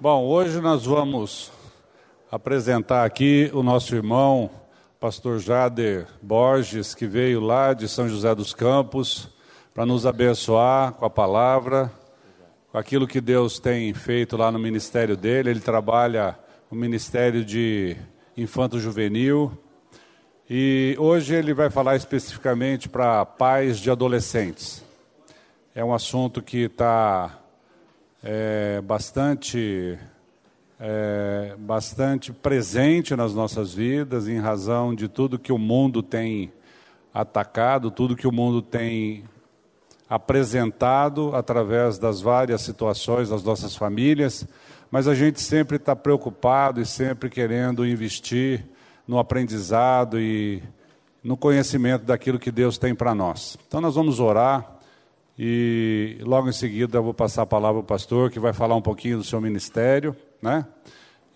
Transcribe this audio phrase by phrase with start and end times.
[0.00, 1.50] Bom, hoje nós vamos
[2.30, 4.48] apresentar aqui o nosso irmão,
[5.00, 9.28] pastor Jader Borges, que veio lá de São José dos Campos
[9.74, 11.90] para nos abençoar com a palavra,
[12.70, 15.50] com aquilo que Deus tem feito lá no ministério dele.
[15.50, 16.38] Ele trabalha
[16.70, 17.96] no Ministério de
[18.36, 19.50] Infanto Juvenil
[20.48, 24.80] e hoje ele vai falar especificamente para pais de adolescentes.
[25.74, 27.36] É um assunto que está
[28.22, 29.98] é, bastante,
[30.78, 36.52] é, bastante presente nas nossas vidas, em razão de tudo que o mundo tem
[37.12, 39.24] atacado, tudo que o mundo tem
[40.08, 44.46] apresentado através das várias situações das nossas famílias,
[44.90, 48.64] mas a gente sempre está preocupado e sempre querendo investir
[49.06, 50.62] no aprendizado e
[51.22, 53.58] no conhecimento daquilo que Deus tem para nós.
[53.66, 54.77] Então nós vamos orar
[55.38, 59.18] e logo em seguida vou passar a palavra ao pastor, que vai falar um pouquinho
[59.18, 60.66] do seu ministério, né?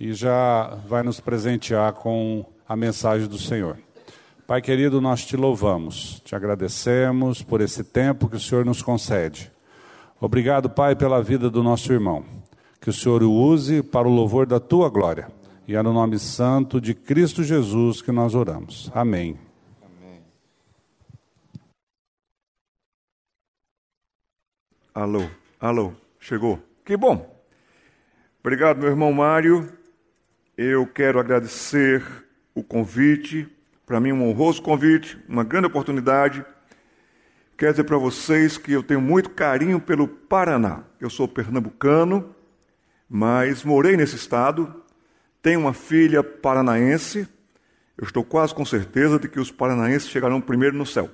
[0.01, 3.78] E já vai nos presentear com a mensagem do Senhor.
[4.45, 9.53] Pai querido, nós te louvamos, te agradecemos por esse tempo que o Senhor nos concede.
[10.20, 12.25] Obrigado, Pai, pela vida do nosso irmão.
[12.80, 15.28] Que o Senhor o use para o louvor da tua glória.
[15.67, 18.91] E é no nome santo de Cristo Jesus que nós oramos.
[18.92, 19.52] Amém.
[24.95, 25.27] Alô,
[25.59, 26.62] alô, chegou.
[26.85, 27.43] Que bom.
[28.41, 29.73] Obrigado, meu irmão Mário.
[30.55, 32.05] Eu quero agradecer
[32.55, 33.48] o convite,
[33.87, 36.45] para mim um honroso convite, uma grande oportunidade.
[37.57, 40.85] Quero dizer para vocês que eu tenho muito carinho pelo Paraná.
[41.01, 42.37] Eu sou pernambucano,
[43.09, 44.85] mas morei nesse estado,
[45.41, 47.27] tenho uma filha paranaense.
[47.97, 51.09] Eu estou quase com certeza de que os paranaenses chegarão primeiro no céu.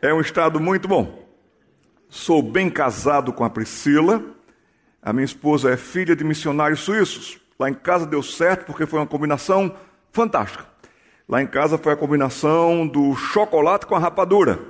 [0.00, 1.25] É um estado muito bom.
[2.08, 4.22] Sou bem casado com a Priscila.
[5.02, 7.40] A minha esposa é filha de missionários suíços.
[7.58, 9.74] Lá em casa deu certo porque foi uma combinação
[10.12, 10.64] fantástica.
[11.28, 14.60] Lá em casa foi a combinação do chocolate com a rapadura.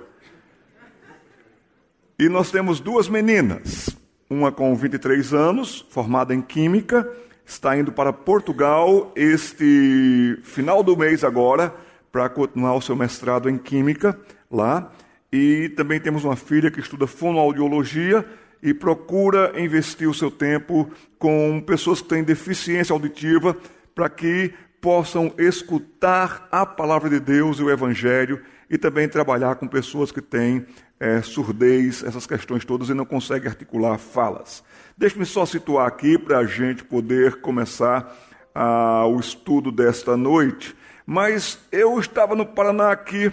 [2.18, 3.90] E nós temos duas meninas.
[4.28, 7.08] Uma com 23 anos, formada em Química,
[7.44, 11.72] está indo para Portugal este final do mês agora
[12.10, 14.18] para continuar o seu mestrado em Química
[14.50, 14.90] lá.
[15.32, 18.24] E também temos uma filha que estuda fonoaudiologia
[18.62, 23.56] e procura investir o seu tempo com pessoas que têm deficiência auditiva
[23.94, 29.66] para que possam escutar a palavra de Deus e o Evangelho e também trabalhar com
[29.66, 30.64] pessoas que têm
[30.98, 34.62] é, surdez, essas questões todas e não conseguem articular falas.
[34.96, 38.16] Deixe-me só situar aqui para a gente poder começar
[38.54, 40.74] ah, o estudo desta noite.
[41.04, 43.32] Mas eu estava no Paraná aqui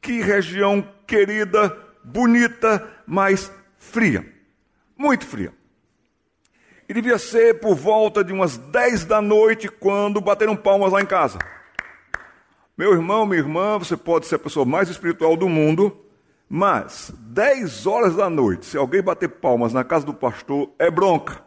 [0.00, 4.26] que região querida, bonita, mas fria.
[4.96, 5.52] Muito fria.
[6.88, 11.06] E devia ser por volta de umas 10 da noite quando bateram palmas lá em
[11.06, 11.38] casa.
[12.76, 16.04] Meu irmão, minha irmã, você pode ser a pessoa mais espiritual do mundo,
[16.48, 21.42] mas 10 horas da noite, se alguém bater palmas na casa do pastor, é bronca.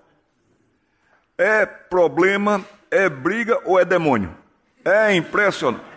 [1.37, 4.35] É problema, é briga ou é demônio.
[4.83, 5.88] É impressionante.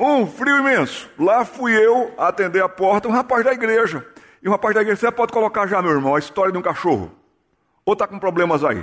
[0.00, 1.10] Um frio imenso.
[1.18, 4.02] Lá fui eu atender a porta, um rapaz da igreja.
[4.42, 6.62] E um rapaz da igreja, você pode colocar já, meu irmão, a história de um
[6.62, 7.14] cachorro.
[7.84, 8.82] Ou está com problemas aí?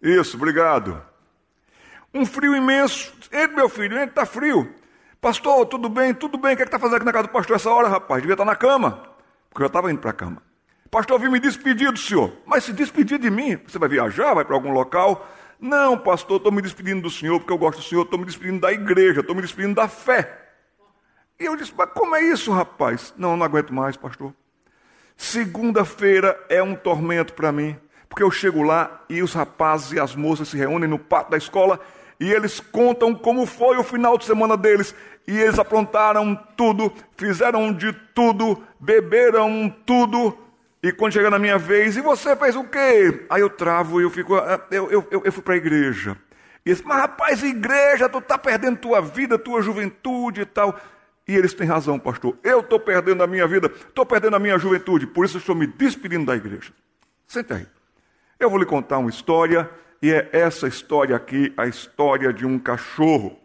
[0.00, 1.02] Isso, obrigado.
[2.14, 3.12] Um frio imenso.
[3.32, 4.72] Ele, meu filho, ele está frio.
[5.20, 6.54] Pastor, tudo bem, tudo bem.
[6.54, 8.22] O que é está fazendo aqui na casa do pastor essa hora, rapaz?
[8.22, 9.02] Devia estar tá na cama.
[9.50, 10.40] Porque eu estava indo para a cama.
[10.92, 12.32] Pastor, eu vim me despedir do senhor.
[12.46, 15.26] Mas se despedir de mim, você vai viajar, vai para algum local?
[15.60, 18.60] Não, pastor, estou me despedindo do Senhor porque eu gosto do Senhor, estou me despedindo
[18.60, 20.40] da igreja, estou me despedindo da fé.
[21.38, 23.12] E eu disse, mas como é isso, rapaz?
[23.16, 24.32] Não, não aguento mais, pastor.
[25.16, 27.76] Segunda-feira é um tormento para mim,
[28.08, 31.36] porque eu chego lá e os rapazes e as moças se reúnem no pátio da
[31.36, 31.80] escola
[32.20, 34.94] e eles contam como foi o final de semana deles.
[35.26, 40.36] E eles aprontaram tudo, fizeram de tudo, beberam tudo,
[40.84, 43.24] e quando chega na minha vez, e você fez o quê?
[43.30, 46.14] Aí eu travo e eu fico, ah, eu, eu, eu, eu fui para a igreja.
[46.62, 50.78] E eles, mas rapaz, igreja, tu está perdendo tua vida, tua juventude e tal.
[51.26, 52.36] E eles têm razão, pastor.
[52.44, 55.66] Eu estou perdendo a minha vida, estou perdendo a minha juventude, por isso estou me
[55.66, 56.70] despedindo da igreja.
[57.26, 57.66] Senta aí.
[58.38, 59.70] Eu vou lhe contar uma história,
[60.02, 63.40] e é essa história aqui, a história de um cachorro.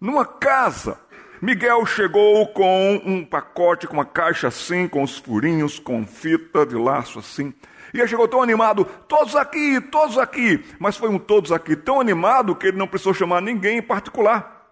[0.00, 0.98] Numa casa
[1.40, 6.76] Miguel chegou com um pacote, com uma caixa assim, com os furinhos, com fita de
[6.76, 7.54] laço assim.
[7.92, 10.64] E ele chegou tão animado, todos aqui, todos aqui.
[10.78, 14.66] Mas foi um todos aqui tão animado que ele não precisou chamar ninguém em particular.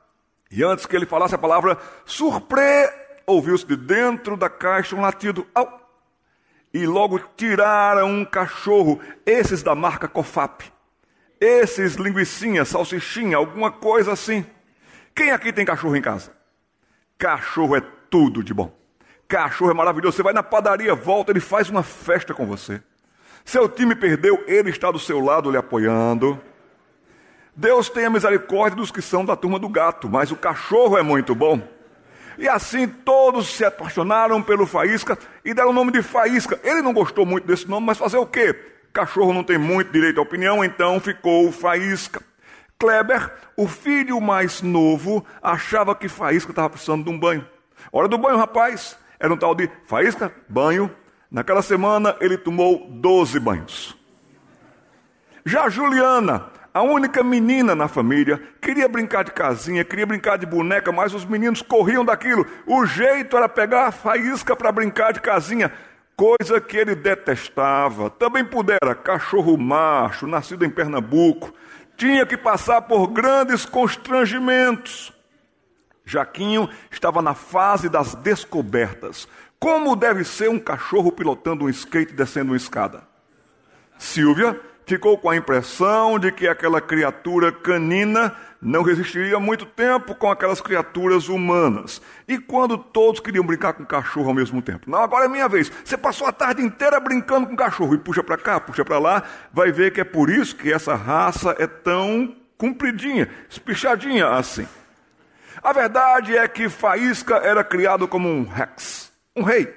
[0.51, 2.61] E antes que ele falasse a palavra surpre,
[3.27, 5.47] ouviu-se de dentro da caixa um latido.
[5.55, 5.87] Au!
[6.77, 10.63] e logo tiraram um cachorro, esses da marca Cofap.
[11.41, 14.45] Esses linguiçinha, salsichinha, alguma coisa assim.
[15.15, 16.33] Quem aqui tem cachorro em casa?
[17.19, 18.73] Cachorro é tudo de bom.
[19.29, 20.17] Cachorro é maravilhoso.
[20.17, 22.81] Você vai na padaria, volta, ele faz uma festa com você.
[23.45, 26.39] Seu time perdeu, ele está do seu lado lhe apoiando.
[27.55, 31.03] Deus tem a misericórdia dos que são da turma do gato, mas o cachorro é
[31.03, 31.61] muito bom.
[32.37, 36.61] E assim todos se apaixonaram pelo Faísca e deram o nome de Faísca.
[36.63, 38.55] Ele não gostou muito desse nome, mas fazer o quê?
[38.93, 42.21] Cachorro não tem muito direito à opinião, então ficou Faísca.
[42.79, 47.47] Kleber, o filho mais novo, achava que Faísca estava precisando de um banho.
[47.91, 48.99] Hora do banho, rapaz.
[49.19, 50.95] Era um tal de Faísca, banho.
[51.31, 53.97] Naquela semana ele tomou 12 banhos.
[55.45, 60.93] Já Juliana, a única menina na família, queria brincar de casinha, queria brincar de boneca,
[60.93, 62.45] mas os meninos corriam daquilo.
[62.67, 65.73] O jeito era pegar a faísca para brincar de casinha,
[66.15, 68.11] coisa que ele detestava.
[68.11, 71.55] Também pudera, cachorro macho, nascido em Pernambuco,
[71.97, 75.13] tinha que passar por grandes constrangimentos.
[76.05, 79.27] Jaquinho estava na fase das descobertas.
[79.59, 83.03] Como deve ser um cachorro pilotando um skate descendo uma escada?
[83.99, 90.31] Silvia ficou com a impressão de que aquela criatura canina não resistiria muito tempo com
[90.31, 92.01] aquelas criaturas humanas.
[92.27, 94.89] E quando todos queriam brincar com cachorro ao mesmo tempo?
[94.89, 95.71] Não, agora é minha vez.
[95.85, 99.25] Você passou a tarde inteira brincando com cachorro e puxa para cá, puxa para lá,
[99.53, 104.67] vai ver que é por isso que essa raça é tão compridinha, espichadinha assim.
[105.63, 109.75] A verdade é que Faísca era criado como um rex, um rei.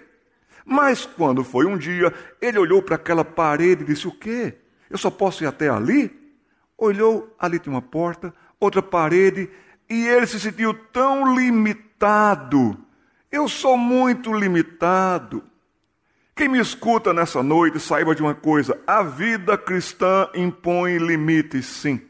[0.64, 4.56] Mas quando foi um dia, ele olhou para aquela parede e disse: O quê?
[4.90, 6.12] Eu só posso ir até ali?
[6.78, 9.50] Olhou, ali tem uma porta, outra parede,
[9.90, 12.78] e ele se sentiu tão limitado.
[13.32, 15.44] Eu sou muito limitado.
[16.36, 22.02] Quem me escuta nessa noite saiba de uma coisa: a vida cristã impõe limites, sim.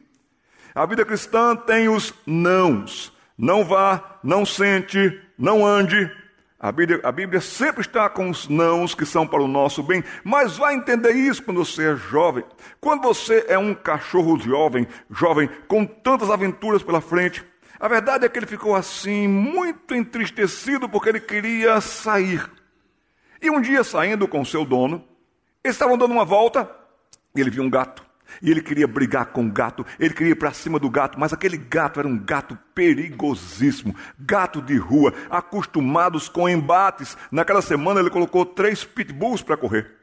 [0.75, 3.11] A vida cristã tem os nãos.
[3.37, 6.11] Não vá, não sente, não ande,
[6.59, 10.03] a Bíblia, a Bíblia, sempre está com os nãos que são para o nosso bem,
[10.25, 12.43] mas vai entender isso quando você é jovem.
[12.81, 17.45] Quando você é um cachorro jovem, jovem, com tantas aventuras pela frente,
[17.79, 22.51] a verdade é que ele ficou assim, muito entristecido, porque ele queria sair.
[23.41, 25.01] E um dia, saindo com seu dono,
[25.63, 26.69] eles estavam dando uma volta
[27.33, 28.08] e ele viu um gato.
[28.41, 31.33] E ele queria brigar com o gato, ele queria ir para cima do gato, mas
[31.33, 37.17] aquele gato era um gato perigosíssimo, gato de rua, acostumados com embates.
[37.31, 39.99] Naquela semana ele colocou três pitbulls para correr.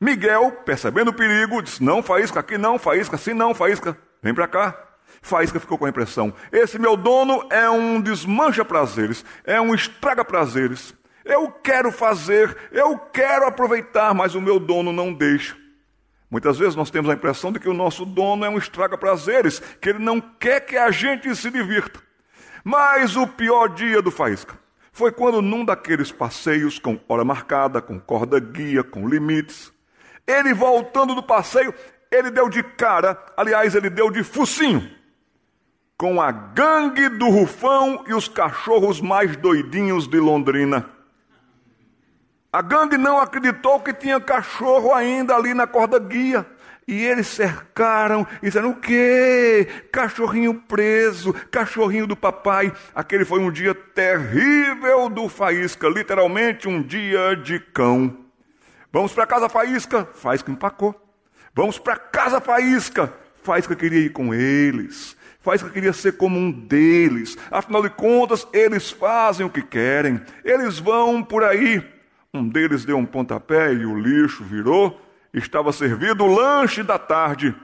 [0.00, 4.46] Miguel, percebendo o perigo, disse: Não, faísca, aqui não, faísca, assim não, faísca, vem para
[4.46, 4.84] cá.
[5.20, 10.24] Faísca ficou com a impressão: Esse meu dono é um desmancha prazeres, é um estraga
[10.24, 10.94] prazeres.
[11.24, 15.56] Eu quero fazer, eu quero aproveitar, mas o meu dono não deixa.
[16.30, 19.88] Muitas vezes nós temos a impressão de que o nosso dono é um estraga-prazeres, que
[19.88, 22.00] ele não quer que a gente se divirta.
[22.62, 24.58] Mas o pior dia do Faísca
[24.92, 29.72] foi quando, num daqueles passeios com hora marcada, com corda guia, com limites,
[30.26, 31.72] ele voltando do passeio,
[32.10, 34.90] ele deu de cara, aliás, ele deu de focinho,
[35.96, 40.97] com a gangue do Rufão e os cachorros mais doidinhos de Londrina.
[42.58, 46.44] A gangue não acreditou que tinha cachorro ainda ali na corda guia.
[46.88, 49.68] E eles cercaram e disseram: o quê?
[49.92, 52.72] Cachorrinho preso, cachorrinho do papai.
[52.92, 58.24] Aquele foi um dia terrível do Faísca, literalmente um dia de cão.
[58.92, 60.08] Vamos para casa, Faísca.
[60.14, 61.00] Faísca empacou.
[61.54, 63.12] Vamos para casa, Faísca.
[63.40, 65.16] Faísca queria ir com eles.
[65.40, 67.38] Faísca queria ser como um deles.
[67.52, 70.20] Afinal de contas, eles fazem o que querem.
[70.44, 71.97] Eles vão por aí
[72.34, 75.00] um deles deu um pontapé e o lixo virou.
[75.32, 77.54] Estava servido o lanche da tarde.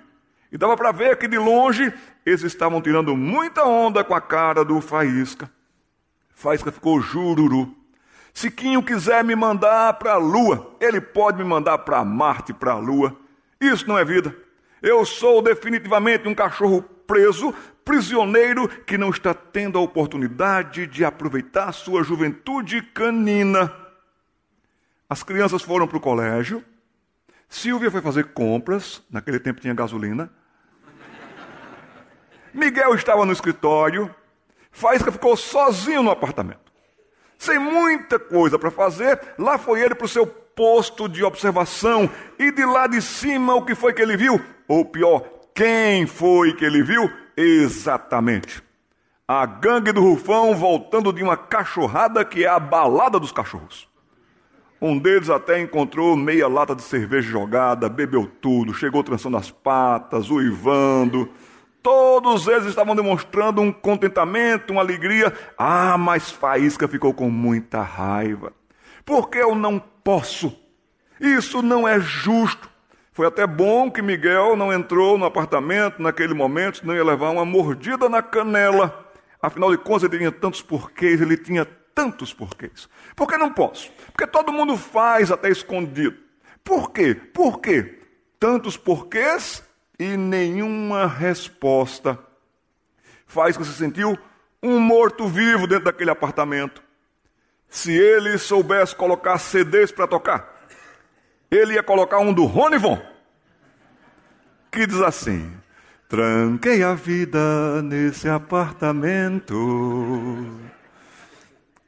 [0.50, 1.92] E dava para ver que de longe
[2.24, 5.50] eles estavam tirando muita onda com a cara do Faísca.
[6.34, 7.74] Faísca ficou jururu.
[8.32, 12.72] Se Quinho quiser me mandar para a Lua, ele pode me mandar para Marte, para
[12.72, 13.16] a Lua.
[13.60, 14.34] Isso não é vida.
[14.82, 17.54] Eu sou definitivamente um cachorro preso,
[17.84, 23.83] prisioneiro, que não está tendo a oportunidade de aproveitar sua juventude canina.
[25.08, 26.64] As crianças foram para o colégio.
[27.48, 29.02] Silvia foi fazer compras.
[29.10, 30.30] Naquele tempo tinha gasolina.
[32.52, 34.14] Miguel estava no escritório.
[34.70, 36.72] Faísca ficou sozinho no apartamento.
[37.38, 42.08] Sem muita coisa para fazer, lá foi ele para o seu posto de observação.
[42.38, 44.40] E de lá de cima, o que foi que ele viu?
[44.66, 45.22] Ou pior,
[45.54, 47.10] quem foi que ele viu?
[47.36, 48.62] Exatamente.
[49.28, 53.92] A gangue do Rufão voltando de uma cachorrada que é a balada dos cachorros
[54.86, 60.30] Um deles até encontrou meia lata de cerveja jogada, bebeu tudo, chegou trançando as patas,
[60.30, 61.30] uivando.
[61.82, 65.32] Todos eles estavam demonstrando um contentamento, uma alegria.
[65.56, 68.52] Ah, mas Faísca ficou com muita raiva.
[69.06, 70.54] Porque eu não posso.
[71.18, 72.68] Isso não é justo.
[73.10, 77.46] Foi até bom que Miguel não entrou no apartamento naquele momento, senão ia levar uma
[77.46, 79.08] mordida na canela.
[79.40, 82.88] Afinal de contas, ele tinha tantos porquês, ele tinha tantos porquês.
[83.14, 83.90] Por que não posso?
[84.06, 86.16] Porque todo mundo faz até escondido.
[86.62, 87.14] Por quê?
[87.14, 88.00] Por quê?
[88.40, 89.62] Tantos porquês
[89.98, 92.18] e nenhuma resposta.
[93.26, 94.18] Faz que você sentiu
[94.62, 96.82] um morto-vivo dentro daquele apartamento.
[97.68, 100.66] Se ele soubesse colocar CDs para tocar,
[101.50, 103.00] ele ia colocar um do Ronivon,
[104.70, 105.52] que diz assim:
[106.08, 109.54] Tranquei a vida nesse apartamento.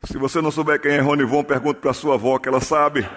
[0.07, 3.09] Se você não souber quem é Ronivon, pergunte para sua avó que ela sabe.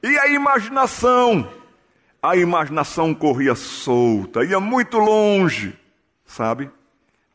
[0.00, 1.50] E a imaginação?
[2.22, 5.76] A imaginação corria solta, ia muito longe,
[6.24, 6.70] sabe?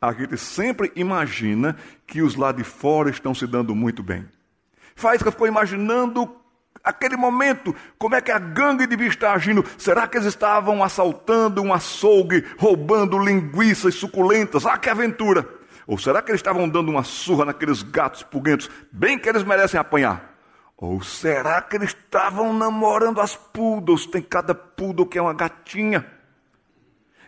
[0.01, 1.75] A gente sempre imagina
[2.08, 4.25] que os lá de fora estão se dando muito bem.
[4.96, 6.34] Faísca ficou imaginando
[6.82, 9.65] aquele momento, como é que a gangue devia estar agindo?
[9.77, 14.65] Será que eles estavam assaltando um açougue, roubando linguiças suculentas?
[14.65, 15.59] Ah, que aventura!
[15.89, 19.79] Ou será que eles estavam dando uma surra naqueles gatos puguentos, bem que eles merecem
[19.79, 20.38] apanhar?
[20.77, 24.05] Ou será que eles estavam namorando as poodles?
[24.05, 26.05] Tem cada poodle que é uma gatinha.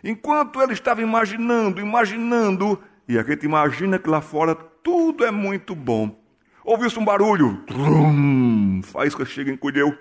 [0.04, 5.74] Enquanto ele estava imaginando, imaginando, e a gente imagina que lá fora tudo é muito
[5.74, 6.16] bom.
[6.64, 9.92] Ouviu-se um barulho, trum, faísca chega em Cudeu.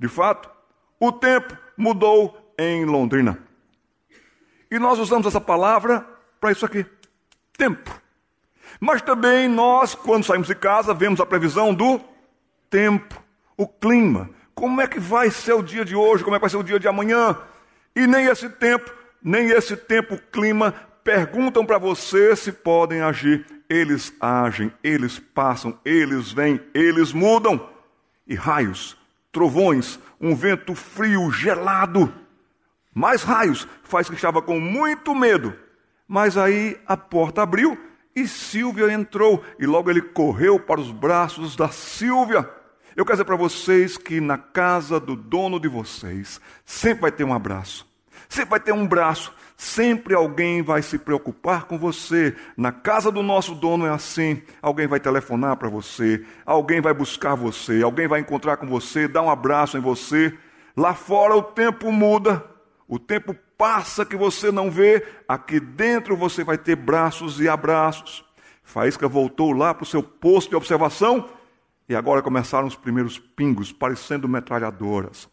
[0.00, 0.50] De fato,
[0.98, 3.38] o tempo mudou em Londrina.
[4.68, 6.04] E nós usamos essa palavra
[6.40, 6.84] para isso aqui:
[7.62, 8.02] tempo.
[8.80, 12.00] Mas também nós, quando saímos de casa, vemos a previsão do
[12.68, 13.22] tempo,
[13.56, 14.28] o clima.
[14.52, 16.24] Como é que vai ser o dia de hoje?
[16.24, 17.38] Como é que vai ser o dia de amanhã?
[17.94, 18.92] E nem esse tempo,
[19.22, 26.30] nem esse tempo, clima, perguntam para você se podem agir eles agem, eles passam, eles
[26.30, 27.70] vêm, eles mudam.
[28.26, 28.98] E raios,
[29.30, 32.12] trovões, um vento frio, gelado.
[32.92, 35.56] Mais raios, faz que estava com muito medo.
[36.06, 37.78] Mas aí a porta abriu
[38.14, 39.42] e Silvia entrou.
[39.58, 42.48] E logo ele correu para os braços da Silvia.
[42.94, 47.24] Eu quero dizer para vocês que na casa do dono de vocês sempre vai ter
[47.24, 47.90] um abraço.
[48.28, 52.34] Sempre vai ter um braço, Sempre alguém vai se preocupar com você.
[52.56, 57.36] Na casa do nosso dono é assim: alguém vai telefonar para você, alguém vai buscar
[57.36, 60.36] você, alguém vai encontrar com você, dar um abraço em você.
[60.76, 62.44] Lá fora o tempo muda,
[62.88, 65.06] o tempo passa que você não vê.
[65.28, 68.24] Aqui dentro você vai ter braços e abraços.
[68.64, 71.28] Faísca voltou lá para o seu posto de observação
[71.88, 75.28] e agora começaram os primeiros pingos, parecendo metralhadoras.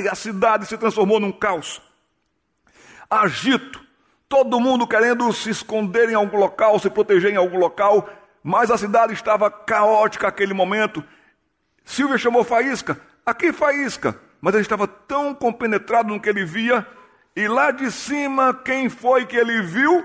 [0.00, 1.82] E a cidade se transformou num caos.
[3.10, 3.84] Agito.
[4.26, 8.08] Todo mundo querendo se esconder em algum local, se proteger em algum local.
[8.42, 11.04] Mas a cidade estava caótica naquele momento.
[11.84, 12.98] Silvia chamou Faísca.
[13.26, 14.23] Aqui, Faísca.
[14.44, 16.86] Mas ele estava tão compenetrado no que ele via.
[17.34, 20.04] E lá de cima, quem foi que ele viu?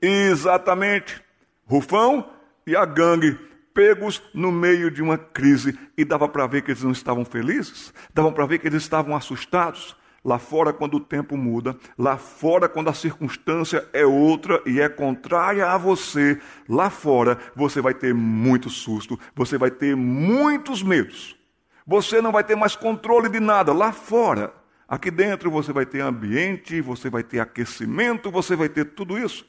[0.00, 1.20] Exatamente.
[1.66, 2.30] Rufão
[2.64, 3.36] e a gangue
[3.74, 7.92] pegos no meio de uma crise e dava para ver que eles não estavam felizes,
[8.14, 9.96] dava para ver que eles estavam assustados.
[10.24, 14.88] Lá fora, quando o tempo muda, lá fora, quando a circunstância é outra e é
[14.88, 21.41] contrária a você, lá fora você vai ter muito susto, você vai ter muitos medos.
[21.86, 24.52] Você não vai ter mais controle de nada lá fora.
[24.88, 29.46] Aqui dentro você vai ter ambiente, você vai ter aquecimento, você vai ter tudo isso.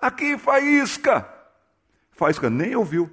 [0.00, 1.28] Aqui, faísca.
[2.12, 3.10] Faísca nem ouviu.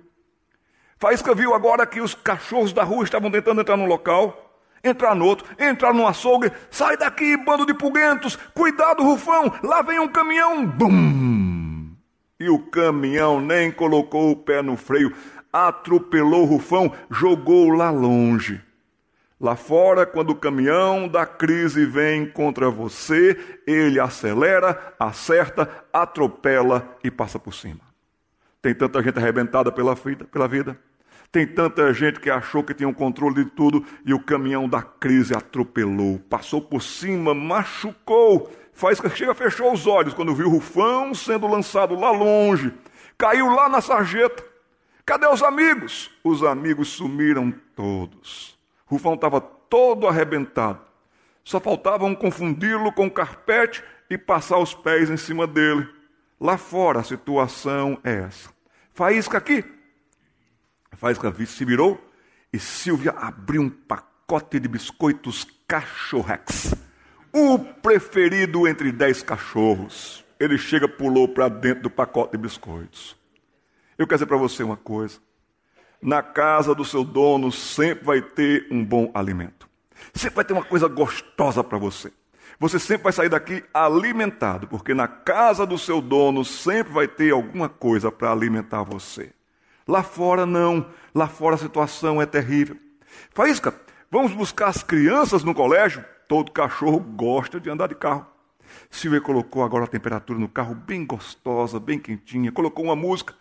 [0.97, 5.25] Faísca viu agora que os cachorros da rua estavam tentando entrar no local, entrar no
[5.25, 6.51] outro, entrar no açougue.
[6.69, 8.35] Sai daqui, bando de pulguentos!
[8.53, 9.51] Cuidado, Rufão!
[9.63, 10.65] Lá vem um caminhão!
[10.65, 11.95] Bum!
[12.39, 15.15] E o caminhão nem colocou o pé no freio,
[15.55, 18.61] atropelou o Rufão, jogou lá longe.
[19.39, 27.09] Lá fora, quando o caminhão da crise vem contra você, ele acelera, acerta, atropela e
[27.09, 27.79] passa por cima.
[28.61, 30.77] Tem tanta gente arrebentada pela vida, pela vida.
[31.31, 34.81] Tem tanta gente que achou que tinha um controle de tudo e o caminhão da
[34.81, 38.51] crise atropelou, passou por cima, machucou.
[38.73, 42.73] Faz chega, fechou os olhos quando viu o Rufão sendo lançado lá longe,
[43.17, 44.54] caiu lá na sarjeta.
[45.05, 46.09] Cadê os amigos?
[46.23, 48.57] Os amigos sumiram todos.
[48.87, 50.81] Rufão estava todo arrebentado.
[51.43, 55.87] Só faltavam confundi-lo com o carpete e passar os pés em cima dele.
[56.41, 58.49] Lá fora a situação é essa.
[58.93, 59.63] Faísca aqui.
[60.93, 62.03] Faísca se virou
[62.51, 66.73] e Silvia abriu um pacote de biscoitos cachorrex.
[67.31, 70.25] O preferido entre dez cachorros.
[70.39, 73.15] Ele chega, pulou para dentro do pacote de biscoitos.
[73.97, 75.19] Eu quero dizer para você uma coisa.
[76.01, 79.69] Na casa do seu dono sempre vai ter um bom alimento.
[80.13, 82.11] Sempre vai ter uma coisa gostosa para você.
[82.59, 87.31] Você sempre vai sair daqui alimentado, porque na casa do seu dono sempre vai ter
[87.31, 89.31] alguma coisa para alimentar você.
[89.87, 92.77] Lá fora não, lá fora a situação é terrível.
[93.31, 93.73] Faísca,
[94.11, 96.03] vamos buscar as crianças no colégio?
[96.27, 98.25] Todo cachorro gosta de andar de carro.
[98.89, 103.35] Silvia colocou agora a temperatura no carro bem gostosa, bem quentinha, colocou uma música.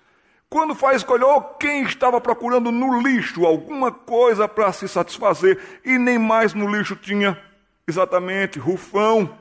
[0.55, 6.17] Quando Faísca olhou, quem estava procurando no lixo alguma coisa para se satisfazer e nem
[6.17, 7.37] mais no lixo tinha
[7.89, 9.37] Exatamente, Rufão.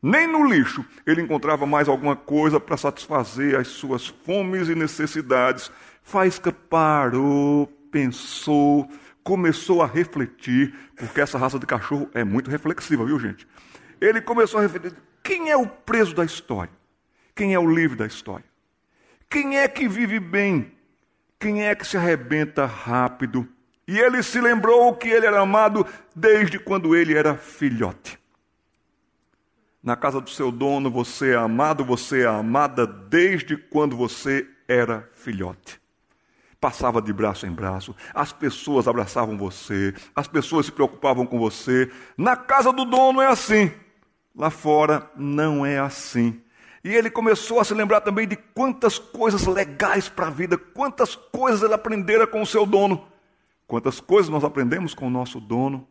[0.00, 5.70] Nem no lixo ele encontrava mais alguma coisa para satisfazer as suas fomes e necessidades.
[6.02, 8.88] Faísca parou, pensou,
[9.22, 13.46] começou a refletir, porque essa raça de cachorro é muito reflexiva, viu gente?
[14.00, 16.72] Ele começou a refletir: quem é o preso da história?
[17.34, 18.55] Quem é o livre da história?
[19.28, 20.72] Quem é que vive bem?
[21.38, 23.46] Quem é que se arrebenta rápido?
[23.86, 28.18] E ele se lembrou que ele era amado desde quando ele era filhote.
[29.82, 35.08] Na casa do seu dono você é amado, você é amada desde quando você era
[35.14, 35.80] filhote.
[36.60, 41.88] Passava de braço em braço, as pessoas abraçavam você, as pessoas se preocupavam com você.
[42.16, 43.70] Na casa do dono é assim,
[44.34, 46.42] lá fora não é assim.
[46.86, 51.16] E ele começou a se lembrar também de quantas coisas legais para a vida, quantas
[51.16, 53.08] coisas ele aprendera com o seu dono.
[53.66, 55.84] Quantas coisas nós aprendemos com o nosso dono.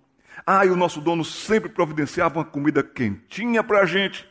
[0.48, 4.26] Ah, e o nosso dono sempre providenciava uma comida quentinha para a gente.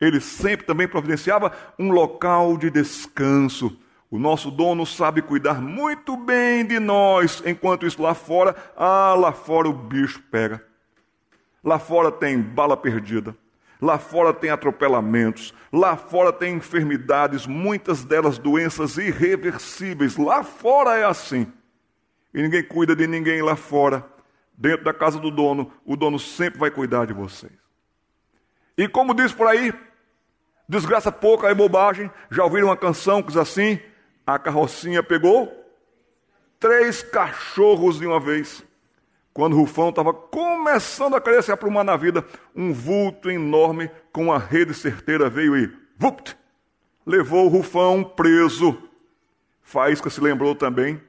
[0.00, 3.76] Ele sempre também providenciava um local de descanso.
[4.08, 9.32] O nosso dono sabe cuidar muito bem de nós, enquanto isso lá fora, ah, lá
[9.32, 10.64] fora o bicho pega.
[11.64, 13.36] Lá fora tem bala perdida.
[13.84, 20.16] Lá fora tem atropelamentos, lá fora tem enfermidades, muitas delas doenças irreversíveis.
[20.16, 21.52] Lá fora é assim
[22.34, 24.04] e ninguém cuida de ninguém lá fora,
[24.58, 27.52] dentro da casa do dono, o dono sempre vai cuidar de vocês.
[28.76, 29.72] E como diz por aí,
[30.68, 33.78] desgraça pouca é bobagem, já ouviram uma canção que diz assim:
[34.26, 35.52] a carrocinha pegou
[36.58, 38.64] três cachorros de uma vez.
[39.34, 44.38] Quando Rufão estava começando a querer se aprumar na vida, um vulto enorme com uma
[44.38, 46.36] rede certeira veio e, vupt,
[47.04, 48.78] levou o Rufão preso.
[49.60, 51.00] Faísca se lembrou também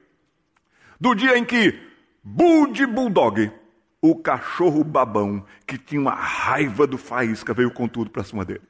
[0.98, 1.78] do dia em que
[2.24, 3.52] Bud Bulldog,
[4.02, 8.62] o cachorro babão, que tinha uma raiva do Faísca, veio com tudo para cima dele.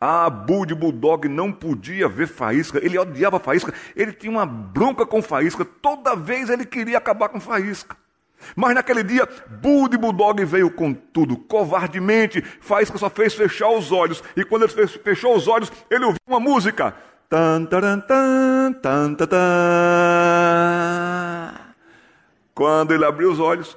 [0.00, 5.20] Ah, Bud Bulldog não podia ver Faísca, ele odiava Faísca, ele tinha uma bronca com
[5.20, 8.03] Faísca, toda vez ele queria acabar com Faísca.
[8.54, 9.28] Mas naquele dia,
[9.60, 12.42] Bud Bulldog veio com tudo, covardemente.
[12.42, 14.22] Faísca só fez fechar os olhos.
[14.36, 16.94] E quando ele fechou os olhos, ele ouviu uma música.
[17.28, 20.24] Tan, taran, tan, tan, tan, tan.
[22.54, 23.76] Quando ele abriu os olhos,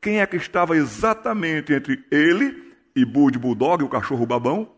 [0.00, 4.68] quem é que estava exatamente entre ele e Bud Bulldog, o cachorro babão?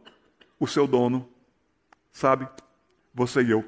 [0.61, 1.29] O seu dono.
[2.13, 2.49] Sabe?
[3.13, 3.65] Você e eu.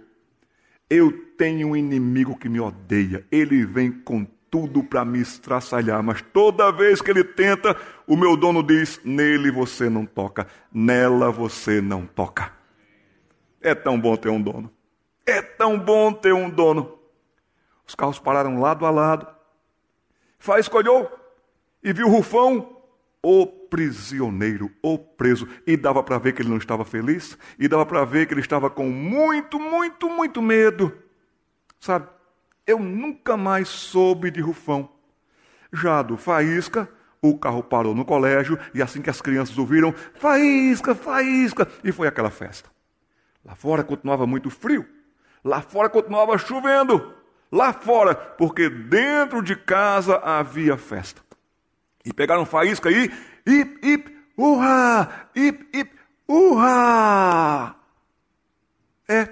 [0.89, 3.27] Eu tenho um inimigo que me odeia.
[3.31, 8.37] Ele vem com tudo para me estraçalhar, mas toda vez que ele tenta, o meu
[8.37, 12.53] dono diz: nele você não toca, nela você não toca.
[13.61, 14.71] É tão bom ter um dono.
[15.27, 16.99] É tão bom ter um dono.
[17.87, 19.27] Os carros pararam lado a lado.
[20.39, 21.11] Fá escolheu
[21.83, 22.77] e viu Rufão,
[23.23, 25.49] o prisioneiro, o preso.
[25.67, 27.37] E dava para ver que ele não estava feliz.
[27.59, 30.93] E dava para ver que ele estava com muito, muito, muito medo.
[31.81, 32.09] Sabe?
[32.69, 34.91] Eu nunca mais soube de Rufão.
[35.73, 36.87] Já do Faísca,
[37.23, 42.07] o carro parou no colégio e assim que as crianças ouviram, faísca, faísca, e foi
[42.07, 42.69] aquela festa.
[43.43, 44.87] Lá fora continuava muito frio.
[45.43, 47.15] Lá fora continuava chovendo.
[47.51, 51.23] Lá fora, porque dentro de casa havia festa.
[52.05, 53.11] E pegaram faísca aí,
[53.47, 55.91] ip, ip, urra, ip, ip,
[56.29, 57.77] urra.
[59.09, 59.25] É,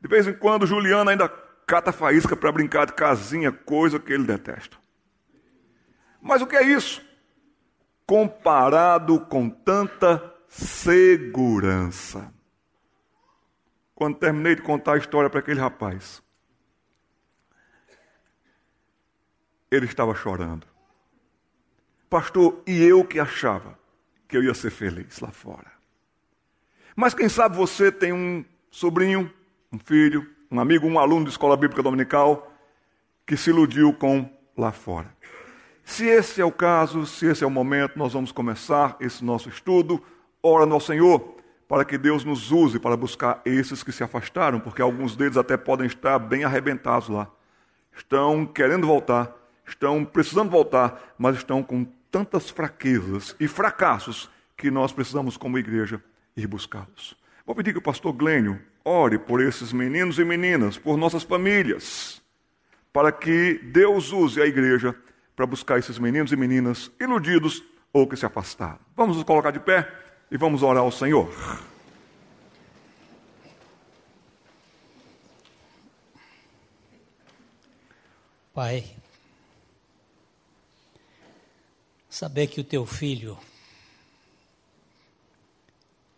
[0.00, 4.24] de vez em quando Juliana ainda cata faísca para brincar de casinha, coisa que ele
[4.24, 4.78] detesta.
[6.20, 7.06] Mas o que é isso?
[8.06, 12.32] Comparado com tanta segurança
[13.94, 16.22] quando terminei de contar a história para aquele rapaz.
[19.70, 20.66] Ele estava chorando.
[22.08, 23.78] Pastor, e eu que achava
[24.26, 25.70] que eu ia ser feliz lá fora.
[26.96, 29.30] Mas quem sabe você tem um sobrinho,
[29.70, 32.52] um filho, um amigo, um aluno de escola bíblica dominical,
[33.26, 35.14] que se iludiu com lá fora.
[35.84, 39.48] Se esse é o caso, se esse é o momento, nós vamos começar esse nosso
[39.48, 40.02] estudo.
[40.42, 44.80] Ora ao Senhor para que Deus nos use para buscar esses que se afastaram, porque
[44.80, 47.30] alguns deles até podem estar bem arrebentados lá.
[47.94, 49.34] Estão querendo voltar,
[49.66, 56.02] estão precisando voltar, mas estão com tantas fraquezas e fracassos que nós precisamos, como igreja,
[56.34, 57.16] ir buscá-los.
[57.44, 62.22] Vou pedir que o pastor Glênio ore por esses meninos e meninas, por nossas famílias,
[62.90, 64.96] para que Deus use a igreja
[65.36, 68.80] para buscar esses meninos e meninas iludidos ou que se afastaram.
[68.96, 69.86] Vamos nos colocar de pé
[70.30, 71.30] e vamos orar ao Senhor.
[78.54, 78.84] Pai,
[82.08, 83.38] saber que o teu filho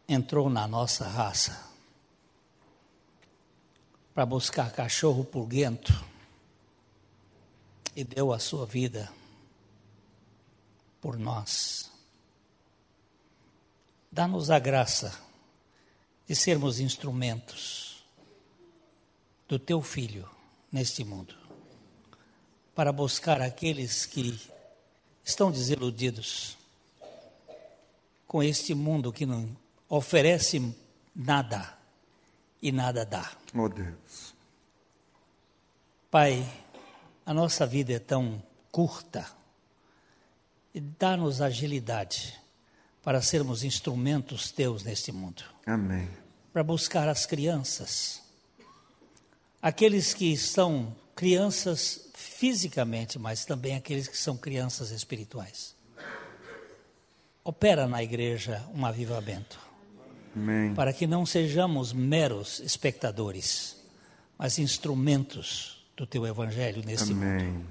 [0.09, 1.70] entrou na nossa raça
[4.21, 6.05] para buscar cachorro purguento
[7.97, 9.11] e deu a sua vida
[11.01, 11.91] por nós.
[14.13, 15.19] Dá-nos a graça
[16.29, 18.05] de sermos instrumentos
[19.49, 20.29] do teu filho
[20.71, 21.35] neste mundo,
[22.75, 24.39] para buscar aqueles que
[25.25, 26.59] estão desiludidos
[28.27, 29.57] com este mundo que não
[29.89, 30.77] oferece
[31.17, 31.80] nada
[32.63, 33.31] e nada dá.
[33.55, 34.35] Oh Deus.
[36.11, 36.45] Pai,
[37.25, 38.43] a nossa vida é tão
[38.73, 39.27] curta
[40.75, 42.39] e dá-nos agilidade
[43.03, 45.43] para sermos instrumentos teus neste mundo.
[45.67, 46.09] Amém.
[46.53, 48.23] Para buscar as crianças,
[49.63, 55.75] aqueles que são crianças fisicamente, mas também aqueles que são crianças espirituais.
[57.43, 59.70] Opera na igreja um avivamento.
[60.35, 60.75] Amém.
[60.75, 63.77] Para que não sejamos meros espectadores,
[64.39, 67.49] mas instrumentos do teu evangelho nesse Amém.
[67.49, 67.67] mundo.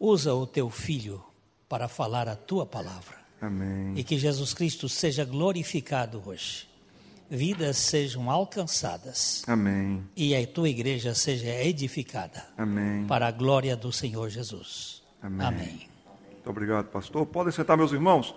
[0.00, 1.22] Usa o teu filho
[1.68, 3.16] para falar a tua palavra.
[3.40, 3.92] Amém.
[3.96, 6.68] E que Jesus Cristo seja glorificado hoje.
[7.28, 10.04] Vidas sejam alcançadas Amém.
[10.14, 13.06] e a tua igreja seja edificada Amém.
[13.06, 15.02] para a glória do Senhor Jesus.
[15.22, 15.46] Amém.
[15.46, 15.88] Amém.
[16.32, 17.24] Muito obrigado, pastor.
[17.26, 18.34] Podem sentar, meus irmãos.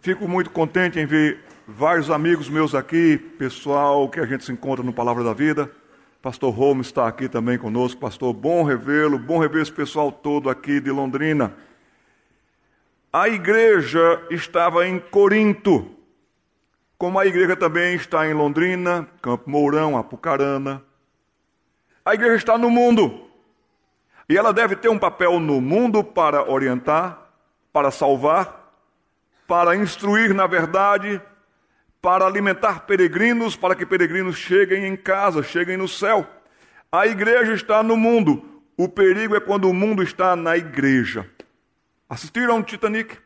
[0.00, 4.82] Fico muito contente em ver vários amigos meus aqui, pessoal que a gente se encontra
[4.82, 5.70] no Palavra da Vida.
[6.22, 8.00] Pastor Holmes está aqui também conosco.
[8.00, 11.54] Pastor, bom revê-lo, bom rever esse pessoal todo aqui de Londrina.
[13.12, 15.90] A igreja estava em Corinto,
[16.96, 20.82] como a igreja também está em Londrina, Campo Mourão, Apucarana.
[22.02, 23.28] A igreja está no mundo.
[24.26, 27.30] E ela deve ter um papel no mundo para orientar,
[27.72, 28.72] para salvar,
[29.46, 31.20] para instruir na verdade,
[32.08, 36.26] para alimentar peregrinos, para que peregrinos cheguem em casa, cheguem no céu.
[36.90, 38.62] A igreja está no mundo.
[38.78, 41.28] O perigo é quando o mundo está na igreja.
[42.08, 43.18] Assistiram Titanic?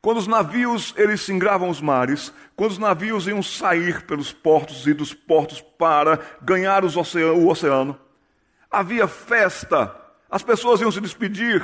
[0.00, 4.94] Quando os navios eles singravam os mares, quando os navios iam sair pelos portos e
[4.94, 7.98] dos portos para ganhar o oceano,
[8.70, 9.92] havia festa,
[10.30, 11.60] as pessoas iam se despedir,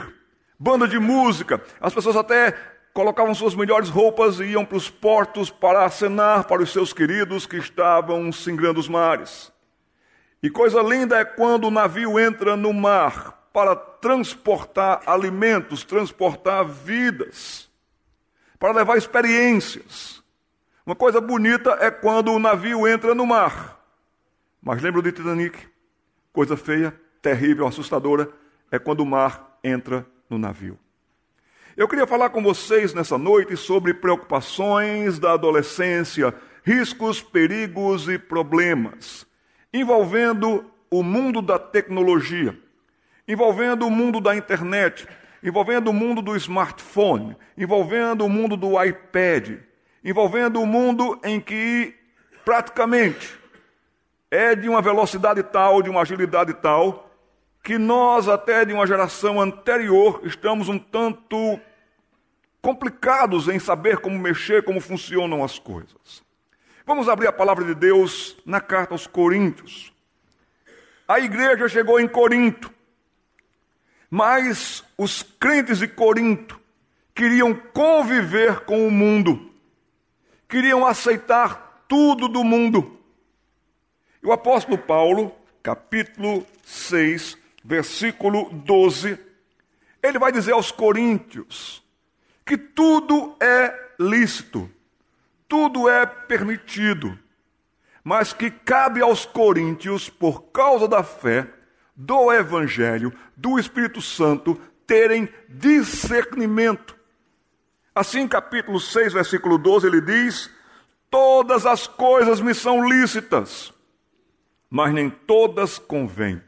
[0.59, 5.51] banda de música, as pessoas até colocavam suas melhores roupas e iam para os portos
[5.51, 9.53] para acenar para os seus queridos que estavam singrando os mares.
[10.43, 17.71] E coisa linda é quando o navio entra no mar para transportar alimentos, transportar vidas,
[18.59, 20.23] para levar experiências.
[20.87, 23.79] Uma coisa bonita é quando o navio entra no mar.
[24.63, 25.69] Mas lembra de Titanic?
[26.33, 28.31] Coisa feia, terrível, assustadora
[28.71, 30.79] é quando o mar entra no navio.
[31.77, 36.33] Eu queria falar com vocês nessa noite sobre preocupações da adolescência,
[36.65, 39.27] riscos, perigos e problemas,
[39.71, 42.59] envolvendo o mundo da tecnologia,
[43.29, 45.07] envolvendo o mundo da internet,
[45.43, 49.59] envolvendo o mundo do smartphone, envolvendo o mundo do iPad,
[50.03, 51.95] envolvendo o mundo em que
[52.43, 53.39] praticamente
[54.31, 57.06] é de uma velocidade tal, de uma agilidade tal,
[57.67, 61.59] que nós, até de uma geração anterior, estamos um tanto
[62.63, 66.23] complicados em saber como mexer, como funcionam as coisas.
[66.87, 69.93] Vamos abrir a palavra de Deus na carta aos Coríntios.
[71.09, 72.73] A igreja chegou em Corinto,
[74.09, 76.61] mas os crentes de Corinto
[77.13, 79.51] queriam conviver com o mundo,
[80.49, 83.01] queriam aceitar tudo do mundo.
[84.23, 89.19] E o apóstolo Paulo, capítulo 6, versículo 12,
[90.01, 91.83] ele vai dizer aos coríntios
[92.45, 94.71] que tudo é lícito,
[95.49, 97.19] tudo é permitido,
[98.05, 101.49] mas que cabe aos coríntios, por causa da fé,
[101.97, 104.55] do Evangelho, do Espírito Santo,
[104.87, 106.97] terem discernimento.
[107.93, 110.49] Assim, capítulo 6, versículo 12, ele diz:
[111.11, 113.73] Todas as coisas me são lícitas,
[114.71, 116.41] mas nem todas convêm.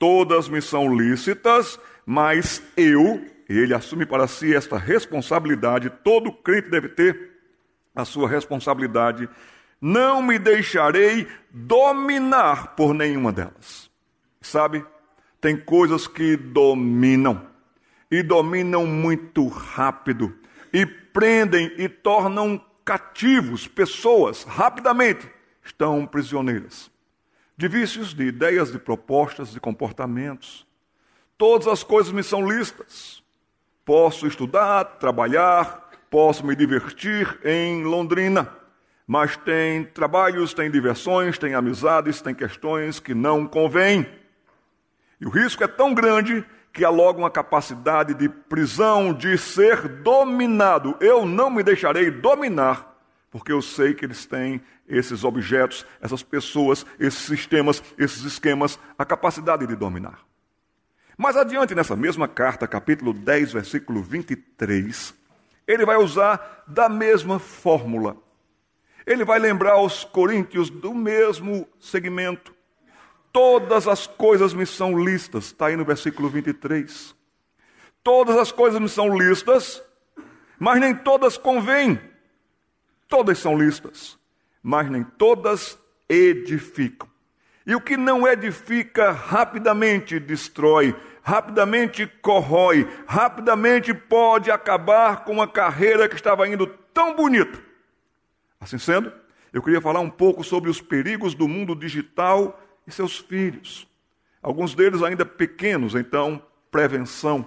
[0.00, 6.88] Todas me são lícitas, mas eu, ele assume para si esta responsabilidade, todo crente deve
[6.88, 7.32] ter
[7.94, 9.28] a sua responsabilidade,
[9.78, 13.90] não me deixarei dominar por nenhuma delas.
[14.40, 14.82] Sabe,
[15.38, 17.46] tem coisas que dominam,
[18.10, 20.34] e dominam muito rápido,
[20.72, 25.28] e prendem e tornam cativos pessoas rapidamente,
[25.62, 26.90] estão prisioneiras
[27.60, 30.66] de vícios, de ideias, de propostas, de comportamentos.
[31.36, 33.22] Todas as coisas me são listas.
[33.84, 38.50] Posso estudar, trabalhar, posso me divertir em Londrina,
[39.06, 44.06] mas tem trabalhos, tem diversões, tem amizades, tem questões que não convêm.
[45.20, 46.42] E o risco é tão grande
[46.72, 50.96] que há logo uma capacidade de prisão, de ser dominado.
[50.98, 52.89] Eu não me deixarei dominar
[53.30, 59.04] porque eu sei que eles têm esses objetos, essas pessoas, esses sistemas, esses esquemas, a
[59.04, 60.18] capacidade de dominar.
[61.16, 65.14] Mais adiante, nessa mesma carta, capítulo 10, versículo 23,
[65.66, 68.16] ele vai usar da mesma fórmula.
[69.06, 72.54] Ele vai lembrar aos coríntios do mesmo segmento.
[73.32, 77.14] Todas as coisas me são listas, está aí no versículo 23.
[78.02, 79.82] Todas as coisas me são listas,
[80.58, 82.09] mas nem todas convêm.
[83.10, 84.16] Todas são listas,
[84.62, 85.76] mas nem todas
[86.08, 87.08] edificam.
[87.66, 96.08] E o que não edifica rapidamente destrói, rapidamente corrói, rapidamente pode acabar com uma carreira
[96.08, 97.58] que estava indo tão bonita.
[98.60, 99.12] Assim sendo,
[99.52, 103.88] eu queria falar um pouco sobre os perigos do mundo digital e seus filhos.
[104.40, 107.44] Alguns deles ainda pequenos, então, prevenção.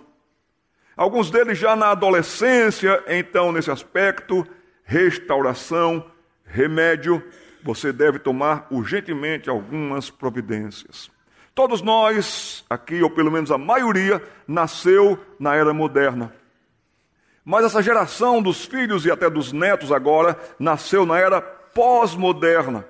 [0.96, 4.46] Alguns deles já na adolescência, então, nesse aspecto,
[4.84, 6.06] restauração,
[6.46, 7.24] remédio,
[7.64, 11.10] você deve tomar urgentemente algumas providências.
[11.56, 16.34] Todos nós, aqui, ou pelo menos a maioria, nasceu na era moderna.
[17.46, 22.86] Mas essa geração dos filhos e até dos netos agora nasceu na era pós-moderna.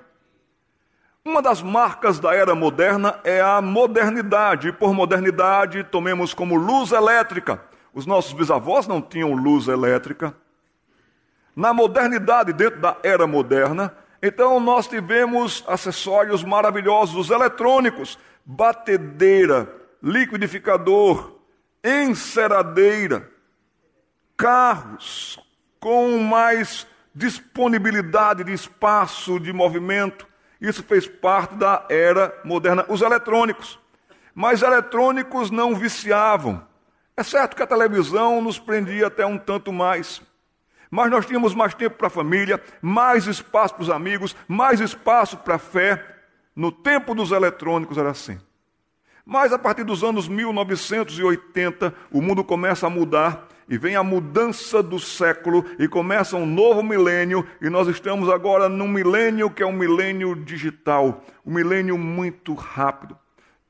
[1.24, 4.68] Uma das marcas da era moderna é a modernidade.
[4.68, 7.62] E por modernidade, tomemos como luz elétrica.
[7.92, 10.34] Os nossos bisavós não tinham luz elétrica
[11.54, 19.70] na modernidade, dentro da era moderna, então nós tivemos acessórios maravilhosos, eletrônicos, batedeira,
[20.02, 21.38] liquidificador,
[21.84, 23.30] enceradeira,
[24.36, 25.38] carros
[25.78, 30.26] com mais disponibilidade de espaço, de movimento.
[30.60, 32.84] Isso fez parte da era moderna.
[32.88, 33.78] Os eletrônicos.
[34.34, 36.66] Mas eletrônicos não viciavam.
[37.16, 40.20] É certo que a televisão nos prendia até um tanto mais
[40.94, 45.36] mas nós tínhamos mais tempo para a família, mais espaço para os amigos, mais espaço
[45.38, 46.00] para a fé.
[46.54, 48.38] No tempo dos eletrônicos era assim.
[49.26, 54.84] Mas a partir dos anos 1980, o mundo começa a mudar e vem a mudança
[54.84, 59.66] do século e começa um novo milênio e nós estamos agora num milênio que é
[59.66, 63.18] um milênio digital, um milênio muito rápido.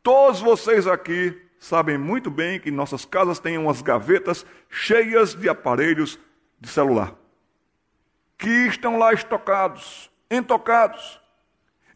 [0.03, 6.19] Todos vocês aqui sabem muito bem que nossas casas têm umas gavetas cheias de aparelhos
[6.64, 7.14] de celular,
[8.38, 11.20] que estão lá estocados, entocados.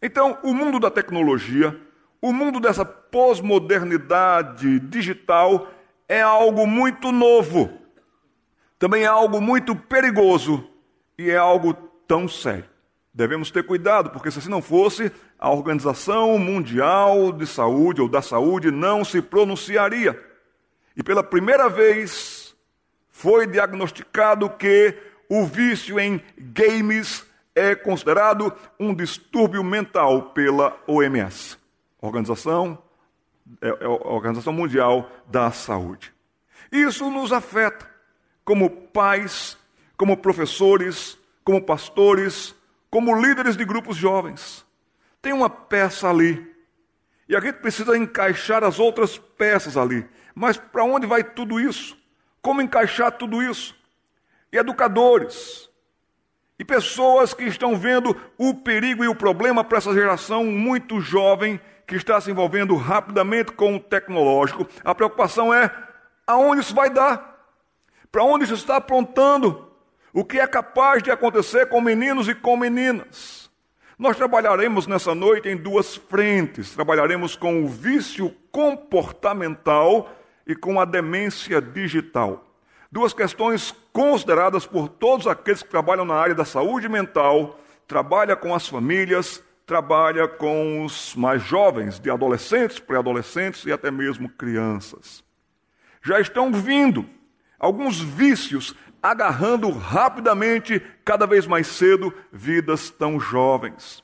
[0.01, 1.77] Então, o mundo da tecnologia,
[2.21, 5.67] o mundo dessa pós-modernidade digital
[6.07, 7.79] é algo muito novo,
[8.77, 10.69] também é algo muito perigoso
[11.17, 11.73] e é algo
[12.07, 12.69] tão sério.
[13.11, 18.21] Devemos ter cuidado, porque se assim não fosse, a Organização Mundial de Saúde ou da
[18.21, 20.17] Saúde não se pronunciaria.
[20.95, 22.38] E pela primeira vez
[23.19, 24.97] foi diagnosticado que
[25.29, 31.57] o vício em games é considerado um distúrbio mental pela OMS,
[31.99, 32.81] Organização,
[33.61, 36.13] é, é Organização Mundial da Saúde.
[36.71, 37.85] Isso nos afeta
[38.45, 39.57] como pais,
[39.97, 42.55] como professores, como pastores,
[42.89, 44.65] como líderes de grupos jovens.
[45.21, 46.55] Tem uma peça ali.
[47.27, 50.07] E a gente precisa encaixar as outras peças ali.
[50.33, 51.98] Mas para onde vai tudo isso?
[52.41, 53.75] Como encaixar tudo isso?
[54.51, 55.69] E educadores,
[56.59, 61.59] e pessoas que estão vendo o perigo e o problema para essa geração muito jovem
[61.87, 64.67] que está se envolvendo rapidamente com o tecnológico.
[64.83, 65.71] A preocupação é
[66.27, 67.47] aonde isso vai dar?
[68.11, 69.71] Para onde isso está apontando?
[70.11, 73.49] O que é capaz de acontecer com meninos e com meninas?
[73.97, 76.73] Nós trabalharemos nessa noite em duas frentes.
[76.73, 80.09] Trabalharemos com o vício comportamental
[80.49, 82.43] e com a demência digital.
[82.91, 88.55] Duas questões consideradas por todos aqueles que trabalham na área da saúde mental, trabalha com
[88.55, 95.23] as famílias, trabalha com os mais jovens, de adolescentes, pré-adolescentes e até mesmo crianças.
[96.01, 97.05] Já estão vindo
[97.59, 104.03] alguns vícios agarrando rapidamente, cada vez mais cedo, vidas tão jovens.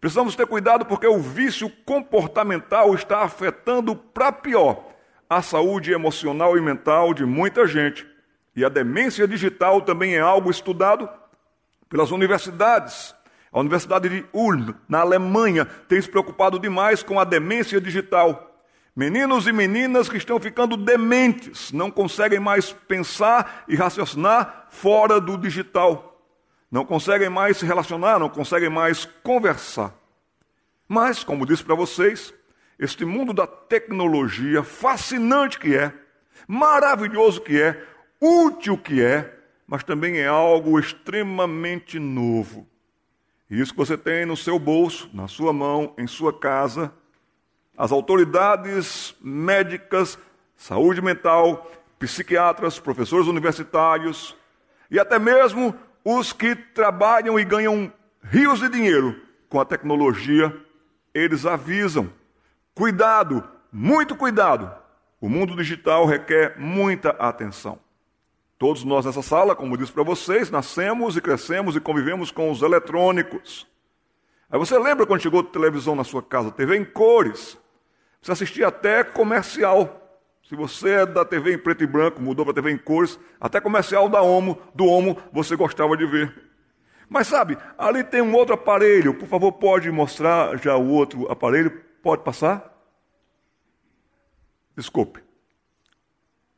[0.00, 4.89] Precisamos ter cuidado porque o vício comportamental está afetando para pior
[5.30, 8.04] a saúde emocional e mental de muita gente.
[8.56, 11.08] E a demência digital também é algo estudado
[11.88, 13.14] pelas universidades.
[13.52, 18.60] A Universidade de Ulm, na Alemanha, tem se preocupado demais com a demência digital.
[18.94, 25.38] Meninos e meninas que estão ficando dementes, não conseguem mais pensar e raciocinar fora do
[25.38, 26.20] digital.
[26.68, 29.94] Não conseguem mais se relacionar, não conseguem mais conversar.
[30.88, 32.34] Mas, como disse para vocês,
[32.80, 35.92] este mundo da tecnologia, fascinante que é,
[36.48, 37.84] maravilhoso que é,
[38.18, 42.66] útil que é, mas também é algo extremamente novo.
[43.50, 46.90] E isso que você tem no seu bolso, na sua mão, em sua casa,
[47.76, 50.18] as autoridades médicas,
[50.56, 54.34] saúde mental, psiquiatras, professores universitários
[54.90, 60.56] e até mesmo os que trabalham e ganham rios de dinheiro com a tecnologia,
[61.12, 62.10] eles avisam:
[62.80, 64.74] cuidado, muito cuidado.
[65.20, 67.78] O mundo digital requer muita atenção.
[68.58, 72.62] Todos nós nessa sala, como disse para vocês, nascemos e crescemos e convivemos com os
[72.62, 73.66] eletrônicos.
[74.50, 77.58] Aí você lembra quando chegou televisão na sua casa, TV em cores,
[78.22, 80.18] você assistia até comercial.
[80.48, 83.60] Se você é da TV em preto e branco, mudou para TV em cores, até
[83.60, 86.34] comercial da Omo, do Omo, você gostava de ver.
[87.10, 89.12] Mas sabe, ali tem um outro aparelho.
[89.12, 91.90] Por favor, pode mostrar já o outro aparelho?
[92.02, 92.69] Pode passar?
[94.80, 95.22] Desculpe.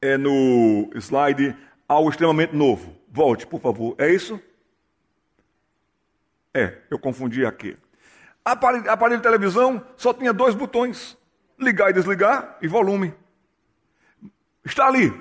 [0.01, 1.57] É no slide
[1.89, 2.97] algo extremamente novo.
[3.11, 3.97] Volte, por favor.
[3.99, 4.41] É isso?
[6.55, 7.77] É, eu confundi aqui.
[8.45, 11.19] Aparelho, aparelho de televisão só tinha dois botões
[11.59, 13.13] ligar e desligar e volume.
[14.65, 15.13] Está ali.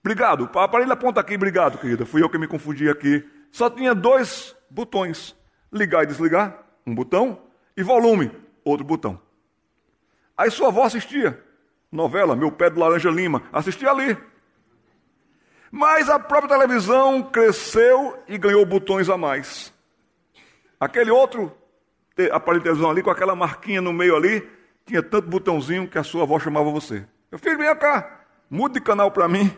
[0.00, 0.50] Obrigado.
[0.58, 2.04] Aparelho aponta aqui, obrigado, querida.
[2.04, 3.26] Fui eu que me confundi aqui.
[3.50, 5.34] Só tinha dois botões:
[5.72, 8.30] ligar e desligar, um botão, e volume,
[8.62, 9.18] outro botão.
[10.36, 11.48] Aí sua avó assistia.
[11.90, 13.42] Novela, Meu Pé de Laranja Lima.
[13.52, 14.16] Assistia ali.
[15.70, 19.72] Mas a própria televisão cresceu e ganhou botões a mais.
[20.78, 21.56] Aquele outro
[22.32, 24.48] aparelho de televisão ali, com aquela marquinha no meio ali,
[24.84, 27.06] tinha tanto botãozinho que a sua avó chamava você.
[27.30, 29.56] Meu filho, venha cá, mude de canal para mim.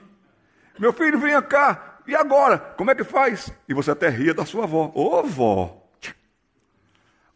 [0.79, 2.01] Meu filho, venha cá.
[2.07, 2.59] E agora?
[2.59, 3.53] Como é que faz?
[3.69, 4.91] E você até ria da sua avó.
[4.95, 5.83] Ô, oh, vó.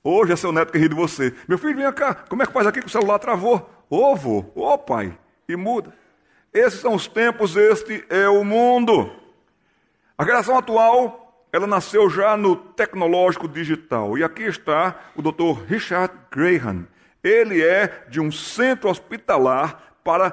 [0.03, 1.35] Hoje é seu neto que ri de você.
[1.49, 2.15] Meu filho, venha cá.
[2.15, 3.76] Como é que faz aqui que o celular travou?
[3.89, 4.45] Vô.
[4.55, 5.17] Ô, oh, pai.
[5.49, 5.93] E muda.
[6.53, 9.13] Esses são os tempos, este é o mundo.
[10.17, 14.17] A geração atual, ela nasceu já no tecnológico digital.
[14.17, 15.63] E aqui está o Dr.
[15.67, 16.87] Richard Graham.
[17.23, 20.31] Ele é de um centro hospitalar para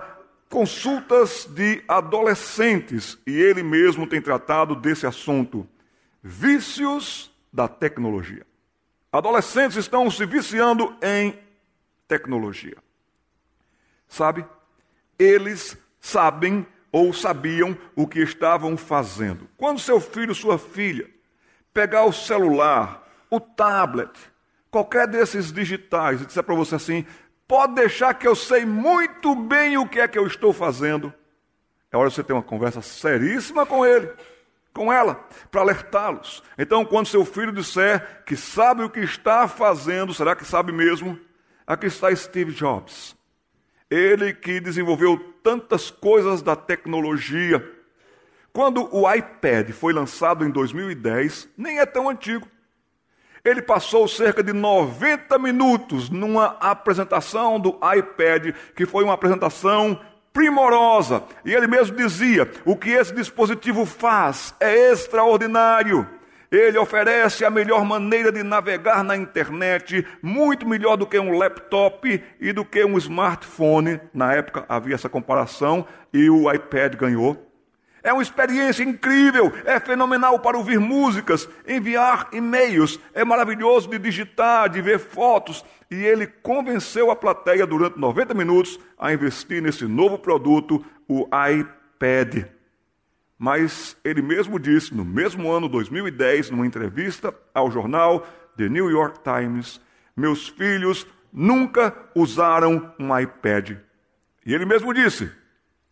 [0.49, 5.67] consultas de adolescentes e ele mesmo tem tratado desse assunto:
[6.21, 8.45] vícios da tecnologia.
[9.11, 11.37] Adolescentes estão se viciando em
[12.07, 12.77] tecnologia.
[14.13, 14.45] Sabe?
[15.17, 19.49] Eles sabem ou sabiam o que estavam fazendo.
[19.57, 21.09] Quando seu filho, sua filha,
[21.73, 24.11] pegar o celular, o tablet,
[24.69, 27.03] qualquer desses digitais e disser para você assim:
[27.47, 31.11] pode deixar que eu sei muito bem o que é que eu estou fazendo,
[31.91, 34.11] é hora de você ter uma conversa seríssima com ele,
[34.71, 36.43] com ela, para alertá-los.
[36.55, 41.19] Então, quando seu filho disser que sabe o que está fazendo, será que sabe mesmo?
[41.65, 43.15] Aqui está Steve Jobs.
[43.93, 47.63] Ele que desenvolveu tantas coisas da tecnologia.
[48.51, 52.47] Quando o iPad foi lançado em 2010, nem é tão antigo.
[53.45, 60.01] Ele passou cerca de 90 minutos numa apresentação do iPad, que foi uma apresentação
[60.33, 61.23] primorosa.
[61.45, 66.09] E ele mesmo dizia: o que esse dispositivo faz é extraordinário.
[66.53, 72.23] Ele oferece a melhor maneira de navegar na internet, muito melhor do que um laptop
[72.39, 73.99] e do que um smartphone.
[74.13, 75.83] Na época havia essa comparação
[76.13, 77.49] e o iPad ganhou.
[78.03, 84.69] É uma experiência incrível, é fenomenal para ouvir músicas, enviar e-mails, é maravilhoso de digitar,
[84.69, 85.65] de ver fotos.
[85.89, 92.45] E ele convenceu a plateia durante 90 minutos a investir nesse novo produto, o iPad.
[93.37, 99.19] Mas ele mesmo disse, no mesmo ano 2010, numa entrevista ao jornal The New York
[99.23, 99.81] Times,
[100.15, 103.71] meus filhos nunca usaram um iPad.
[104.45, 105.31] E ele mesmo disse: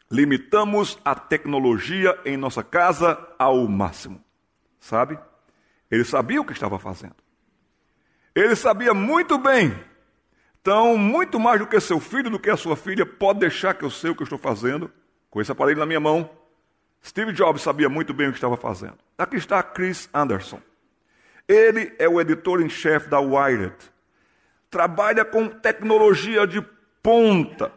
[0.10, 4.22] limitamos a tecnologia em nossa casa ao máximo.
[4.80, 5.18] Sabe?
[5.90, 7.16] Ele sabia o que estava fazendo.
[8.36, 9.74] Ele sabia muito bem.
[10.62, 13.84] Então, muito mais do que seu filho, do que a sua filha, pode deixar que
[13.84, 14.92] eu sei o que eu estou fazendo,
[15.30, 16.30] com esse aparelho na minha mão.
[17.04, 18.98] Steve Jobs sabia muito bem o que estava fazendo.
[19.18, 20.62] Aqui está Chris Anderson.
[21.48, 23.76] Ele é o editor em chefe da Wired.
[24.70, 26.62] Trabalha com tecnologia de
[27.02, 27.72] ponta,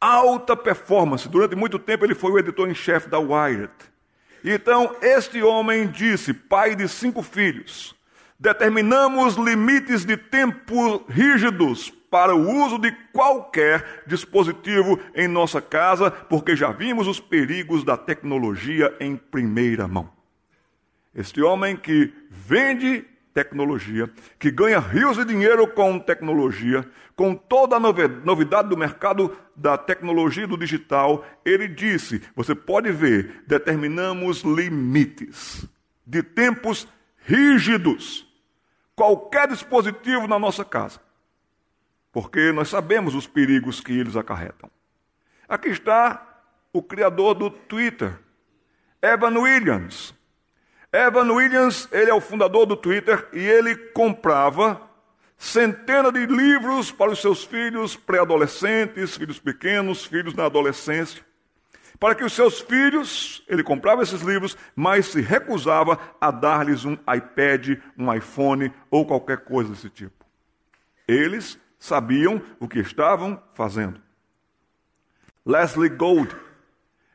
[0.00, 1.28] alta performance.
[1.28, 3.72] Durante muito tempo ele foi o editor em chefe da Wired.
[4.44, 7.94] Então, este homem disse, pai de cinco filhos,
[8.38, 16.54] determinamos limites de tempo rígidos para o uso de qualquer dispositivo em nossa casa, porque
[16.54, 20.08] já vimos os perigos da tecnologia em primeira mão.
[21.12, 23.04] Este homem que vende
[23.34, 24.08] tecnologia,
[24.38, 30.44] que ganha rios de dinheiro com tecnologia, com toda a novidade do mercado da tecnologia
[30.44, 35.66] e do digital, ele disse: você pode ver, determinamos limites
[36.06, 36.86] de tempos
[37.26, 38.24] rígidos.
[38.94, 41.00] Qualquer dispositivo na nossa casa,
[42.14, 44.70] porque nós sabemos os perigos que eles acarretam.
[45.48, 46.24] Aqui está
[46.72, 48.16] o criador do Twitter,
[49.02, 50.14] Evan Williams.
[50.92, 54.80] Evan Williams, ele é o fundador do Twitter e ele comprava
[55.36, 61.20] centenas de livros para os seus filhos pré-adolescentes, filhos pequenos, filhos na adolescência.
[61.98, 66.92] Para que os seus filhos, ele comprava esses livros, mas se recusava a dar-lhes um
[66.92, 70.24] iPad, um iPhone ou qualquer coisa desse tipo.
[71.08, 74.00] Eles sabiam o que estavam fazendo.
[75.44, 76.34] Leslie Gold,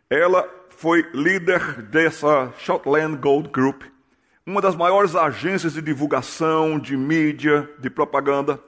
[0.09, 3.83] ela foi líder dessa Shotland Gold Group,
[4.45, 8.59] uma das maiores agências de divulgação, de mídia, de propaganda.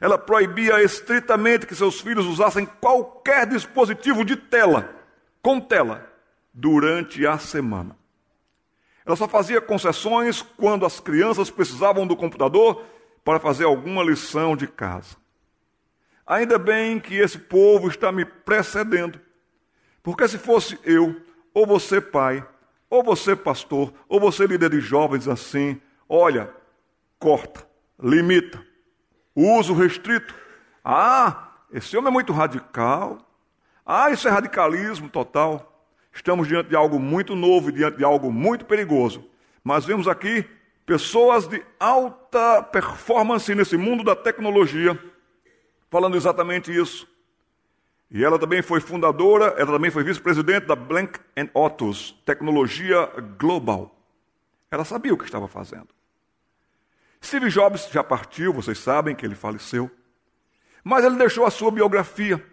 [0.00, 4.90] Ela proibia estritamente que seus filhos usassem qualquer dispositivo de tela,
[5.42, 6.06] com tela,
[6.52, 7.96] durante a semana.
[9.04, 12.84] Ela só fazia concessões quando as crianças precisavam do computador
[13.24, 15.16] para fazer alguma lição de casa.
[16.26, 19.20] Ainda bem que esse povo está me precedendo,
[20.02, 21.20] porque se fosse eu,
[21.52, 22.46] ou você pai,
[22.88, 26.52] ou você pastor, ou você líder de jovens assim, olha,
[27.18, 27.66] corta,
[28.00, 28.64] limita,
[29.34, 30.34] uso restrito.
[30.84, 33.18] Ah, esse homem é muito radical.
[33.84, 35.84] Ah, isso é radicalismo total.
[36.12, 39.28] Estamos diante de algo muito novo e diante de algo muito perigoso.
[39.62, 40.44] Mas vemos aqui
[40.90, 44.98] pessoas de alta performance nesse mundo da tecnologia
[45.88, 47.06] falando exatamente isso.
[48.10, 51.20] E ela também foi fundadora, ela também foi vice-presidente da Blank
[51.54, 53.06] Otus, tecnologia
[53.38, 53.94] global.
[54.68, 55.86] Ela sabia o que estava fazendo.
[57.22, 59.88] Steve Jobs já partiu, vocês sabem que ele faleceu.
[60.82, 62.44] Mas ele deixou a sua biografia.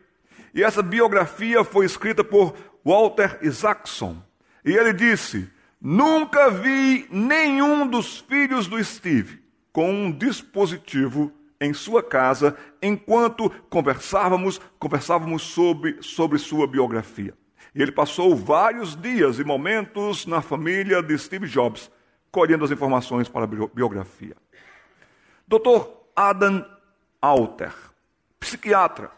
[0.53, 4.21] E essa biografia foi escrita por Walter Isaacson.
[4.63, 12.01] E ele disse: Nunca vi nenhum dos filhos do Steve com um dispositivo em sua
[12.01, 17.33] casa enquanto conversávamos, conversávamos sobre, sobre sua biografia.
[17.75, 21.91] E ele passou vários dias e momentos na família de Steve Jobs,
[22.31, 24.35] colhendo as informações para a biografia.
[25.47, 25.87] Dr.
[26.15, 26.65] Adam
[27.21, 27.73] Alter,
[28.39, 29.11] psiquiatra,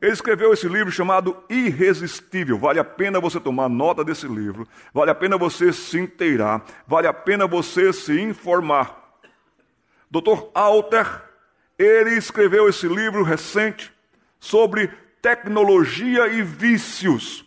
[0.00, 2.58] ele escreveu esse livro chamado Irresistível.
[2.58, 7.06] Vale a pena você tomar nota desse livro, vale a pena você se inteirar, vale
[7.06, 9.18] a pena você se informar.
[10.10, 10.48] Dr.
[10.54, 11.22] Alter
[11.78, 13.92] ele escreveu esse livro recente
[14.38, 14.88] sobre
[15.22, 17.44] tecnologia e vícios.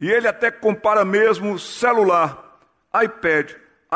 [0.00, 2.60] E ele até compara mesmo celular,
[2.92, 3.52] iPad,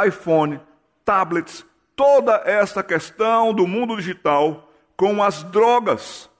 [0.06, 0.60] iPhone,
[1.04, 1.64] tablets,
[1.96, 6.30] toda essa questão do mundo digital com as drogas,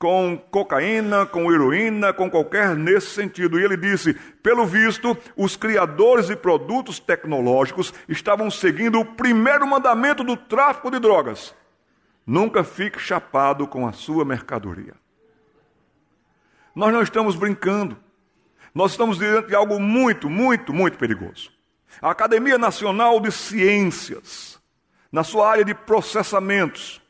[0.00, 3.60] com cocaína, com heroína, com qualquer nesse sentido.
[3.60, 10.24] E ele disse: pelo visto, os criadores de produtos tecnológicos estavam seguindo o primeiro mandamento
[10.24, 11.54] do tráfico de drogas
[12.26, 14.94] Nunca fique chapado com a sua mercadoria.
[16.72, 17.98] Nós não estamos brincando.
[18.72, 21.50] Nós estamos diante de algo muito, muito, muito perigoso.
[22.00, 24.60] A Academia Nacional de Ciências,
[25.10, 27.02] na sua área de processamentos,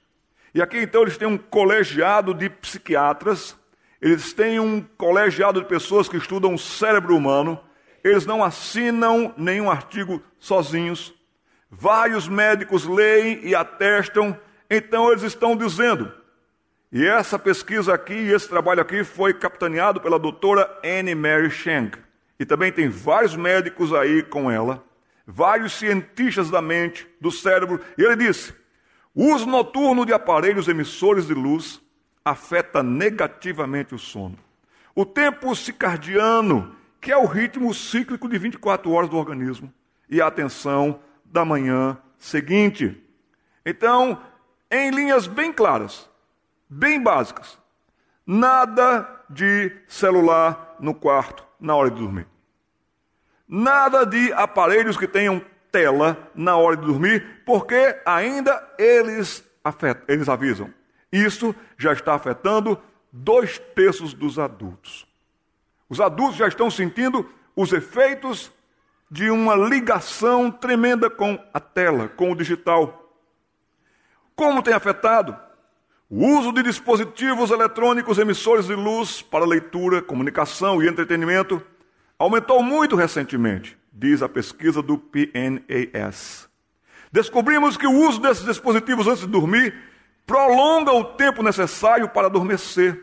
[0.55, 3.57] e aqui então eles têm um colegiado de psiquiatras,
[4.01, 7.61] eles têm um colegiado de pessoas que estudam o cérebro humano,
[8.03, 11.14] eles não assinam nenhum artigo sozinhos.
[11.70, 14.36] Vários médicos leem e atestam
[14.70, 16.12] então eles estão dizendo,
[16.92, 21.98] e essa pesquisa aqui, esse trabalho aqui foi capitaneado pela doutora Anne Mary Shank.
[22.38, 24.82] E também tem vários médicos aí com ela,
[25.26, 27.80] vários cientistas da mente, do cérebro.
[27.98, 28.55] E ele disse:
[29.15, 31.81] O uso noturno de aparelhos emissores de luz
[32.25, 34.39] afeta negativamente o sono.
[34.95, 39.73] O tempo circadiano, que é o ritmo cíclico de 24 horas do organismo,
[40.09, 43.03] e a atenção da manhã seguinte.
[43.65, 44.21] Então,
[44.71, 46.09] em linhas bem claras,
[46.69, 47.59] bem básicas,
[48.27, 52.27] nada de celular no quarto na hora de dormir.
[53.49, 60.29] Nada de aparelhos que tenham tela na hora de dormir, porque ainda eles, afetam, eles
[60.29, 60.73] avisam.
[61.12, 62.81] Isso já está afetando
[63.12, 65.07] dois terços dos adultos.
[65.89, 68.53] Os adultos já estão sentindo os efeitos
[69.11, 73.12] de uma ligação tremenda com a tela, com o digital.
[74.37, 75.37] Como tem afetado?
[76.09, 81.62] O uso de dispositivos eletrônicos emissores de luz para leitura, comunicação e entretenimento
[82.18, 86.49] aumentou muito recentemente, diz a pesquisa do PNAS.
[87.12, 89.74] Descobrimos que o uso desses dispositivos antes de dormir
[90.26, 93.03] prolonga o tempo necessário para adormecer,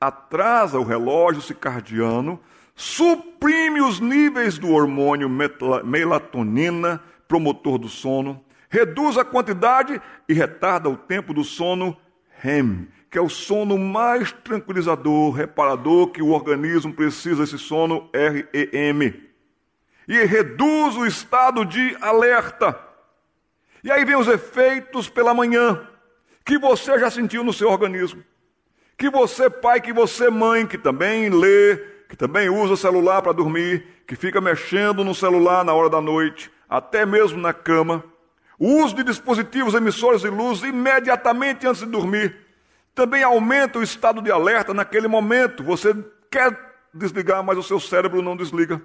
[0.00, 2.38] atrasa o relógio circadiano,
[2.76, 5.28] suprime os níveis do hormônio
[5.84, 11.96] melatonina, promotor do sono, reduz a quantidade e retarda o tempo do sono
[12.38, 19.29] REM, que é o sono mais tranquilizador, reparador que o organismo precisa, esse sono REM.
[20.10, 22.76] E reduz o estado de alerta.
[23.84, 25.86] E aí vem os efeitos pela manhã,
[26.44, 28.20] que você já sentiu no seu organismo.
[28.98, 31.76] Que você, pai, que você, mãe, que também lê,
[32.08, 36.00] que também usa o celular para dormir, que fica mexendo no celular na hora da
[36.00, 38.02] noite, até mesmo na cama.
[38.58, 42.36] O uso de dispositivos emissores de luz imediatamente antes de dormir
[42.96, 45.62] também aumenta o estado de alerta naquele momento.
[45.62, 45.94] Você
[46.28, 46.58] quer
[46.92, 48.82] desligar, mas o seu cérebro não desliga.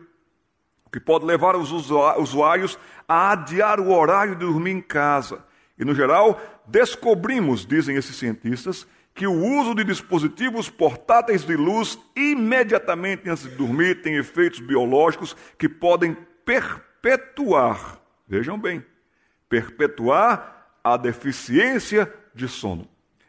[0.95, 5.43] Que pode levar os usuários a adiar o horário de dormir em casa.
[5.77, 11.99] E, no geral, descobrimos, dizem esses cientistas, que o uso de dispositivos portáteis de luz
[12.15, 16.15] imediatamente antes de dormir tem efeitos biológicos que podem
[16.45, 18.81] perpetuar, vejam bem,
[19.49, 22.87] perpetuar a deficiência de sono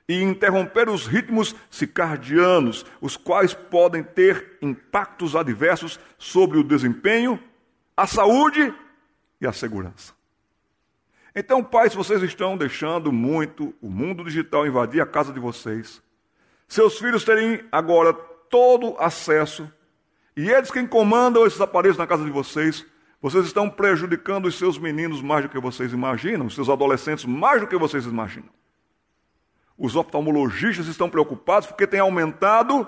[0.08, 7.42] e interromper os ritmos circadianos, os quais podem ter impactos adversos sobre o desempenho,
[7.96, 8.74] a saúde
[9.40, 10.12] e a segurança.
[11.34, 16.02] Então, pais, vocês estão deixando muito o mundo digital invadir a casa de vocês.
[16.68, 19.70] Seus filhos terem agora todo acesso,
[20.36, 22.84] e eles quem comandam esses aparelhos na casa de vocês.
[23.20, 27.60] Vocês estão prejudicando os seus meninos mais do que vocês imaginam, os seus adolescentes mais
[27.60, 28.50] do que vocês imaginam.
[29.78, 32.86] Os oftalmologistas estão preocupados porque tem aumentado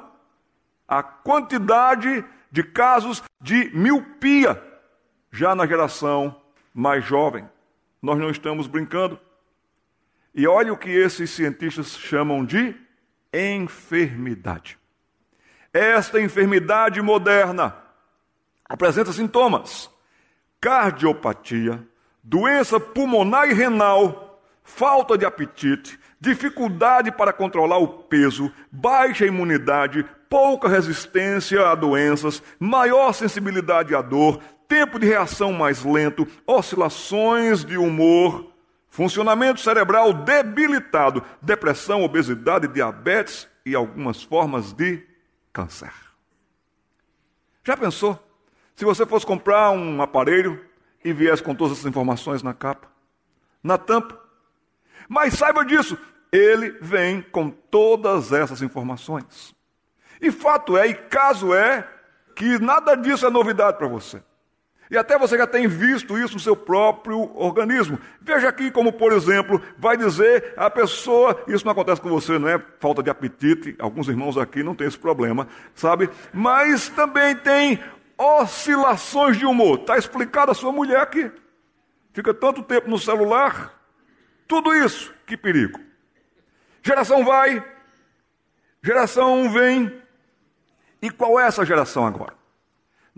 [0.86, 4.67] a quantidade de casos de miopia
[5.30, 6.40] já na geração
[6.72, 7.48] mais jovem.
[8.00, 9.18] Nós não estamos brincando.
[10.34, 12.74] E olha o que esses cientistas chamam de
[13.32, 14.78] enfermidade.
[15.72, 17.76] Esta enfermidade moderna
[18.68, 19.90] apresenta sintomas:
[20.60, 21.84] cardiopatia,
[22.22, 30.68] doença pulmonar e renal, falta de apetite, dificuldade para controlar o peso, baixa imunidade, pouca
[30.68, 38.52] resistência a doenças, maior sensibilidade à dor, tempo de reação mais lento, oscilações de humor,
[38.88, 45.02] funcionamento cerebral debilitado, depressão, obesidade, diabetes e algumas formas de
[45.52, 45.92] câncer.
[47.64, 48.22] Já pensou?
[48.76, 50.64] Se você fosse comprar um aparelho
[51.04, 52.88] e viesse com todas essas informações na capa,
[53.62, 54.18] na tampa,
[55.08, 55.98] mas saiba disso,
[56.30, 59.54] ele vem com todas essas informações.
[60.20, 61.88] E fato é, e caso é,
[62.34, 64.22] que nada disso é novidade para você.
[64.90, 67.98] E até você já tem visto isso no seu próprio organismo.
[68.20, 72.48] Veja aqui como, por exemplo, vai dizer a pessoa, isso não acontece com você, não
[72.48, 76.08] é falta de apetite, alguns irmãos aqui não têm esse problema, sabe?
[76.32, 77.78] Mas também tem
[78.16, 79.80] oscilações de humor.
[79.80, 81.30] Está explicado a sua mulher aqui.
[82.14, 83.74] Fica tanto tempo no celular.
[84.46, 85.78] Tudo isso, que perigo.
[86.82, 87.62] Geração vai,
[88.82, 89.92] geração vem.
[91.02, 92.37] E qual é essa geração agora?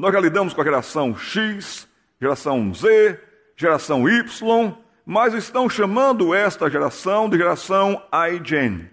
[0.01, 1.87] Nós já lidamos com a geração X,
[2.19, 3.21] geração Z,
[3.55, 4.75] geração Y,
[5.05, 8.89] mas estão chamando esta geração de geração iGen.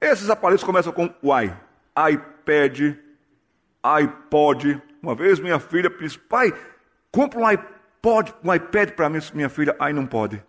[0.00, 1.52] Esses aparelhos começam com Y,
[2.08, 2.94] iPad,
[3.82, 4.80] iPod.
[5.02, 6.54] Uma vez minha filha disse, pai,
[7.10, 10.40] compra um iPod, um iPad para mim, minha filha, aí não pode.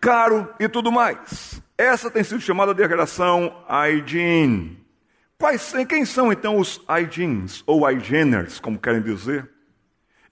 [0.00, 1.60] Caro e tudo mais.
[1.76, 3.62] Essa tem sido chamada de geração
[3.92, 4.85] iGen.
[5.38, 9.48] Quais, quem são então os iGens, ou iGeners, como querem dizer?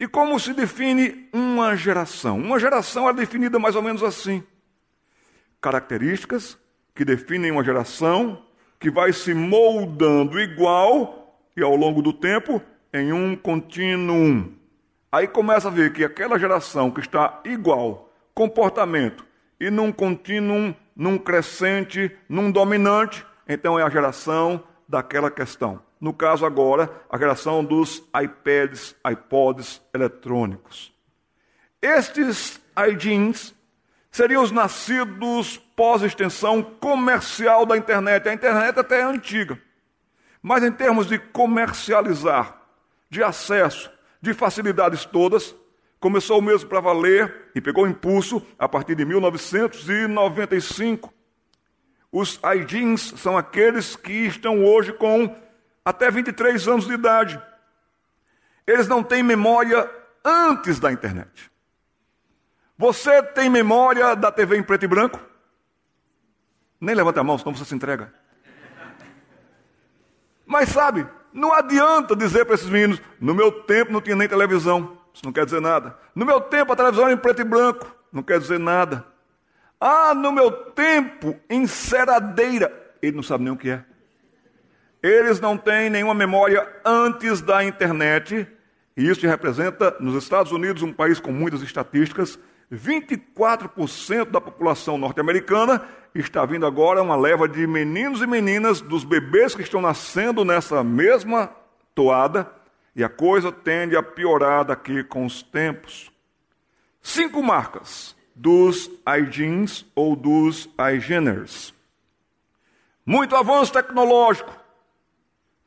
[0.00, 2.38] E como se define uma geração?
[2.38, 4.42] Uma geração é definida mais ou menos assim:
[5.60, 6.58] características
[6.94, 8.42] que definem uma geração
[8.80, 14.52] que vai se moldando igual e ao longo do tempo em um contínuo.
[15.12, 19.24] Aí começa a ver que aquela geração que está igual comportamento
[19.60, 24.62] e num contínuo, num crescente, num dominante, então é a geração
[24.94, 25.82] daquela questão.
[26.00, 30.94] No caso agora, a geração dos iPads, iPods eletrônicos.
[31.82, 33.52] Estes iDeans
[34.10, 38.28] seriam os nascidos pós-extensão comercial da internet.
[38.28, 39.60] A internet até é antiga.
[40.40, 42.62] Mas em termos de comercializar,
[43.10, 43.90] de acesso,
[44.20, 45.56] de facilidades todas,
[45.98, 51.12] começou mesmo para valer e pegou impulso a partir de 1995.
[52.16, 55.36] Os iDeans são aqueles que estão hoje com
[55.84, 57.42] até 23 anos de idade.
[58.64, 59.90] Eles não têm memória
[60.24, 61.50] antes da internet.
[62.78, 65.18] Você tem memória da TV em preto e branco?
[66.80, 68.14] Nem levanta a mão, senão você se entrega.
[70.46, 74.96] Mas sabe, não adianta dizer para esses meninos: no meu tempo não tinha nem televisão.
[75.12, 75.98] Isso não quer dizer nada.
[76.14, 77.92] No meu tempo a televisão era em preto e branco.
[78.12, 79.04] Não quer dizer nada.
[79.86, 82.72] Ah, no meu tempo, enceradeira.
[83.02, 83.84] Ele não sabe nem o que é.
[85.02, 88.48] Eles não têm nenhuma memória antes da internet,
[88.96, 92.38] e isso representa, nos Estados Unidos, um país com muitas estatísticas,
[92.72, 95.82] 24% da população norte-americana
[96.14, 100.82] está vindo agora uma leva de meninos e meninas, dos bebês que estão nascendo nessa
[100.82, 101.50] mesma
[101.94, 102.50] toada,
[102.96, 106.10] e a coisa tende a piorar daqui com os tempos.
[107.02, 111.72] Cinco marcas dos iGenes ou dos iGeners.
[113.06, 114.54] Muito avanço tecnológico,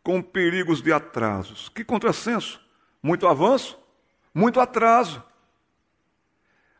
[0.03, 1.69] com perigos de atrasos.
[1.69, 2.59] Que contrassenso!
[3.01, 3.79] Muito avanço,
[4.33, 5.23] muito atraso.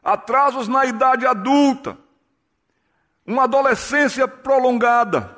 [0.04, 1.98] Atrasos na idade adulta,
[3.26, 5.38] uma adolescência prolongada.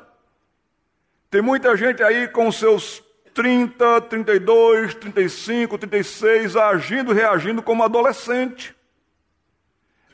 [1.30, 8.76] Tem muita gente aí com seus 30, 32, 35, 36, agindo, reagindo como adolescente.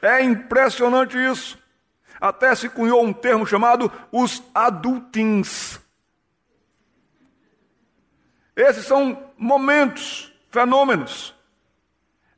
[0.06, 1.58] É impressionante isso.
[2.22, 5.80] Até se cunhou um termo chamado os adultins.
[8.56, 11.34] Esses são momentos, fenômenos.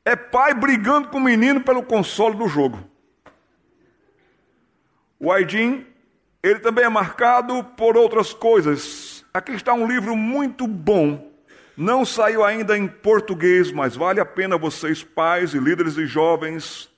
[0.02, 2.82] É pai brigando com o menino pelo console do jogo.
[5.20, 5.86] O Aidin,
[6.42, 9.26] ele também é marcado por outras coisas.
[9.34, 11.30] Aqui está um livro muito bom.
[11.76, 16.88] Não saiu ainda em português, mas vale a pena vocês, pais e líderes e jovens,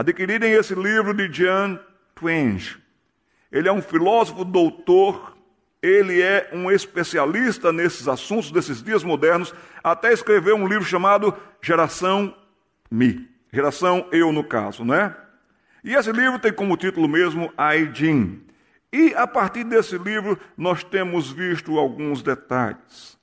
[0.00, 1.78] adquirirem esse livro de John
[2.14, 2.78] Twenge.
[3.50, 5.38] Ele é um filósofo doutor
[5.82, 12.34] ele é um especialista nesses assuntos desses dias modernos, até escreveu um livro chamado Geração
[12.90, 13.28] Mi.
[13.52, 15.14] Geração Eu, no caso, né?
[15.84, 18.42] E esse livro tem como título mesmo Aidin.
[18.92, 23.16] E a partir desse livro nós temos visto alguns detalhes.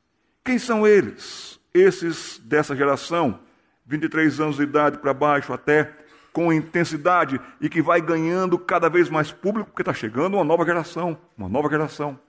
[0.44, 1.60] Quem são eles?
[1.74, 3.40] Esses dessa geração,
[3.86, 5.92] 23 anos de idade para baixo até,
[6.36, 10.66] com intensidade e que vai ganhando cada vez mais público, porque está chegando uma nova
[10.66, 12.20] geração, uma nova geração.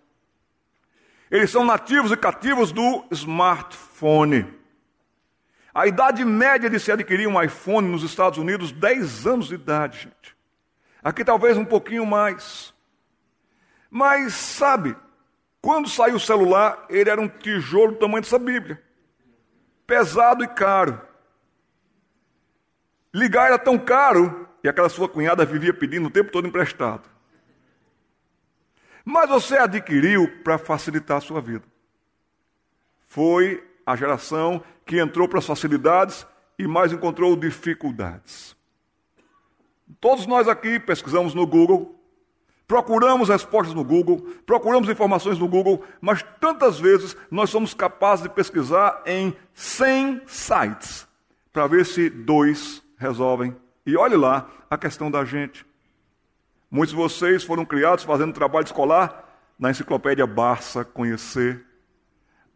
[1.28, 4.46] Eles são nativos e cativos do smartphone.
[5.74, 10.02] A idade média de se adquirir um iPhone nos Estados Unidos, 10 anos de idade,
[10.04, 10.36] gente.
[11.02, 12.72] Aqui talvez um pouquinho mais.
[13.90, 14.94] Mas, sabe,
[15.60, 18.80] quando saiu o celular, ele era um tijolo do tamanho dessa Bíblia.
[19.84, 21.05] Pesado e caro.
[23.16, 27.08] Ligar era tão caro, e aquela sua cunhada vivia pedindo o tempo todo emprestado.
[29.02, 31.64] Mas você adquiriu para facilitar a sua vida.
[33.06, 36.26] Foi a geração que entrou para as facilidades
[36.58, 38.54] e mais encontrou dificuldades.
[39.98, 41.98] Todos nós aqui pesquisamos no Google,
[42.68, 48.28] procuramos respostas no Google, procuramos informações no Google, mas tantas vezes nós somos capazes de
[48.28, 51.08] pesquisar em 100 sites
[51.50, 53.56] para ver se dois resolvem.
[53.84, 55.64] E olhe lá a questão da gente.
[56.70, 59.24] Muitos de vocês foram criados fazendo trabalho escolar
[59.58, 61.64] na enciclopédia Barça Conhecer.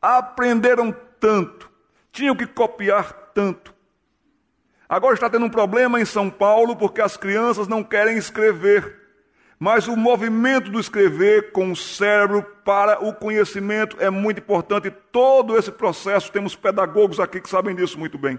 [0.03, 1.71] Aprenderam tanto,
[2.11, 3.75] tinham que copiar tanto.
[4.89, 8.99] Agora está tendo um problema em São Paulo porque as crianças não querem escrever.
[9.57, 14.91] Mas o movimento do escrever com o cérebro para o conhecimento é muito importante.
[15.13, 18.39] Todo esse processo, temos pedagogos aqui que sabem disso muito bem.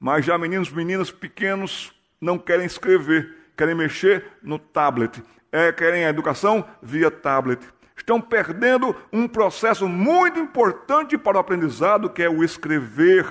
[0.00, 5.22] Mas já meninos meninas pequenos não querem escrever querem mexer no tablet,
[5.52, 7.62] é, querem a educação via tablet.
[7.94, 13.26] Estão perdendo um processo muito importante para o aprendizado, que é o escrever.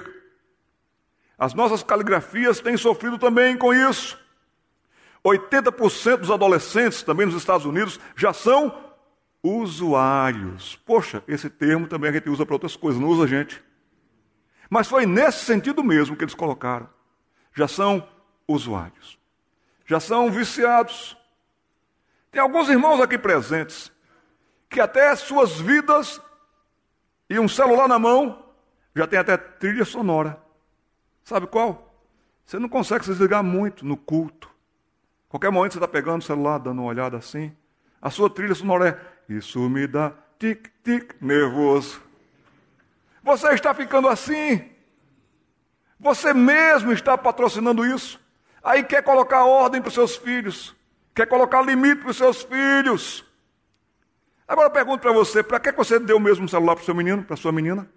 [1.36, 4.20] As nossas caligrafias têm sofrido também com isso.
[5.26, 8.72] 80% dos adolescentes, também nos Estados Unidos, já são
[9.41, 10.76] usuários.
[10.86, 13.59] Poxa, esse termo também a gente usa para outras coisas, não usa gente.
[14.70, 16.89] Mas foi nesse sentido mesmo que eles colocaram.
[17.55, 18.07] Já são
[18.47, 19.17] usuários.
[19.86, 21.17] Já são viciados.
[22.32, 23.91] Tem alguns irmãos aqui presentes
[24.70, 26.22] que até suas vidas
[27.28, 28.45] e um celular na mão
[28.95, 30.39] já tem até trilha sonora.
[31.24, 31.93] Sabe qual?
[32.45, 34.49] Você não consegue se desligar muito no culto.
[35.28, 37.55] Qualquer momento você está pegando o celular, dando uma olhada assim.
[38.01, 42.01] A sua trilha sonora é isso me dá tic-tic nervoso.
[43.30, 44.68] Você está ficando assim.
[46.00, 48.20] Você mesmo está patrocinando isso.
[48.64, 50.76] Aí quer colocar ordem para os seus filhos.
[51.14, 53.24] Quer colocar limite para os seus filhos.
[54.48, 56.96] Agora eu pergunto para você: para que você deu o mesmo celular para o seu
[56.96, 57.88] menino, para a sua menina?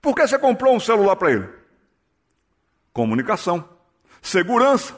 [0.00, 1.48] Por que você comprou um celular para ele?
[2.92, 3.68] Comunicação,
[4.22, 4.94] segurança.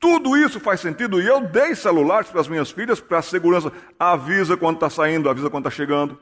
[0.00, 3.70] Tudo isso faz sentido e eu dei celulares para as minhas filhas para segurança.
[3.98, 6.18] Avisa quando está saindo, avisa quando está chegando.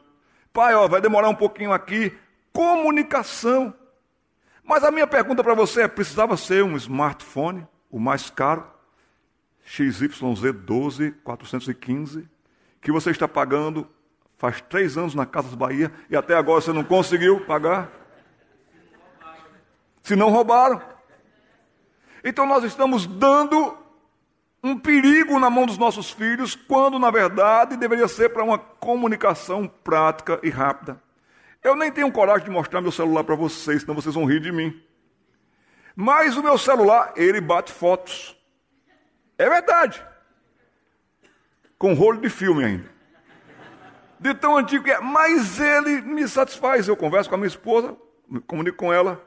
[0.52, 2.12] Pai, ó, vai demorar um pouquinho aqui.
[2.52, 3.74] Comunicação.
[4.62, 8.66] Mas a minha pergunta para você é: precisava ser um smartphone, o mais caro,
[9.64, 12.28] XYZ 12415,
[12.80, 13.88] que você está pagando
[14.38, 17.90] faz três anos na Casas Bahia e até agora você não conseguiu pagar?
[20.02, 20.80] Se não roubaram.
[22.24, 23.76] Então nós estamos dando
[24.62, 29.66] um perigo na mão dos nossos filhos, quando na verdade deveria ser para uma comunicação
[29.66, 31.00] prática e rápida.
[31.62, 34.50] Eu nem tenho coragem de mostrar meu celular para vocês, senão vocês vão rir de
[34.50, 34.82] mim.
[35.94, 38.36] Mas o meu celular, ele bate fotos.
[39.36, 40.04] É verdade.
[41.78, 42.90] Com rolo de filme ainda.
[44.18, 45.00] De tão antigo que é.
[45.00, 46.88] Mas ele me satisfaz.
[46.88, 47.96] Eu converso com a minha esposa,
[48.28, 49.22] me comunico com ela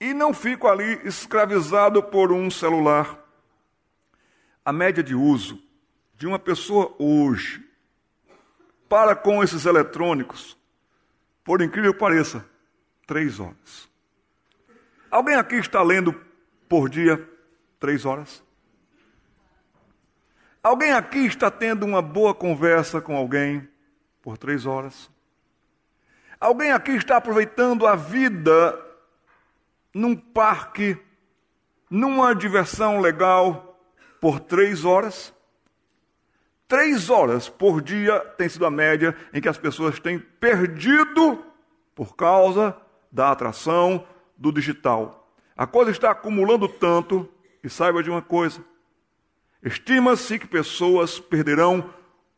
[0.00, 3.18] e não fico ali escravizado por um celular.
[4.64, 5.62] A média de uso
[6.14, 7.64] de uma pessoa hoje
[8.88, 10.56] para com esses eletrônicos,
[11.44, 12.44] por incrível que pareça,
[13.06, 13.88] três horas.
[15.10, 16.12] Alguém aqui está lendo
[16.68, 17.22] por dia
[17.78, 18.42] três horas?
[20.62, 23.68] Alguém aqui está tendo uma boa conversa com alguém
[24.22, 25.10] por três horas?
[26.40, 28.80] Alguém aqui está aproveitando a vida
[29.92, 30.98] num parque,
[31.88, 33.78] numa diversão legal,
[34.20, 35.34] por três horas.
[36.66, 41.44] Três horas por dia tem sido a média em que as pessoas têm perdido
[41.94, 42.76] por causa
[43.12, 44.06] da atração
[44.36, 45.30] do digital.
[45.56, 47.28] A coisa está acumulando tanto,
[47.62, 48.64] e saiba de uma coisa:
[49.62, 51.90] estima-se que pessoas perderão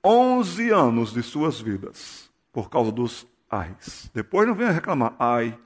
[0.05, 4.11] 11 anos de suas vidas por causa dos ais.
[4.13, 5.59] Depois não venha reclamar, ai,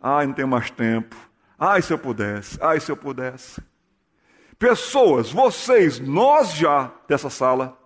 [0.00, 1.16] ai, não tenho mais tempo,
[1.58, 3.62] Ai, se eu pudesse, ai, se eu pudesse.
[4.58, 7.76] Pessoas, vocês, nós já dessa sala,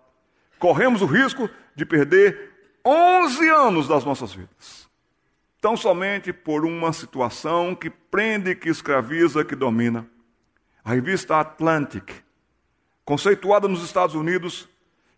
[0.60, 4.88] corremos o risco de perder 11 anos das nossas vidas.
[5.60, 10.06] Tão somente por uma situação que prende, que escraviza, que domina.
[10.84, 12.12] A revista Atlantic,
[13.04, 14.68] conceituada nos Estados Unidos,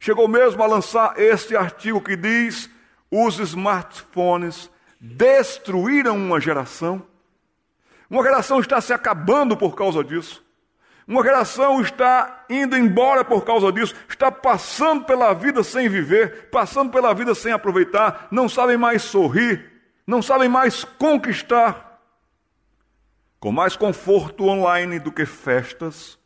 [0.01, 2.70] chegou mesmo a lançar este artigo que diz:
[3.11, 7.07] os smartphones destruíram uma geração
[8.12, 10.45] uma geração está se acabando por causa disso.
[11.07, 16.91] Uma geração está indo embora por causa disso, está passando pela vida sem viver, passando
[16.93, 19.71] pela vida sem aproveitar, não sabem mais sorrir,
[20.07, 22.01] não sabem mais conquistar.
[23.41, 26.17] Com mais conforto online do que festas,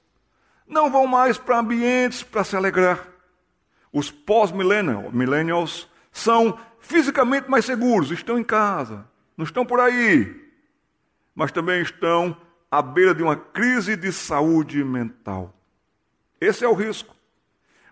[0.68, 3.07] não vão mais para ambientes para se alegrar.
[3.91, 9.07] Os pós-millennials são fisicamente mais seguros, estão em casa,
[9.37, 10.45] não estão por aí,
[11.35, 12.37] mas também estão
[12.70, 15.54] à beira de uma crise de saúde mental.
[16.40, 17.14] Esse é o risco.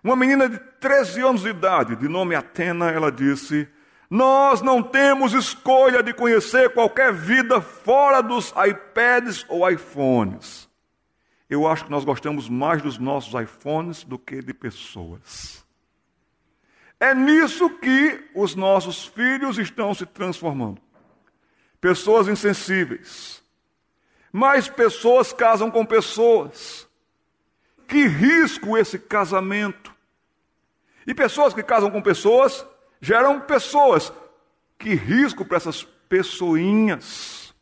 [0.03, 3.67] Uma menina de 13 anos de idade, de nome Atena, ela disse:
[4.09, 10.69] Nós não temos escolha de conhecer qualquer vida fora dos iPads ou iPhones.
[11.49, 15.65] Eu acho que nós gostamos mais dos nossos iPhones do que de pessoas.
[16.99, 20.81] É nisso que os nossos filhos estão se transformando
[21.85, 23.43] pessoas insensíveis.
[24.35, 26.85] Mais pessoas casam com pessoas.
[27.87, 29.95] Que risco esse casamento.
[31.07, 32.65] E pessoas que casam com pessoas
[32.99, 34.11] geram pessoas.
[34.77, 37.55] Que risco para essas pessoinhas.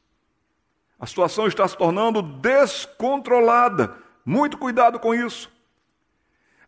[1.00, 3.96] A situação está se tornando descontrolada.
[4.26, 5.53] Muito cuidado com isso.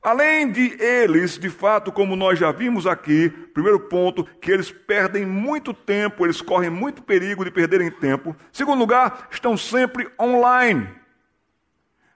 [0.06, 5.26] Além de eles, de fato, como nós já vimos aqui, primeiro ponto, que eles perdem
[5.26, 8.36] muito tempo, eles correm muito perigo de perderem tempo.
[8.54, 10.88] Segundo lugar, estão sempre online.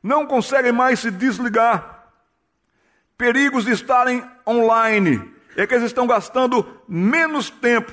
[0.03, 2.11] Não conseguem mais se desligar.
[3.17, 7.91] Perigos de estarem online é que eles estão gastando menos tempo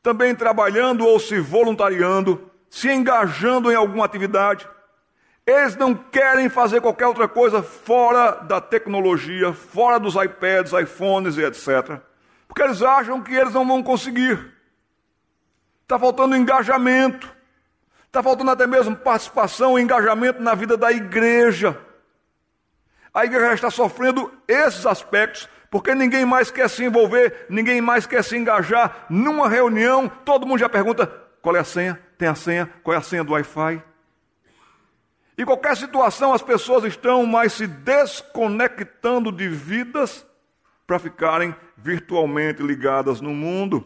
[0.00, 4.68] também trabalhando ou se voluntariando, se engajando em alguma atividade.
[5.46, 11.44] Eles não querem fazer qualquer outra coisa fora da tecnologia, fora dos iPads, iPhones e
[11.44, 12.00] etc.
[12.48, 14.52] Porque eles acham que eles não vão conseguir.
[15.82, 17.30] Está faltando engajamento.
[18.06, 21.78] Está faltando até mesmo participação e engajamento na vida da igreja.
[23.12, 28.24] A igreja está sofrendo esses aspectos, porque ninguém mais quer se envolver, ninguém mais quer
[28.24, 29.06] se engajar.
[29.10, 31.06] Numa reunião, todo mundo já pergunta:
[31.42, 32.00] qual é a senha?
[32.16, 32.70] Tem a senha?
[32.82, 33.82] Qual é a senha do Wi-Fi?
[35.36, 40.24] Em qualquer situação, as pessoas estão mais se desconectando de vidas
[40.86, 43.84] para ficarem virtualmente ligadas no mundo.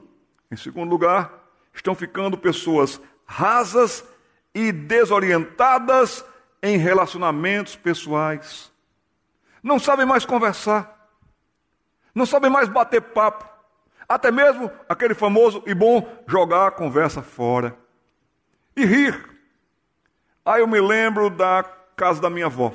[0.50, 1.32] Em segundo lugar,
[1.72, 4.04] estão ficando pessoas rasas
[4.54, 6.24] e desorientadas
[6.62, 8.70] em relacionamentos pessoais.
[9.62, 11.08] Não sabem mais conversar,
[12.14, 13.48] não sabem mais bater papo,
[14.08, 17.76] até mesmo aquele famoso e bom jogar a conversa fora
[18.76, 19.37] e rir.
[20.48, 21.62] Aí eu me lembro da
[21.94, 22.74] casa da minha avó.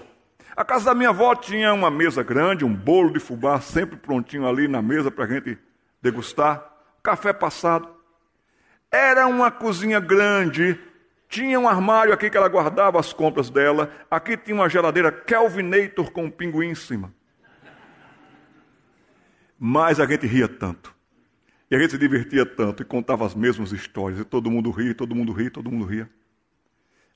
[0.55, 4.47] A casa da minha avó tinha uma mesa grande, um bolo de fubá sempre prontinho
[4.47, 5.57] ali na mesa para a gente
[5.99, 6.63] degustar,
[7.01, 7.89] café passado.
[8.91, 10.79] Era uma cozinha grande,
[11.27, 16.11] tinha um armário aqui que ela guardava as compras dela, aqui tinha uma geladeira Kelvinator
[16.11, 17.11] com um pinguim em cima.
[19.57, 20.93] Mas a gente ria tanto.
[21.71, 24.19] E a gente se divertia tanto e contava as mesmas histórias.
[24.19, 26.07] E todo mundo ria, todo mundo ria, todo mundo ria.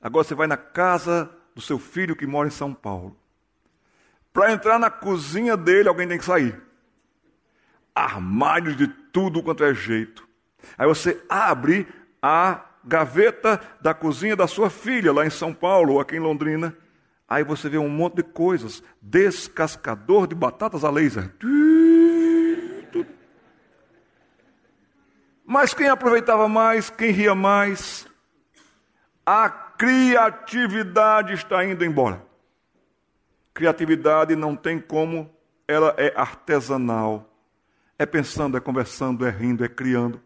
[0.01, 3.17] Agora você vai na casa do seu filho que mora em São Paulo.
[4.31, 6.61] Para entrar na cozinha dele, alguém tem que sair.
[7.95, 10.27] Armários de tudo quanto é jeito.
[10.77, 11.87] Aí você abre
[12.21, 16.75] a gaveta da cozinha da sua filha, lá em São Paulo ou aqui em Londrina.
[17.27, 18.83] Aí você vê um monte de coisas.
[19.01, 21.33] Descascador de batatas a laser.
[25.43, 28.05] Mas quem aproveitava mais, quem ria mais,
[29.25, 32.25] a criatividade está indo embora.
[33.53, 35.29] Criatividade não tem como,
[35.67, 37.33] ela é artesanal.
[37.99, 40.21] É pensando, é conversando, é rindo, é criando.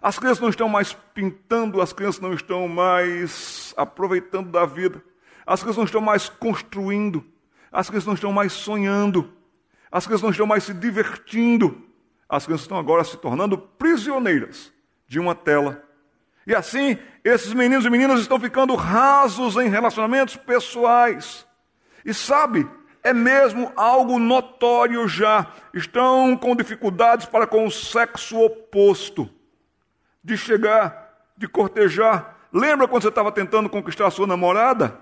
[0.00, 5.02] As crianças não estão mais pintando, as crianças não estão mais aproveitando da vida,
[5.44, 7.24] as crianças não estão mais construindo,
[7.72, 9.32] as crianças não estão mais sonhando,
[9.90, 11.84] as crianças não estão mais se divertindo,
[12.28, 14.72] as crianças estão agora se tornando prisioneiras
[15.06, 15.82] de uma tela
[16.48, 21.46] e assim, esses meninos e meninas estão ficando rasos em relacionamentos pessoais.
[22.02, 22.66] E sabe,
[23.04, 25.46] é mesmo algo notório já.
[25.74, 29.28] Estão com dificuldades para com o sexo oposto.
[30.24, 32.34] De chegar, de cortejar.
[32.50, 34.98] Lembra quando você estava tentando conquistar a sua namorada?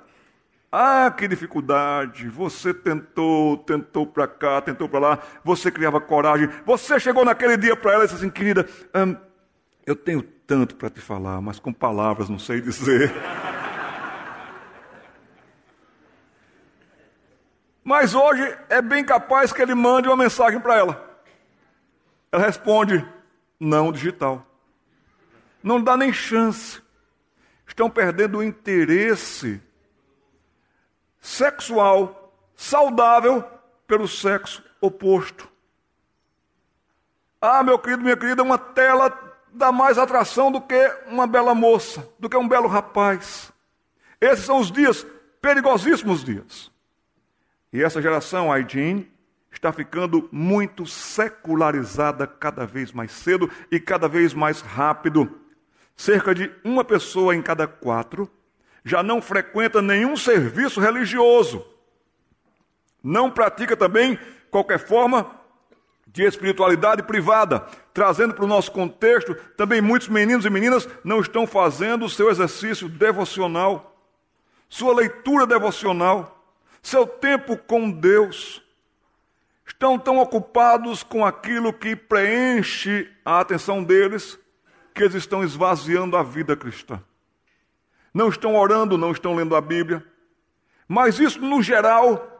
[0.73, 2.29] Ah, que dificuldade!
[2.29, 6.49] Você tentou, tentou para cá, tentou para lá, você criava coragem.
[6.65, 9.17] Você chegou naquele dia para ela e disse assim, querida, hum,
[9.87, 13.13] eu tenho tanto para te falar, mas com palavras não sei dizer.
[17.83, 21.21] Mas hoje é bem capaz que ele mande uma mensagem para ela.
[22.33, 23.07] Ela responde:
[23.61, 24.45] não digital.
[25.63, 26.83] Não dá nem chance.
[27.67, 29.61] Estão perdendo o interesse
[31.21, 33.45] sexual saudável
[33.87, 35.49] pelo sexo oposto.
[37.41, 39.26] Ah, meu querido, minha querida, uma tela
[39.57, 43.51] dá mais atração do que uma bela moça, do que um belo rapaz.
[44.21, 45.05] Esses são os dias,
[45.41, 46.71] perigosíssimos dias.
[47.73, 49.11] E essa geração, Aidin,
[49.51, 55.41] está ficando muito secularizada cada vez mais cedo e cada vez mais rápido.
[55.97, 58.31] Cerca de uma pessoa em cada quatro
[58.85, 61.67] já não frequenta nenhum serviço religioso.
[63.03, 64.19] Não pratica também
[64.51, 65.36] qualquer forma
[66.17, 67.61] de espiritualidade privada,
[67.93, 72.31] trazendo para o nosso contexto, também muitos meninos e meninas não estão fazendo o seu
[72.31, 73.95] exercício devocional,
[74.67, 76.43] sua leitura devocional,
[76.81, 78.63] seu tempo com Deus.
[79.67, 84.39] Estão tão ocupados com aquilo que preenche a atenção deles,
[84.95, 86.99] que eles estão esvaziando a vida cristã.
[88.15, 90.03] Não estão orando, não estão lendo a Bíblia.
[90.89, 92.36] Mas isso, no geral,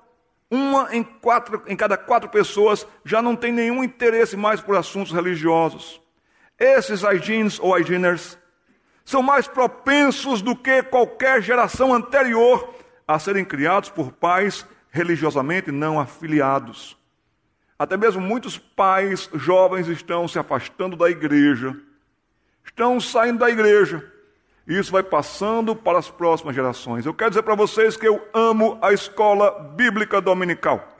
[0.51, 5.13] uma em, quatro, em cada quatro pessoas já não tem nenhum interesse mais por assuntos
[5.13, 6.01] religiosos.
[6.59, 8.39] Esses hygiens ou hygieners
[9.05, 12.75] são mais propensos do que qualquer geração anterior
[13.07, 16.97] a serem criados por pais religiosamente não afiliados.
[17.79, 21.77] Até mesmo muitos pais jovens estão se afastando da igreja,
[22.65, 24.13] estão saindo da igreja.
[24.67, 27.07] E isso vai passando para as próximas gerações.
[27.07, 30.97] Eu quero dizer para vocês que eu amo a escola bíblica dominical.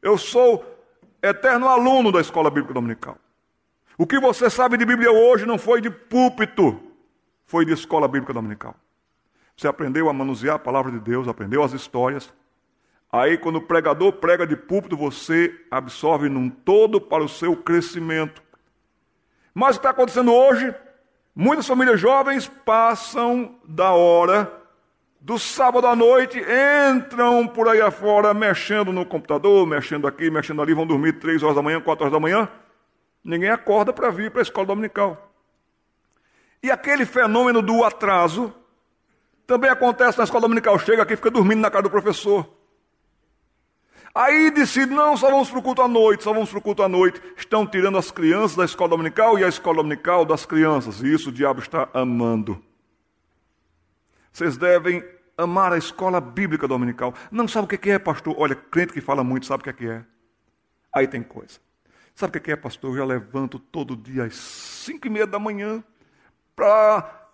[0.00, 0.64] Eu sou
[1.22, 3.18] eterno aluno da escola bíblica dominical.
[3.98, 6.80] O que você sabe de Bíblia hoje não foi de púlpito,
[7.44, 8.74] foi de escola bíblica dominical.
[9.56, 12.32] Você aprendeu a manusear a palavra de Deus, aprendeu as histórias.
[13.10, 18.42] Aí, quando o pregador prega de púlpito, você absorve num todo para o seu crescimento.
[19.54, 20.74] Mas o que está acontecendo hoje?
[21.38, 24.50] Muitas famílias jovens passam da hora
[25.20, 26.42] do sábado à noite,
[26.94, 31.54] entram por aí afora, mexendo no computador, mexendo aqui, mexendo ali, vão dormir três horas
[31.54, 32.48] da manhã, quatro horas da manhã.
[33.22, 35.30] Ninguém acorda para vir para a escola dominical.
[36.62, 38.50] E aquele fenômeno do atraso
[39.46, 40.78] também acontece na escola dominical.
[40.78, 42.48] Chega aqui fica dormindo na casa do professor.
[44.16, 46.82] Aí decide, não, só vamos para o culto à noite, só vamos para o culto
[46.82, 47.20] à noite.
[47.36, 51.02] Estão tirando as crianças da escola dominical e a escola dominical das crianças.
[51.02, 52.58] E isso o diabo está amando.
[54.32, 55.04] Vocês devem
[55.36, 57.12] amar a escola bíblica dominical.
[57.30, 58.34] Não sabe o que é, pastor?
[58.38, 60.02] Olha, crente que fala muito sabe o que é.
[60.94, 61.60] Aí tem coisa.
[62.14, 62.92] Sabe o que é, pastor?
[62.92, 65.84] Eu já levanto todo dia às cinco e meia da manhã
[66.54, 67.25] para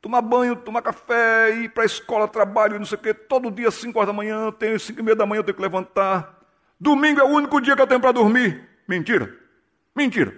[0.00, 3.70] tomar banho, tomar café, ir para a escola, trabalho, não sei o quê, todo dia,
[3.70, 6.38] 5 horas da manhã, tenho 5 e meia da manhã, eu tenho que levantar.
[6.78, 8.66] Domingo é o único dia que eu tenho para dormir.
[8.88, 9.34] Mentira.
[9.94, 10.34] Mentira.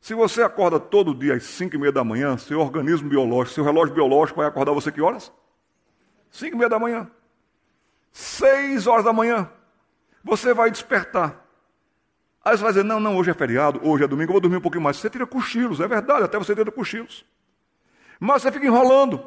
[0.00, 3.64] Se você acorda todo dia às 5 e meia da manhã, seu organismo biológico, seu
[3.64, 5.32] relógio biológico vai acordar você que horas?
[6.30, 7.08] 5 e meia da manhã.
[8.12, 9.48] 6 horas da manhã.
[10.22, 11.42] Você vai despertar.
[12.44, 14.56] Aí você vai dizer, não, não, hoje é feriado, hoje é domingo, eu vou dormir
[14.56, 14.98] um pouquinho mais.
[14.98, 17.24] Você tira cochilos, é verdade, até você tira cochilos.
[18.18, 19.24] Mas você fica enrolando.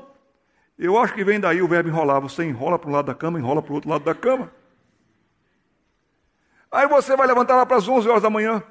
[0.77, 2.21] Eu acho que vem daí o verbo enrolar.
[2.21, 4.51] Você enrola para um lado da cama, enrola para o outro lado da cama.
[6.71, 8.61] Aí você vai levantar lá para as 11 horas da manhã.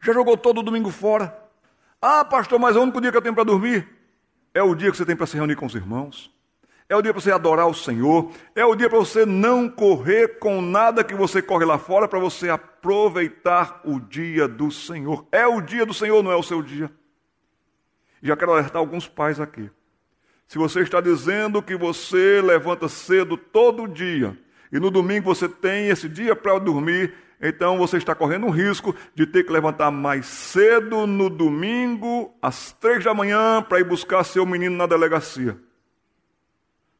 [0.00, 1.36] Já jogou todo o domingo fora.
[2.00, 3.88] Ah, pastor, mas é o único dia que eu tenho para dormir.
[4.54, 6.32] É o dia que você tem para se reunir com os irmãos.
[6.88, 8.30] É o dia para você adorar o Senhor.
[8.54, 12.18] É o dia para você não correr com nada que você corre lá fora, para
[12.18, 15.26] você aproveitar o dia do Senhor.
[15.30, 16.90] É o dia do Senhor, não é o seu dia.
[18.22, 19.68] Já quero alertar alguns pais aqui.
[20.46, 24.38] Se você está dizendo que você levanta cedo todo dia
[24.70, 28.94] e no domingo você tem esse dia para dormir, então você está correndo um risco
[29.14, 34.22] de ter que levantar mais cedo no domingo, às três da manhã, para ir buscar
[34.22, 35.58] seu menino na delegacia.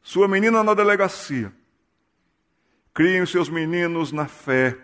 [0.02, 1.52] Sua menina na delegacia.
[2.92, 4.76] Criem os seus meninos na fé.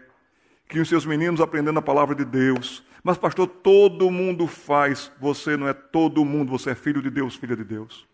[0.68, 2.84] Criem os seus meninos aprendendo a palavra de Deus.
[3.08, 5.10] Mas, pastor, todo mundo faz.
[5.18, 8.06] Você não é todo mundo, você é filho de Deus, filha de Deus.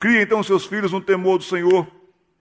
[0.00, 1.86] Cria então seus filhos no temor do Senhor.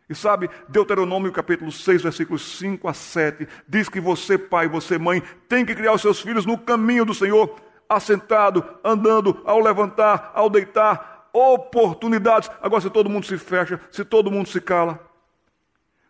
[0.09, 5.21] E sabe, Deuteronômio capítulo 6, versículos 5 a 7, diz que você, pai, você, mãe,
[5.49, 10.49] tem que criar os seus filhos no caminho do Senhor, assentado, andando, ao levantar, ao
[10.49, 12.49] deitar, oportunidades.
[12.61, 14.97] Agora, se todo mundo se fecha, se todo mundo se cala,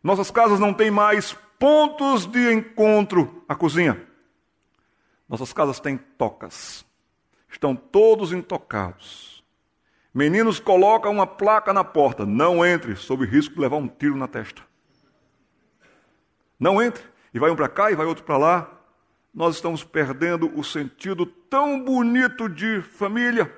[0.04, 3.44] nossas casas não têm mais pontos de encontro.
[3.50, 4.11] A cozinha,
[5.32, 6.86] nossas casas têm tocas.
[7.50, 9.42] Estão todos intocados.
[10.14, 14.28] Meninos colocam uma placa na porta: não entre, sob risco de levar um tiro na
[14.28, 14.62] testa.
[16.60, 17.02] Não entre.
[17.34, 18.70] E vai um para cá e vai outro para lá.
[19.34, 23.50] Nós estamos perdendo o sentido tão bonito de família,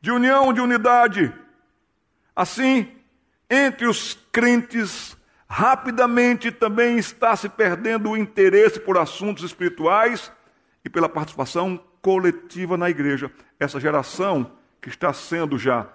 [0.00, 1.34] de união, de unidade.
[2.34, 2.88] Assim,
[3.50, 5.16] entre os crentes,
[5.48, 10.30] rapidamente também está se perdendo o interesse por assuntos espirituais
[10.86, 13.28] e pela participação coletiva na igreja.
[13.58, 15.88] Essa geração que está sendo já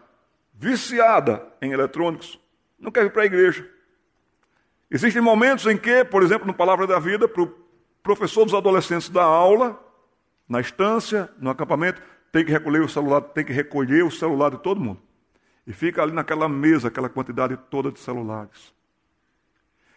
[0.53, 2.37] viciada em eletrônicos
[2.77, 3.65] não quer vir para a igreja.
[4.89, 7.55] Existem momentos em que, por exemplo, no Palavra da Vida, para o
[8.03, 9.79] professor dos adolescentes da aula,
[10.47, 14.57] na estância, no acampamento, tem que recolher o celular, tem que recolher o celular de
[14.57, 15.01] todo mundo.
[15.65, 18.73] E fica ali naquela mesa, aquela quantidade toda de celulares.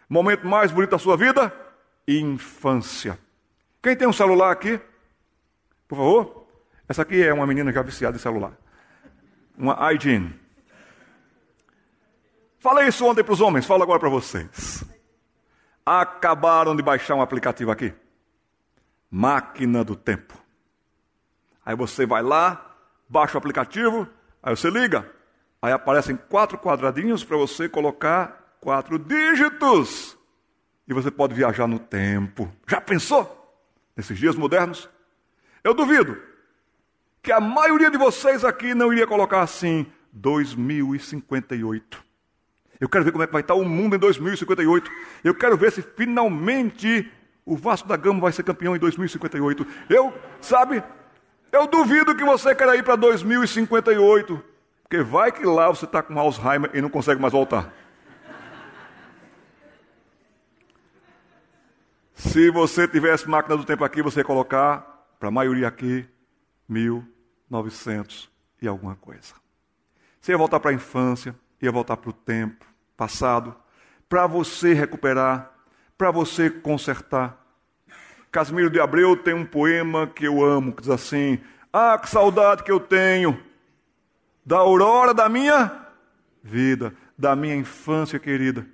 [0.07, 1.53] Momento mais bonito da sua vida?
[2.07, 3.19] Infância.
[3.85, 4.81] Quem tem um celular aqui?
[5.87, 6.47] Por favor?
[6.89, 8.53] Essa aqui é uma menina já viciada em celular.
[9.55, 10.33] Uma Aijin.
[12.57, 14.83] Falei isso ontem para os homens, falo agora para vocês.
[15.85, 17.93] Acabaram de baixar um aplicativo aqui.
[19.11, 20.33] Máquina do Tempo.
[21.63, 22.75] Aí você vai lá,
[23.07, 24.09] baixa o aplicativo,
[24.41, 25.07] aí você liga.
[25.61, 30.17] Aí aparecem quatro quadradinhos para você colocar quatro dígitos.
[30.87, 32.51] E você pode viajar no tempo.
[32.67, 33.44] Já pensou?
[33.95, 34.89] Nesses dias modernos,
[35.63, 36.17] eu duvido
[37.21, 42.03] que a maioria de vocês aqui não iria colocar assim 2058.
[42.79, 44.91] Eu quero ver como é que vai estar o mundo em 2058.
[45.23, 47.11] Eu quero ver se finalmente
[47.45, 49.65] o Vasco da Gama vai ser campeão em 2058.
[49.89, 50.83] Eu, sabe,
[51.51, 54.43] eu duvido que você queira ir para 2058,
[54.83, 57.73] porque vai que lá você está com Alzheimer e não consegue mais voltar.
[62.15, 66.07] Se você tivesse máquina do tempo aqui, você ia colocar, para a maioria aqui,
[66.67, 68.29] 1900
[68.61, 69.33] e alguma coisa.
[70.19, 73.53] Você ia voltar para a infância, ia voltar para o tempo passado,
[74.07, 75.51] para você recuperar,
[75.97, 77.37] para você consertar.
[78.31, 81.39] Casimiro de Abreu tem um poema que eu amo, que diz assim:
[81.71, 83.37] Ah, que saudade que eu tenho
[84.45, 85.85] da aurora da minha
[86.41, 88.65] vida, da minha infância querida,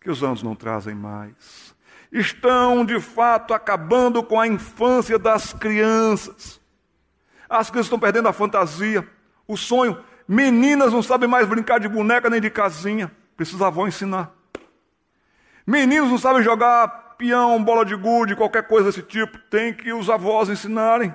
[0.00, 1.76] que os anos não trazem mais.
[2.10, 6.60] Estão, de fato, acabando com a infância das crianças.
[7.48, 9.06] As crianças estão perdendo a fantasia,
[9.46, 10.02] o sonho.
[10.26, 13.10] Meninas não sabem mais brincar de boneca nem de casinha.
[13.36, 14.32] Precisa a avó ensinar.
[15.66, 19.38] Meninos não sabem jogar peão, bola de gude, qualquer coisa desse tipo.
[19.50, 21.14] Tem que os avós ensinarem.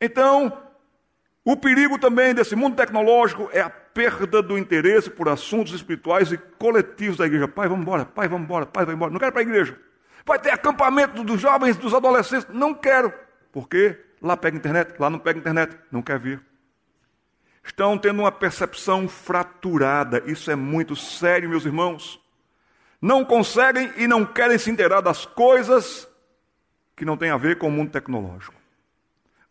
[0.00, 0.69] Então,
[1.52, 6.38] o perigo também desse mundo tecnológico é a perda do interesse por assuntos espirituais e
[6.38, 7.48] coletivos da igreja.
[7.48, 9.12] Pai, vamos embora, pai, vamos embora, pai, vamos embora.
[9.12, 9.78] Não quero para a igreja.
[10.24, 12.46] Vai ter acampamento dos jovens, dos adolescentes.
[12.50, 13.12] Não quero.
[13.50, 13.98] Por quê?
[14.22, 15.76] Lá pega internet, lá não pega internet.
[15.90, 16.40] Não quer vir
[17.62, 20.22] estão tendo uma percepção fraturada.
[20.26, 22.20] Isso é muito sério, meus irmãos.
[23.00, 26.08] Não conseguem e não querem se inteirar das coisas
[26.96, 28.59] que não têm a ver com o mundo tecnológico.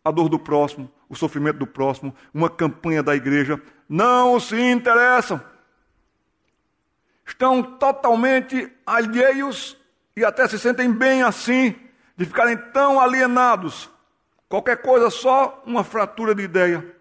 [0.04, 5.40] A dor do próximo, o sofrimento do próximo, uma campanha da igreja, não se interessam.
[7.26, 9.76] Estão totalmente alheios
[10.16, 11.76] e até se sentem bem assim,
[12.16, 13.90] de ficarem tão alienados.
[14.48, 17.00] Qualquer coisa, só uma fratura de ideia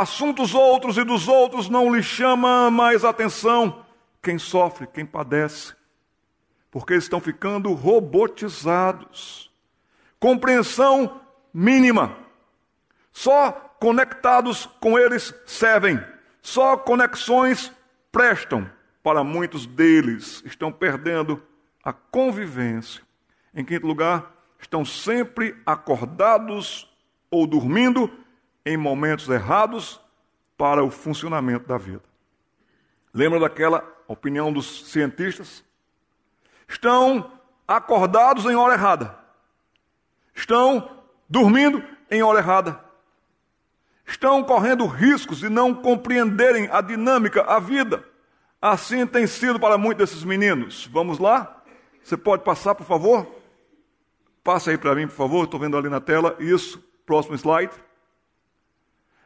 [0.00, 3.84] assuntos outros e dos outros não lhe chama mais atenção.
[4.22, 5.74] Quem sofre, quem padece,
[6.70, 9.50] porque estão ficando robotizados.
[10.18, 11.20] Compreensão
[11.54, 12.16] mínima.
[13.12, 16.04] Só conectados com eles servem.
[16.42, 17.72] Só conexões
[18.10, 18.68] prestam.
[19.02, 21.40] Para muitos deles estão perdendo
[21.84, 23.02] a convivência.
[23.54, 26.90] Em quinto lugar, estão sempre acordados
[27.30, 28.10] ou dormindo
[28.64, 30.00] em momentos errados
[30.56, 32.02] para o funcionamento da vida.
[33.12, 35.62] Lembra daquela opinião dos cientistas?
[36.66, 37.30] Estão
[37.68, 39.18] acordados em hora errada.
[40.34, 41.03] Estão
[41.34, 42.80] dormindo em hora errada.
[44.06, 48.04] Estão correndo riscos de não compreenderem a dinâmica, a vida.
[48.62, 50.86] Assim tem sido para muitos desses meninos.
[50.92, 51.60] Vamos lá?
[52.04, 53.26] Você pode passar, por favor?
[54.44, 55.44] Passa aí para mim, por favor.
[55.44, 56.36] Estou vendo ali na tela.
[56.38, 56.78] Isso.
[57.04, 57.74] Próximo slide.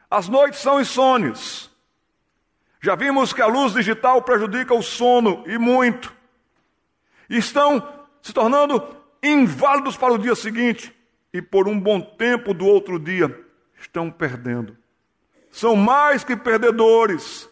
[0.09, 1.69] As noites são insônias.
[2.81, 6.11] Já vimos que a luz digital prejudica o sono e muito.
[7.29, 7.87] Estão
[8.19, 10.98] se tornando inválidos para o dia seguinte
[11.33, 13.45] e por um bom tempo do outro dia
[13.79, 14.77] estão perdendo.
[15.51, 17.49] São mais que perdedores.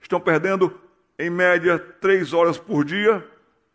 [0.00, 0.80] Estão perdendo,
[1.18, 3.26] em média, três horas por dia,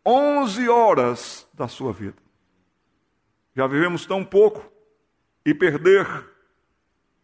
[0.06, 2.18] onze horas da sua vida.
[3.56, 4.72] Já vivemos tão pouco
[5.45, 6.08] e perder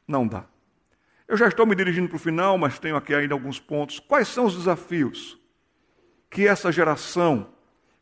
[0.08, 0.46] não dá.
[1.28, 4.00] Eu já estou me dirigindo para o final, mas tenho aqui ainda alguns pontos.
[4.00, 5.38] Quais são os desafios
[6.30, 7.54] que essa geração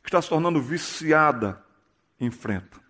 [0.04, 1.64] que está se tornando viciada
[2.20, 2.85] enfrenta?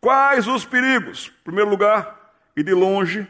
[0.00, 1.32] Quais os perigos?
[1.40, 3.26] Em primeiro lugar, e de longe,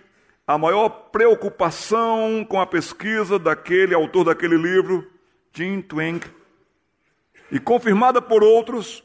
[0.46, 5.10] a maior preocupação com a pesquisa daquele autor daquele livro,
[5.52, 6.32] Jim Twenge,
[7.50, 9.02] e confirmada por outros,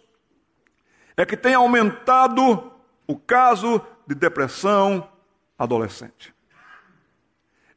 [1.17, 2.71] é que tem aumentado
[3.07, 5.09] o caso de depressão
[5.57, 6.33] adolescente.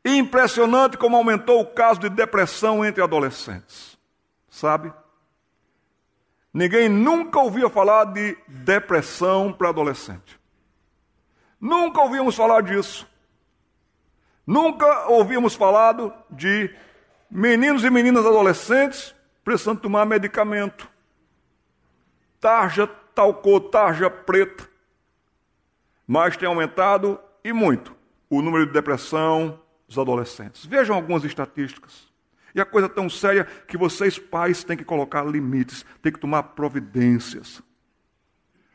[0.05, 3.99] Impressionante como aumentou o caso de depressão entre adolescentes.
[4.51, 4.93] Sabe?
[6.55, 10.39] Ninguém nunca ouvia falar de depressão para adolescente.
[11.61, 13.09] Nunca ouvíamos falar disso.
[14.47, 15.97] Nunca ouvíamos falar
[16.31, 16.73] de
[17.29, 19.13] meninos e meninas adolescentes
[19.43, 20.89] precisando tomar medicamento.
[22.39, 24.69] Tarja talcou, tarja preta.
[26.07, 27.97] Mas tem aumentado e muito
[28.31, 30.65] o número de depressão, dos adolescentes.
[30.65, 32.14] Vejam algumas estatísticas.
[32.55, 36.21] E a coisa é tão séria que vocês, pais, têm que colocar limites, têm que
[36.21, 37.61] tomar providências.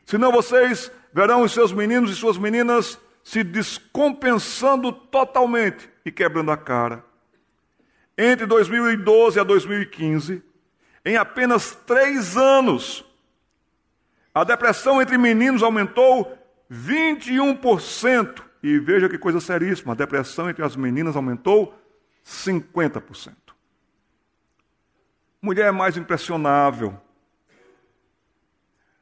[0.04, 6.56] Senão vocês verão os seus meninos e suas meninas se descompensando totalmente e quebrando a
[6.56, 7.04] cara.
[8.18, 10.42] Entre 2012 a 2015,
[11.04, 13.04] em apenas três anos,
[14.34, 16.36] a depressão entre meninos aumentou
[16.70, 18.42] 21%.
[18.62, 21.74] E veja que coisa seríssima: a depressão entre as meninas aumentou
[22.26, 23.32] 50%.
[25.42, 27.00] Mulher é mais impressionável.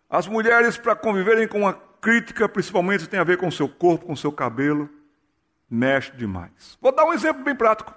[0.09, 4.07] As mulheres, para conviverem com a crítica, principalmente tem a ver com o seu corpo,
[4.07, 4.89] com o seu cabelo,
[5.69, 6.79] mexe demais.
[6.81, 7.95] Vou dar um exemplo bem prático.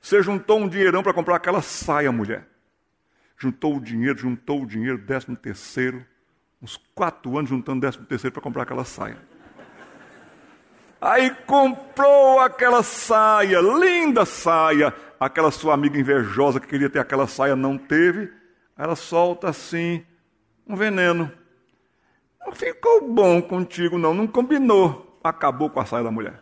[0.00, 2.46] Você juntou um dinheirão para comprar aquela saia, mulher.
[3.36, 6.04] Juntou o dinheiro, juntou o dinheiro, décimo terceiro,
[6.60, 9.16] uns quatro anos juntando décimo terceiro para comprar aquela saia.
[11.04, 14.90] Aí comprou aquela saia, linda saia.
[15.20, 18.32] Aquela sua amiga invejosa que queria ter aquela saia não teve.
[18.74, 20.02] Ela solta assim
[20.66, 21.30] um veneno.
[22.40, 25.20] Não ficou bom contigo, não, não combinou.
[25.22, 26.40] Acabou com a saia da mulher.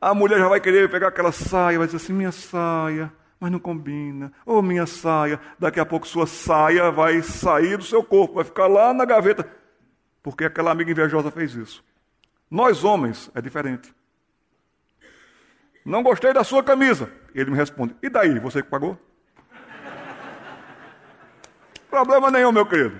[0.00, 3.60] A mulher já vai querer pegar aquela saia, vai dizer assim: minha saia, mas não
[3.60, 4.32] combina.
[4.44, 8.44] Ô oh, minha saia, daqui a pouco sua saia vai sair do seu corpo, vai
[8.44, 9.48] ficar lá na gaveta.
[10.24, 11.84] Porque aquela amiga invejosa fez isso.
[12.52, 13.94] Nós homens é diferente.
[15.82, 17.10] Não gostei da sua camisa.
[17.34, 18.38] Ele me responde: E daí?
[18.38, 18.98] Você que pagou?
[21.88, 22.94] Problema nenhum, meu querido.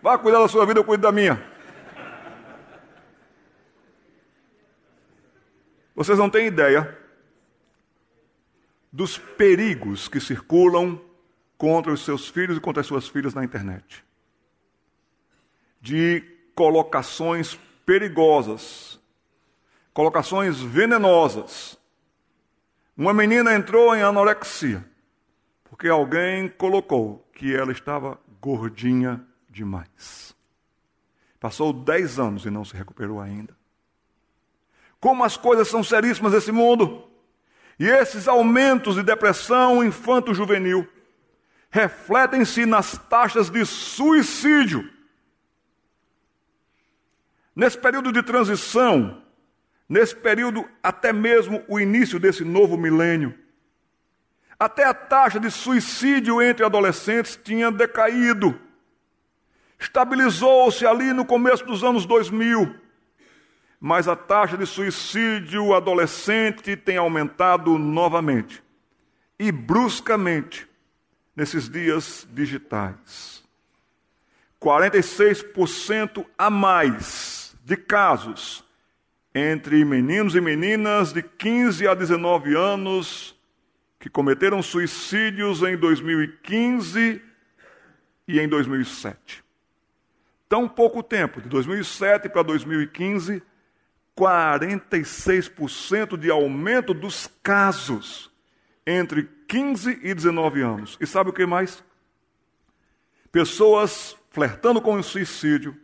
[0.00, 1.44] Vá cuidar da sua vida, eu cuido da minha.
[5.96, 6.96] Vocês não têm ideia
[8.92, 11.00] dos perigos que circulam
[11.58, 14.04] contra os seus filhos e contra as suas filhas na internet.
[15.80, 16.22] De
[16.54, 19.00] colocações perigosas,
[19.92, 21.78] colocações venenosas.
[22.96, 24.84] Uma menina entrou em anorexia,
[25.64, 30.34] porque alguém colocou que ela estava gordinha demais.
[31.40, 33.56] Passou 10 anos e não se recuperou ainda.
[35.00, 37.08] Como as coisas são seríssimas nesse mundo.
[37.78, 40.86] E esses aumentos de depressão infanto-juvenil
[41.70, 44.88] refletem-se nas taxas de suicídio
[47.54, 49.22] Nesse período de transição,
[49.88, 53.38] nesse período até mesmo o início desse novo milênio,
[54.58, 58.58] até a taxa de suicídio entre adolescentes tinha decaído.
[59.78, 62.74] Estabilizou-se ali no começo dos anos 2000,
[63.80, 68.62] mas a taxa de suicídio adolescente tem aumentado novamente
[69.38, 70.68] e bruscamente
[71.34, 73.42] nesses dias digitais.
[74.60, 78.64] 46% a mais de casos
[79.34, 83.34] entre meninos e meninas de 15 a 19 anos
[83.98, 87.22] que cometeram suicídios em 2015
[88.26, 89.44] e em 2007.
[90.48, 93.42] Tão pouco tempo, de 2007 para 2015,
[94.16, 98.30] 46% de aumento dos casos
[98.86, 100.98] entre 15 e 19 anos.
[101.00, 101.82] E sabe o que mais?
[103.30, 105.74] Pessoas flertando com o suicídio,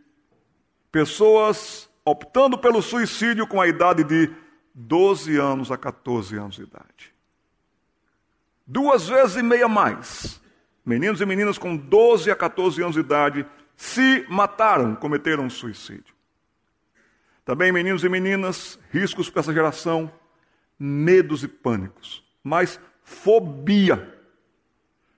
[0.91, 4.33] Pessoas optando pelo suicídio com a idade de
[4.73, 7.13] 12 anos a 14 anos de idade.
[8.65, 10.41] Duas vezes e meia mais.
[10.85, 13.45] Meninos e meninas com 12 a 14 anos de idade
[13.75, 16.13] se mataram, cometeram suicídio.
[17.45, 20.11] Também meninos e meninas, riscos para essa geração,
[20.77, 24.17] medos e pânicos, mas fobia.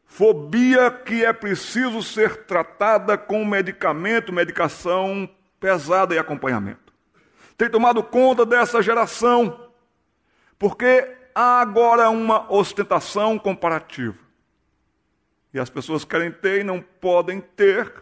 [0.06, 5.30] Fobia que é preciso ser tratada com medicamento, medicação
[5.62, 6.92] pesada e acompanhamento.
[7.56, 9.70] Tem tomado conta dessa geração,
[10.58, 14.18] porque há agora uma ostentação comparativa.
[15.54, 17.94] E as pessoas querem ter e não podem ter,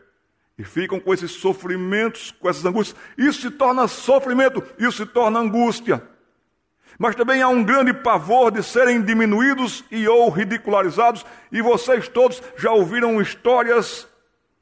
[0.58, 2.98] e ficam com esses sofrimentos, com essas angústias.
[3.18, 6.02] Isso se torna sofrimento, isso se torna angústia.
[6.98, 12.42] Mas também há um grande pavor de serem diminuídos e ou ridicularizados, e vocês todos
[12.56, 14.08] já ouviram histórias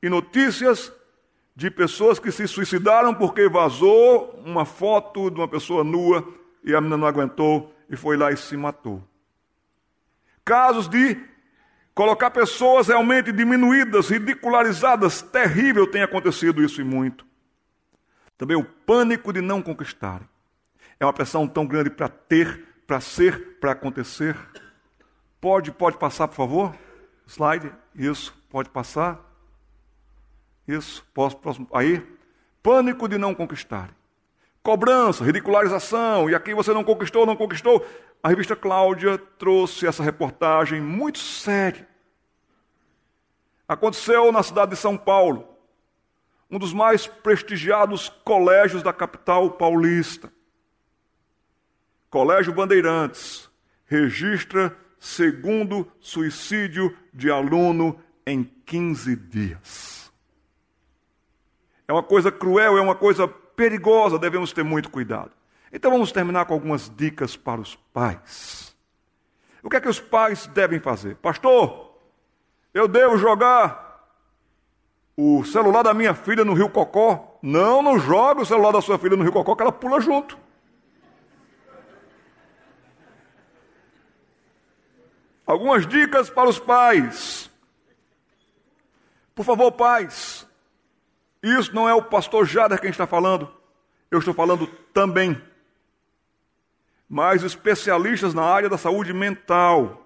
[0.02, 0.92] e notícias
[1.58, 6.24] de pessoas que se suicidaram porque vazou uma foto de uma pessoa nua
[6.64, 9.04] e a menina não aguentou e foi lá e se matou.
[10.46, 11.18] Casos de
[11.96, 17.26] colocar pessoas realmente diminuídas, ridicularizadas, terrível tem acontecido isso e muito.
[18.38, 20.30] Também o pânico de não conquistarem.
[21.00, 24.38] É uma pressão tão grande para ter, para ser, para acontecer.
[25.42, 26.76] Pode, pode passar, por favor?
[27.26, 29.27] Slide, isso, pode passar.
[30.68, 31.68] Isso, posso, próximo.
[31.74, 32.06] Aí,
[32.62, 33.96] pânico de não conquistar.
[34.62, 37.86] Cobrança, ridicularização, e aqui você não conquistou, não conquistou.
[38.22, 41.88] A revista Cláudia trouxe essa reportagem muito séria.
[43.66, 45.48] Aconteceu na cidade de São Paulo,
[46.52, 50.32] um dos mais prestigiados colégios da capital paulista.
[52.10, 53.50] Colégio Bandeirantes
[53.86, 59.97] registra segundo suicídio de aluno em 15 dias.
[61.88, 65.32] É uma coisa cruel, é uma coisa perigosa, devemos ter muito cuidado.
[65.72, 68.76] Então vamos terminar com algumas dicas para os pais.
[69.64, 71.16] O que é que os pais devem fazer?
[71.16, 71.88] Pastor,
[72.74, 74.08] Eu devo jogar
[75.18, 77.40] o celular da minha filha no Rio Cocó?
[77.42, 80.38] Não, não joga o celular da sua filha no Rio Cocó, que ela pula junto.
[85.46, 87.50] Algumas dicas para os pais.
[89.34, 90.47] Por favor, pais,
[91.48, 93.52] isso não é o pastor Jader quem está falando,
[94.10, 95.42] eu estou falando também.
[97.10, 100.06] Mas especialistas na área da saúde mental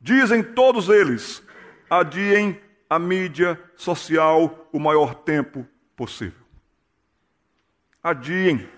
[0.00, 1.42] dizem todos eles:
[1.88, 6.44] adiem a mídia social o maior tempo possível.
[8.02, 8.68] Adiem.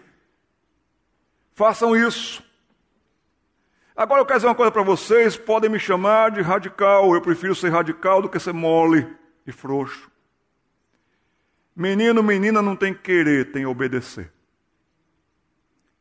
[1.55, 2.44] Façam isso.
[3.97, 7.55] Agora eu quero dizer uma coisa para vocês: podem me chamar de radical, eu prefiro
[7.55, 9.06] ser radical do que ser mole
[9.47, 10.10] e frouxo.
[11.77, 14.32] Menino, menina não tem querer, tem obedecer.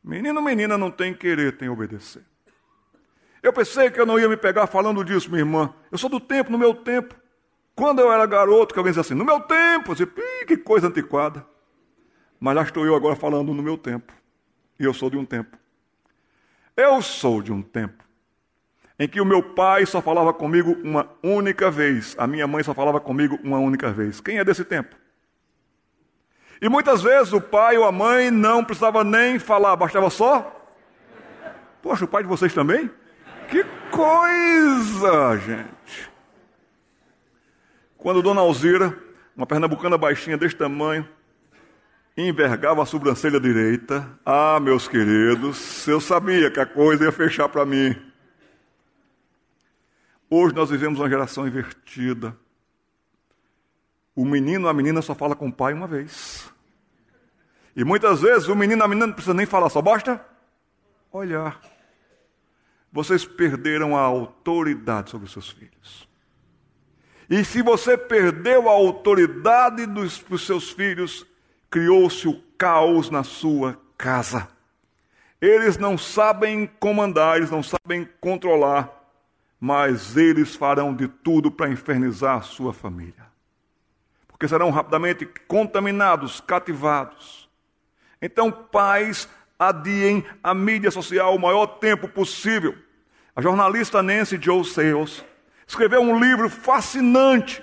[0.02, 2.22] Menino, menina não tem querer, tem obedecer.
[3.42, 5.74] Eu pensei que eu não ia me pegar falando disso, minha irmã.
[5.92, 7.14] Eu sou do tempo, no meu tempo.
[7.74, 10.12] Quando eu era garoto, que alguém dizia assim, no meu tempo, eu dizia,
[10.46, 11.44] que coisa antiquada.
[12.40, 14.14] Mas lá estou eu agora falando no meu tempo.
[14.80, 15.58] E eu sou de um tempo.
[16.74, 18.02] Eu sou de um tempo
[18.98, 22.72] em que o meu pai só falava comigo uma única vez, a minha mãe só
[22.72, 24.20] falava comigo uma única vez.
[24.20, 24.96] Quem é desse tempo?
[26.60, 30.52] E muitas vezes o pai ou a mãe não precisava nem falar, bastava só.
[31.82, 32.90] Poxa, o pai de vocês também?
[33.48, 36.10] Que coisa, gente.
[37.96, 38.96] Quando Dona Alzira,
[39.36, 41.06] uma pernambucana baixinha deste tamanho,
[42.16, 47.66] envergava a sobrancelha direita, ah, meus queridos, eu sabia que a coisa ia fechar para
[47.66, 47.94] mim.
[50.30, 52.36] Hoje nós vivemos uma geração invertida.
[54.16, 56.50] O menino, a menina só fala com o pai uma vez.
[57.76, 60.24] E muitas vezes o menino, a menina não precisa nem falar, só basta
[61.12, 61.60] olhar.
[62.90, 66.08] Vocês perderam a autoridade sobre os seus filhos.
[67.28, 71.26] E se você perdeu a autoridade dos, dos seus filhos,
[71.68, 74.48] criou-se o caos na sua casa.
[75.38, 78.90] Eles não sabem comandar, eles não sabem controlar,
[79.60, 83.25] mas eles farão de tudo para infernizar a sua família
[84.36, 87.48] porque serão rapidamente contaminados, cativados.
[88.20, 89.26] Então, pais,
[89.58, 92.76] adiem a mídia social o maior tempo possível.
[93.34, 95.24] A jornalista Nancy Joe Sales
[95.66, 97.62] escreveu um livro fascinante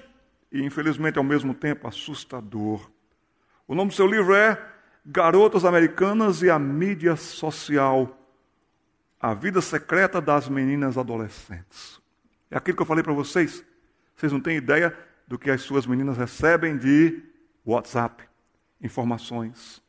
[0.52, 2.90] e, infelizmente, ao mesmo tempo assustador.
[3.68, 4.60] O nome do seu livro é
[5.06, 8.20] Garotas Americanas e a Mídia Social.
[9.22, 12.02] A vida secreta das meninas adolescentes.
[12.50, 13.64] É aquilo que eu falei para vocês.
[14.16, 14.98] Vocês não têm ideia
[15.28, 17.24] do que as suas meninas recebem de
[17.66, 18.24] WhatsApp,
[18.82, 19.82] informações,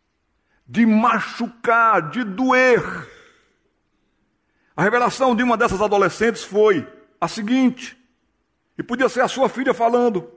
[0.67, 2.83] de machucar, de doer.
[4.77, 6.87] A revelação de uma dessas adolescentes foi
[7.21, 7.99] a seguinte,
[8.77, 10.31] e podia ser a sua filha falando: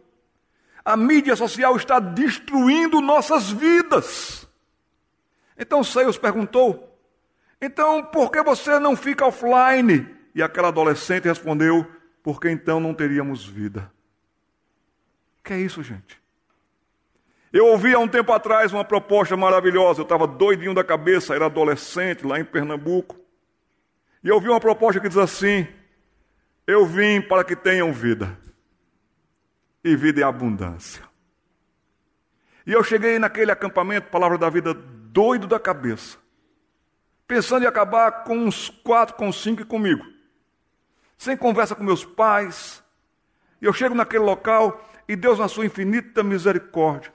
[0.84, 4.48] a mídia social está destruindo nossas vidas.
[5.58, 7.00] Então Seios perguntou:
[7.62, 10.08] então por que você não fica offline?
[10.36, 11.86] E aquela adolescente respondeu:
[12.22, 13.92] porque então não teríamos vida
[15.48, 16.22] que é isso, gente?
[17.54, 20.02] Eu ouvi há um tempo atrás uma proposta maravilhosa.
[20.02, 23.18] Eu estava doidinho da cabeça, era adolescente lá em Pernambuco.
[24.22, 25.66] E eu ouvi uma proposta que diz assim:
[26.68, 28.38] Eu vim para que tenham vida,
[29.82, 31.02] e vida em abundância.
[32.66, 36.18] E eu cheguei naquele acampamento, Palavra da Vida, doido da cabeça,
[37.26, 40.06] pensando em acabar com uns quatro, com cinco e comigo,
[41.18, 42.84] sem conversa com meus pais.
[43.62, 47.14] E eu chego naquele local e Deus, na sua infinita misericórdia,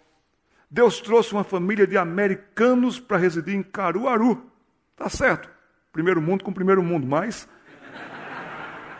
[0.70, 4.50] Deus trouxe uma família de americanos para residir em Caruaru.
[4.96, 5.50] Tá certo?
[5.92, 7.46] Primeiro mundo com primeiro mundo, mas.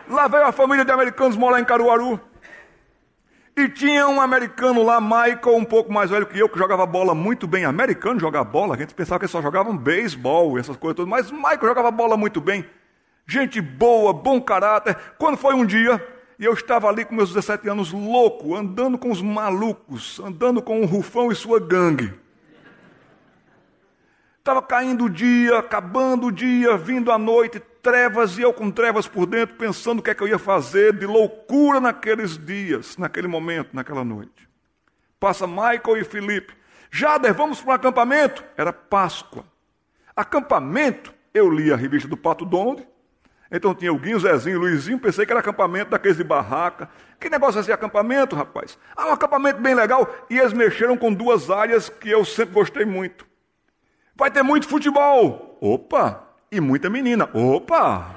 [0.07, 2.19] Lá veio a família de americanos morar em Caruaru.
[3.55, 7.15] E tinha um americano lá, Michael, um pouco mais velho que eu, que jogava bola
[7.15, 7.65] muito bem.
[7.65, 11.67] Americano jogar bola, a gente pensava que só jogavam beisebol, essas coisas todas, mas Michael
[11.67, 12.65] jogava bola muito bem.
[13.25, 14.95] Gente boa, bom caráter.
[15.17, 16.03] Quando foi um dia,
[16.39, 20.81] e eu estava ali com meus 17 anos louco, andando com os malucos, andando com
[20.81, 22.13] o Rufão e sua gangue.
[24.39, 29.07] Estava caindo o dia, acabando o dia, vindo a noite, trevas, e eu com trevas
[29.07, 33.27] por dentro, pensando o que é que eu ia fazer de loucura naqueles dias, naquele
[33.27, 34.49] momento, naquela noite.
[35.19, 36.53] Passa Michael e Felipe.
[36.91, 38.43] Jader, vamos para o acampamento?
[38.57, 39.45] Era Páscoa.
[40.13, 41.13] Acampamento?
[41.33, 42.85] Eu li a revista do Pato Donde,
[43.53, 46.89] então tinha o Guinho, Zezinho, Luizinho, pensei que era acampamento daqueles de barraca.
[47.19, 48.79] Que negócio é esse acampamento, rapaz?
[48.95, 50.11] Ah, um acampamento bem legal.
[50.27, 53.27] E eles mexeram com duas áreas que eu sempre gostei muito.
[54.15, 55.55] Vai ter muito futebol.
[55.61, 56.27] Opa!
[56.51, 57.29] E muita menina.
[57.31, 58.15] Opa!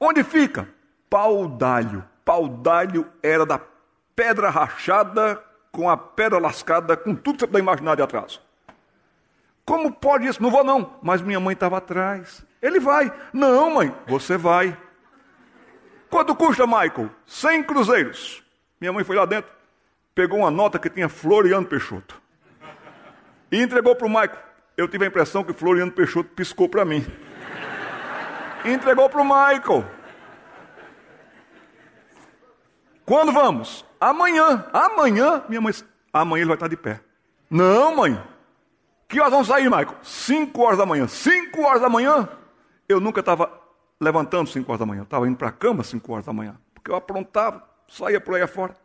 [0.00, 0.66] Onde fica?
[1.10, 2.02] Pau d'alho.
[2.24, 3.60] pau d'alho era da
[4.16, 8.40] pedra rachada, com a pedra lascada, com tudo que você pode imaginar de atraso.
[9.66, 10.42] Como pode isso?
[10.42, 10.94] Não vou não.
[11.02, 12.48] Mas minha mãe estava atrás.
[12.60, 13.12] Ele vai.
[13.32, 14.76] Não, mãe, você vai.
[16.10, 17.10] Quanto custa, Michael?
[17.26, 18.42] 100 cruzeiros.
[18.80, 19.52] Minha mãe foi lá dentro,
[20.14, 22.20] pegou uma nota que tinha Floriano Peixoto.
[23.50, 24.38] E entregou para o Michael.
[24.76, 27.04] Eu tive a impressão que Floriano Peixoto piscou para mim.
[28.64, 29.84] E entregou para o Michael.
[33.04, 33.84] Quando vamos?
[34.00, 34.66] Amanhã.
[34.72, 35.74] Amanhã, minha mãe.
[36.12, 37.00] Amanhã ele vai estar de pé.
[37.48, 38.20] Não, mãe.
[39.08, 39.96] Que horas vamos sair, Michael?
[40.02, 41.08] Cinco horas da manhã.
[41.08, 42.28] Cinco horas da manhã?
[42.90, 43.48] Eu nunca estava
[44.00, 45.02] levantando cinco horas da manhã.
[45.04, 46.56] Estava indo para a cama cinco horas da manhã.
[46.74, 48.76] Porque eu aprontava, saía por aí afora.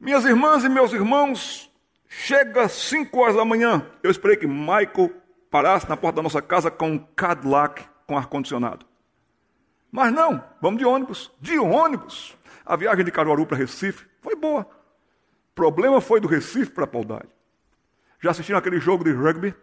[0.00, 1.70] Minhas irmãs e meus irmãos,
[2.08, 3.86] chega cinco horas da manhã.
[4.02, 5.12] Eu esperei que Michael
[5.50, 8.86] parasse na porta da nossa casa com um Cadillac com ar-condicionado.
[9.92, 11.30] Mas não, vamos de ônibus.
[11.38, 12.34] De ônibus.
[12.64, 14.62] A viagem de Caruaru para Recife foi boa.
[14.62, 17.28] O problema foi do Recife para Paudalho.
[18.20, 19.54] Já assistiram aquele jogo de rugby?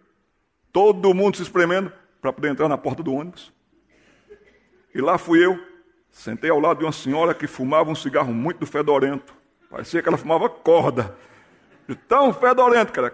[0.71, 1.91] Todo mundo se espremendo
[2.21, 3.53] para poder entrar na porta do ônibus.
[4.93, 5.59] E lá fui eu,
[6.11, 9.33] sentei ao lado de uma senhora que fumava um cigarro muito fedorento.
[9.69, 11.15] Parecia que ela fumava corda.
[11.87, 13.13] De tão fedorento que era.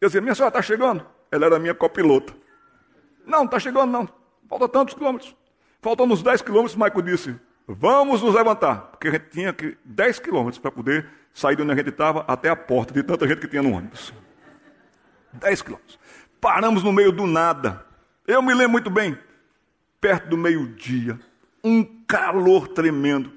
[0.00, 1.04] Eu dizia, minha senhora está chegando?
[1.30, 2.34] Ela era minha copilota.
[3.24, 4.08] Não, não está chegando não.
[4.48, 5.34] Falta tantos quilômetros.
[5.80, 7.36] Faltando uns 10 quilômetros, Michael disse,
[7.66, 8.88] vamos nos levantar.
[8.90, 12.24] Porque a gente tinha que 10 quilômetros para poder sair de onde a gente estava
[12.26, 14.12] até a porta, de tanta gente que tinha no ônibus.
[15.32, 15.98] 10 quilômetros.
[16.40, 17.85] Paramos no meio do nada.
[18.26, 19.16] Eu me lembro muito bem,
[20.00, 21.18] perto do meio-dia,
[21.62, 23.32] um calor tremendo.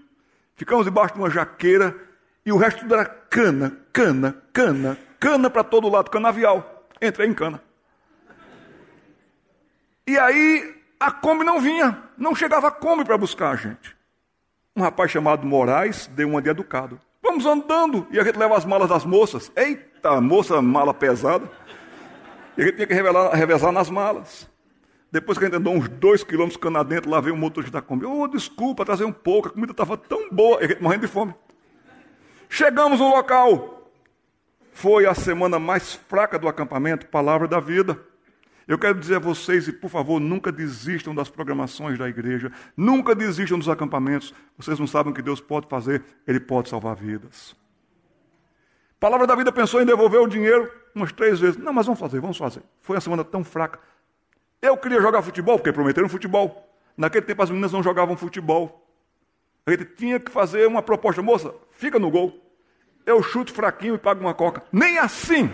[0.56, 1.96] Ficamos debaixo de uma jaqueira
[2.44, 6.88] e o resto tudo era cana, cana, cana, cana para todo lado, canavial.
[7.00, 7.62] Entrei em cana.
[10.08, 13.96] E aí a Kombi não vinha, não chegava a Kombi para buscar a gente.
[14.76, 17.00] Um rapaz chamado Moraes deu uma de educado.
[17.22, 19.52] Vamos andando e a gente leva as malas das moças.
[19.56, 21.48] Eita, moça, mala pesada.
[22.58, 24.50] E a gente tinha que revelar, revezar nas malas.
[25.12, 27.82] Depois que a gente andou uns dois quilômetros cana dentro, lá veio o motorista da
[27.82, 28.06] Kombi.
[28.06, 30.60] Oh, desculpa, trazer um pouco, a comida estava tão boa.
[30.60, 31.34] A morrendo de fome.
[32.48, 33.92] Chegamos no local.
[34.72, 38.00] Foi a semana mais fraca do acampamento, palavra da vida.
[38.68, 43.16] Eu quero dizer a vocês, e por favor, nunca desistam das programações da igreja, nunca
[43.16, 44.32] desistam dos acampamentos.
[44.56, 47.56] Vocês não sabem o que Deus pode fazer, Ele pode salvar vidas.
[49.00, 51.58] Palavra da vida pensou em devolver o dinheiro umas três vezes.
[51.58, 52.62] Não, mas vamos fazer, vamos fazer.
[52.82, 53.80] Foi uma semana tão fraca.
[54.62, 56.68] Eu queria jogar futebol, porque prometeram futebol.
[56.98, 58.86] Naquele tempo as meninas não jogavam futebol.
[59.66, 62.38] A gente tinha que fazer uma proposta, moça, fica no gol.
[63.06, 64.64] Eu chuto fraquinho e pago uma coca.
[64.72, 65.52] Nem assim.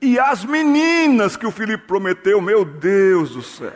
[0.00, 3.72] E as meninas que o Felipe prometeu, meu Deus do céu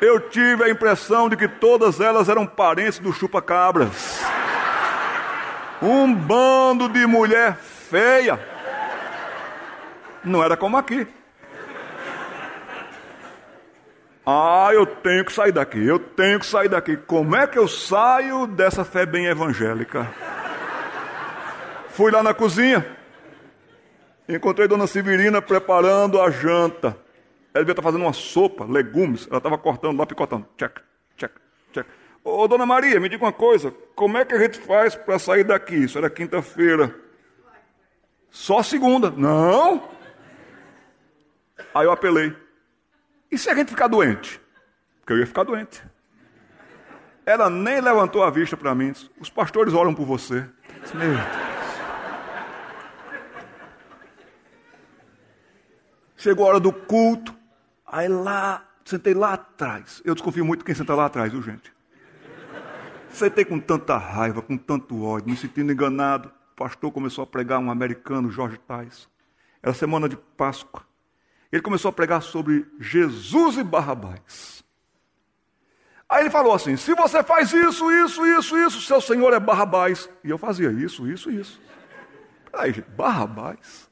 [0.00, 4.20] eu tive a impressão de que todas elas eram parentes do chupa-cabras.
[5.82, 8.38] Um bando de mulher feia.
[10.22, 11.06] Não era como aqui.
[14.24, 16.96] Ah, eu tenho que sair daqui, eu tenho que sair daqui.
[16.96, 20.06] Como é que eu saio dessa fé bem evangélica?
[21.88, 22.86] Fui lá na cozinha,
[24.28, 26.96] encontrei Dona Severina preparando a janta.
[27.52, 30.46] Ela devia estar fazendo uma sopa, legumes, ela estava cortando lá, picotando.
[30.56, 30.78] Check,
[31.16, 31.32] check,
[31.72, 31.86] check.
[32.22, 35.44] Ô, dona Maria, me diga uma coisa, como é que a gente faz para sair
[35.44, 35.76] daqui?
[35.76, 36.94] Isso era quinta-feira.
[38.30, 39.10] Só segunda.
[39.10, 39.88] Não.
[41.74, 42.36] Aí eu apelei.
[43.30, 44.40] E se a gente ficar doente?
[45.00, 45.82] Porque eu ia ficar doente.
[47.24, 48.92] Ela nem levantou a vista para mim.
[49.18, 50.46] Os pastores oram por você.
[50.94, 51.50] Meu Deus.
[56.16, 57.34] Chegou a hora do culto.
[57.86, 60.02] Aí lá, sentei lá atrás.
[60.04, 61.72] Eu desconfio muito quem senta lá atrás, viu, gente?
[63.12, 66.32] Sentei com tanta raiva, com tanto ódio, me sentindo enganado.
[66.52, 69.08] O pastor começou a pregar um americano, Jorge Tais.
[69.62, 70.82] Era semana de Páscoa.
[71.52, 74.64] Ele começou a pregar sobre Jesus e Barrabás.
[76.08, 80.08] Aí ele falou assim: se você faz isso, isso, isso, isso, seu senhor é Barrabás.
[80.24, 81.60] E eu fazia isso, isso, isso.
[82.52, 83.90] Aí, gente, Barrabás.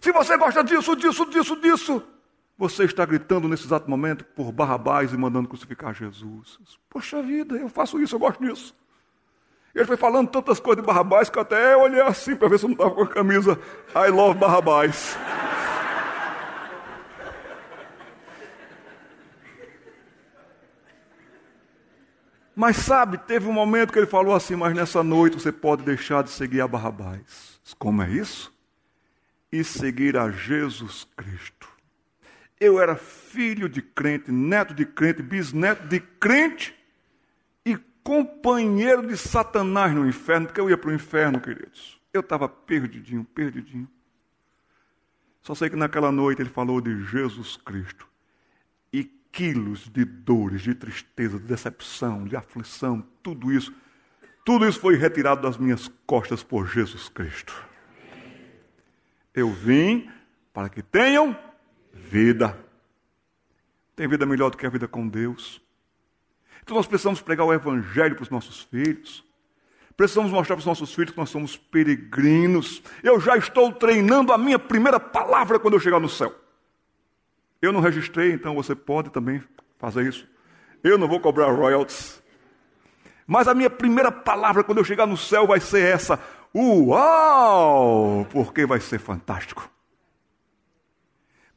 [0.00, 2.02] Se você gosta disso, disso, disso, disso,
[2.60, 6.58] você está gritando nesse exato momento por Barrabás e mandando crucificar Jesus.
[6.90, 8.76] Poxa vida, eu faço isso, eu gosto disso.
[9.74, 12.66] Ele foi falando tantas coisas de Barrabás que até eu olhei assim para ver se
[12.66, 13.58] eu não estava com a camisa
[13.96, 15.16] I love Barrabás.
[22.54, 26.22] Mas sabe, teve um momento que ele falou assim: Mas nessa noite você pode deixar
[26.22, 27.58] de seguir a Barrabás.
[27.78, 28.52] Como é isso?
[29.50, 31.69] E seguir a Jesus Cristo.
[32.60, 36.76] Eu era filho de crente, neto de crente, bisneto de crente
[37.64, 37.74] e
[38.04, 41.98] companheiro de Satanás no inferno, porque eu ia para o inferno, queridos.
[42.12, 43.88] Eu estava perdidinho, perdidinho.
[45.40, 48.06] Só sei que naquela noite ele falou de Jesus Cristo.
[48.92, 53.72] E quilos de dores, de tristeza, de decepção, de aflição, tudo isso,
[54.44, 57.54] tudo isso foi retirado das minhas costas por Jesus Cristo.
[59.32, 60.10] Eu vim
[60.52, 61.34] para que tenham
[62.00, 62.58] vida.
[63.94, 65.60] Tem vida melhor do que a vida com Deus.
[66.62, 69.24] Então nós precisamos pregar o Evangelho para os nossos filhos.
[69.96, 72.82] Precisamos mostrar para os nossos filhos que nós somos peregrinos.
[73.02, 76.34] Eu já estou treinando a minha primeira palavra quando eu chegar no céu.
[77.60, 79.42] Eu não registrei, então você pode também
[79.78, 80.26] fazer isso.
[80.82, 82.22] Eu não vou cobrar royalties.
[83.26, 86.18] Mas a minha primeira palavra quando eu chegar no céu vai ser essa:
[86.54, 88.26] Uau!
[88.30, 89.70] Porque vai ser fantástico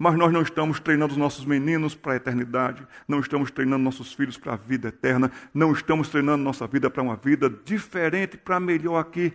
[0.03, 4.11] mas nós não estamos treinando os nossos meninos para a eternidade, não estamos treinando nossos
[4.11, 8.59] filhos para a vida eterna, não estamos treinando nossa vida para uma vida diferente, para
[8.59, 9.31] melhor aqui,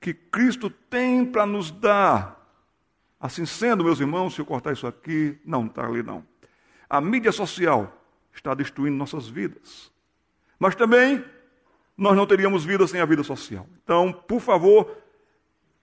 [0.00, 2.40] que Cristo tem para nos dar.
[3.18, 6.24] Assim sendo, meus irmãos, se eu cortar isso aqui, não está ali não.
[6.88, 8.00] A mídia social
[8.32, 9.90] está destruindo nossas vidas.
[10.60, 11.24] Mas também
[11.98, 13.66] nós não teríamos vida sem a vida social.
[13.82, 14.96] Então, por favor,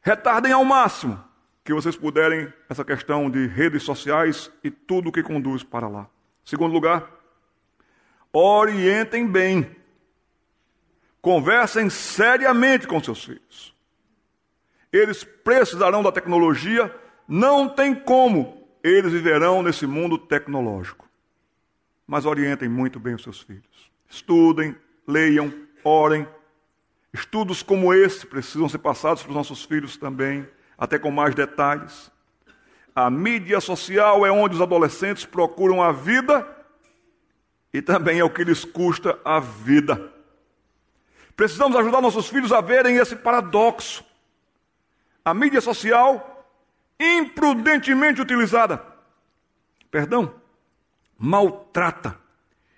[0.01, 1.21] retardem ao máximo
[1.63, 6.09] que vocês puderem essa questão de redes sociais e tudo o que conduz para lá.
[6.43, 7.09] Segundo lugar,
[8.33, 9.75] orientem bem.
[11.21, 13.75] Conversem seriamente com seus filhos.
[14.91, 16.93] Eles precisarão da tecnologia,
[17.27, 21.07] não tem como eles viverão nesse mundo tecnológico.
[22.07, 23.91] Mas orientem muito bem os seus filhos.
[24.09, 24.75] Estudem,
[25.07, 26.27] leiam, orem.
[27.13, 30.47] Estudos como esse precisam ser passados para os nossos filhos também
[30.81, 32.11] até com mais detalhes.
[32.95, 36.43] A mídia social é onde os adolescentes procuram a vida
[37.71, 40.11] e também é o que lhes custa a vida.
[41.35, 44.03] Precisamos ajudar nossos filhos a verem esse paradoxo.
[45.23, 46.47] A mídia social,
[46.99, 48.83] imprudentemente utilizada,
[49.91, 50.33] perdão,
[51.15, 52.17] maltrata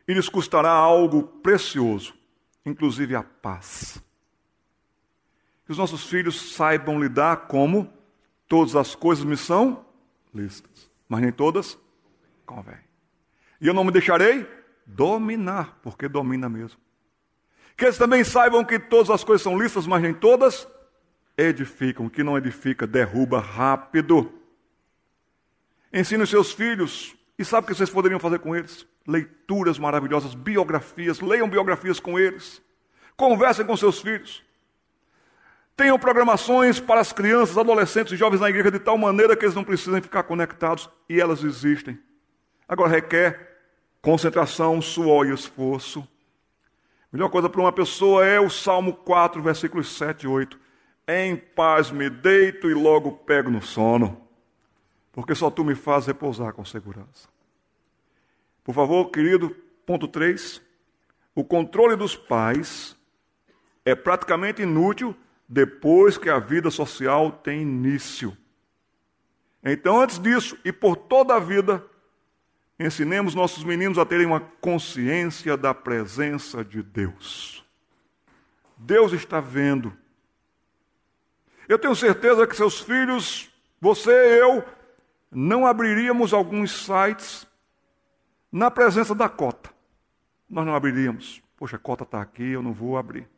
[0.06, 2.14] e lhes custará algo precioso,
[2.66, 4.03] inclusive a paz
[5.74, 7.92] que os nossos filhos saibam lidar como
[8.48, 9.84] todas as coisas me são
[10.34, 11.80] lícitas, mas nem todas
[12.46, 12.78] convêm.
[13.60, 14.48] E eu não me deixarei
[14.86, 16.80] dominar, porque domina mesmo.
[17.76, 20.68] Que eles também saibam que todas as coisas são lícitas, mas nem todas
[21.36, 22.06] edificam.
[22.06, 24.32] O que não edifica, derruba rápido.
[25.92, 28.86] Ensine os seus filhos, e sabe o que vocês poderiam fazer com eles?
[29.08, 32.62] Leituras maravilhosas, biografias, leiam biografias com eles.
[33.18, 34.44] Conversem com seus filhos.
[35.76, 39.56] Tenham programações para as crianças, adolescentes e jovens na igreja de tal maneira que eles
[39.56, 42.00] não precisem ficar conectados e elas existem.
[42.68, 43.58] Agora requer
[44.02, 46.08] concentração, suor e esforço.
[47.12, 50.60] A melhor coisa para uma pessoa é o Salmo 4, versículos 7 e 8.
[51.08, 54.22] Em paz me deito e logo pego no sono,
[55.12, 57.28] porque só tu me fazes repousar com segurança.
[58.64, 59.50] Por favor, querido,
[59.86, 60.62] ponto 3.
[61.36, 62.96] O controle dos pais
[63.84, 65.16] é praticamente inútil
[65.54, 68.36] depois que a vida social tem início.
[69.64, 71.86] Então, antes disso e por toda a vida,
[72.80, 77.64] ensinemos nossos meninos a terem uma consciência da presença de Deus.
[78.76, 79.96] Deus está vendo.
[81.70, 84.66] Eu tenho certeza que seus filhos, você e eu,
[85.32, 87.48] não abriríamos alguns sites
[88.52, 89.70] na presença da cota.
[90.50, 91.44] Nós não abriríamos.
[91.56, 93.33] Poxa, a cota está aqui, eu não vou abrir.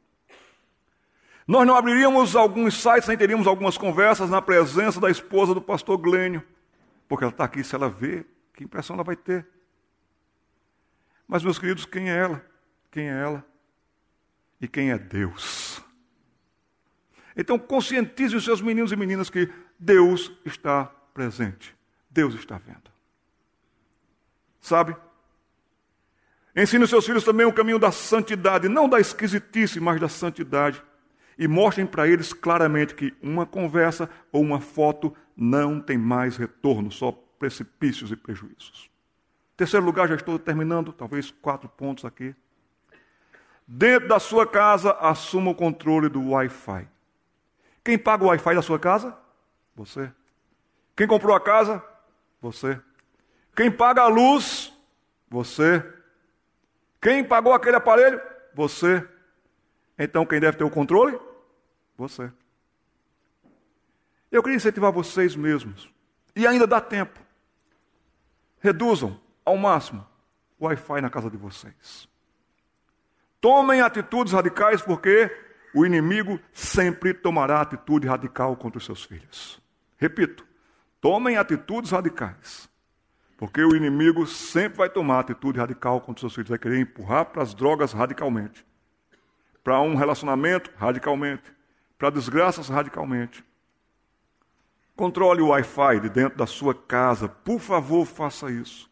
[1.48, 5.98] Nós não abriríamos alguns sites, nem teríamos algumas conversas na presença da esposa do pastor
[5.98, 6.44] Glênio,
[7.08, 9.48] porque ela está aqui, se ela vê, que impressão ela vai ter.
[11.28, 12.46] Mas, meus queridos, quem é ela?
[12.90, 13.46] Quem é ela?
[14.60, 15.82] E quem é Deus?
[17.38, 21.76] Então, conscientize os seus meninos e meninas que Deus está presente,
[22.10, 22.90] Deus está vendo.
[24.60, 24.96] Sabe?
[26.56, 30.82] Ensine os seus filhos também o caminho da santidade, não da esquisitice, mas da santidade
[31.38, 36.92] e mostrem para eles claramente que uma conversa ou uma foto não tem mais retorno,
[36.92, 38.90] só precipícios e prejuízos.
[39.58, 42.36] Terceiro lugar, já estou terminando, talvez quatro pontos aqui.
[43.68, 46.88] Dentro da sua casa, assuma o controle do Wi-Fi.
[47.84, 49.18] Quem paga o Wi-Fi da sua casa?
[49.76, 50.12] Você.
[50.96, 51.84] Quem comprou a casa?
[52.42, 52.80] Você.
[53.56, 54.74] Quem paga a luz?
[55.30, 55.84] Você.
[57.02, 58.22] Quem pagou aquele aparelho?
[58.54, 59.08] Você.
[59.98, 61.20] Então quem deve ter o controle?
[61.98, 62.32] Você.
[64.32, 65.90] Eu queria incentivar vocês mesmos.
[66.36, 67.20] E ainda dá tempo.
[68.60, 70.06] reduzam ao máximo
[70.60, 72.10] o Wi-Fi na casa de vocês.
[73.40, 75.30] Tomem atitudes radicais, porque
[75.74, 79.62] o inimigo sempre tomará atitude radical contra os seus filhos.
[79.98, 80.46] Repito,
[81.00, 82.68] tomem atitudes radicais.
[83.38, 87.26] Porque o inimigo sempre vai tomar atitude radical contra os seus filhos, vai querer empurrar
[87.26, 88.66] para as drogas radicalmente,
[89.64, 91.55] para um relacionamento radicalmente,
[91.98, 93.44] para desgraças radicalmente.
[94.96, 98.90] Controle o Wi-Fi de dentro da sua casa, por favor, faça isso.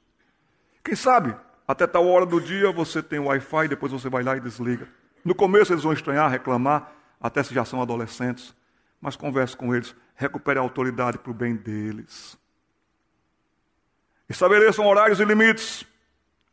[0.84, 1.35] Quem sabe,
[1.67, 4.88] até tal hora do dia você tem o Wi-Fi, depois você vai lá e desliga.
[5.23, 8.53] No começo eles vão estranhar, reclamar, até se já são adolescentes,
[8.99, 12.38] mas converse com eles, recupere a autoridade para o bem deles.
[14.27, 15.85] Estabeleçam horários e limites,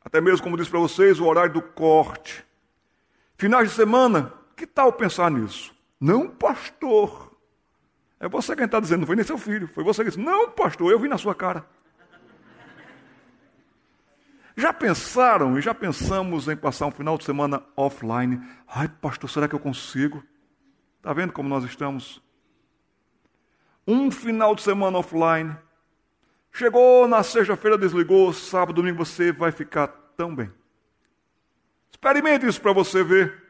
[0.05, 2.45] até mesmo, como disse para vocês, o horário do corte.
[3.37, 5.75] Finais de semana, que tal pensar nisso?
[6.01, 7.37] Não, pastor.
[8.19, 10.51] É você quem está dizendo, não foi nem seu filho, foi você que disse, não,
[10.51, 11.67] pastor, eu vi na sua cara.
[14.57, 18.41] Já pensaram e já pensamos em passar um final de semana offline?
[18.69, 20.23] Ai, pastor, será que eu consigo?
[20.99, 22.23] Está vendo como nós estamos?
[23.87, 25.57] Um final de semana offline.
[26.53, 30.53] Chegou na sexta-feira, desligou, sábado, domingo, você vai ficar tão bem.
[31.91, 33.50] Experimente isso para você ver.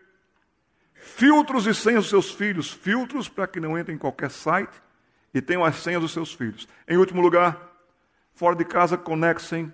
[1.00, 2.70] Filtros e senhas dos seus filhos.
[2.70, 4.80] Filtros para que não entrem em qualquer site
[5.32, 6.68] e tenham as senhas dos seus filhos.
[6.86, 7.58] Em último lugar,
[8.34, 9.72] fora de casa, conectem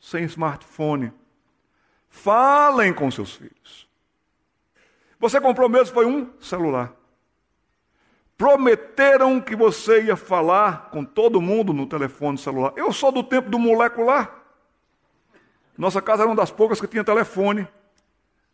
[0.00, 1.12] sem smartphone.
[2.08, 3.88] Falem com seus filhos.
[5.18, 6.92] Você comprou mesmo foi um celular.
[8.36, 12.72] Prometeram que você ia falar com todo mundo no telefone celular.
[12.76, 14.32] Eu sou do tempo do molecular.
[15.76, 17.66] Nossa casa era uma das poucas que tinha telefone.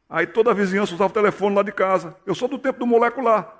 [0.08, 2.16] Aí toda a vizinhança usava o telefone lá de casa.
[2.24, 3.54] Eu sou do tempo do molecular.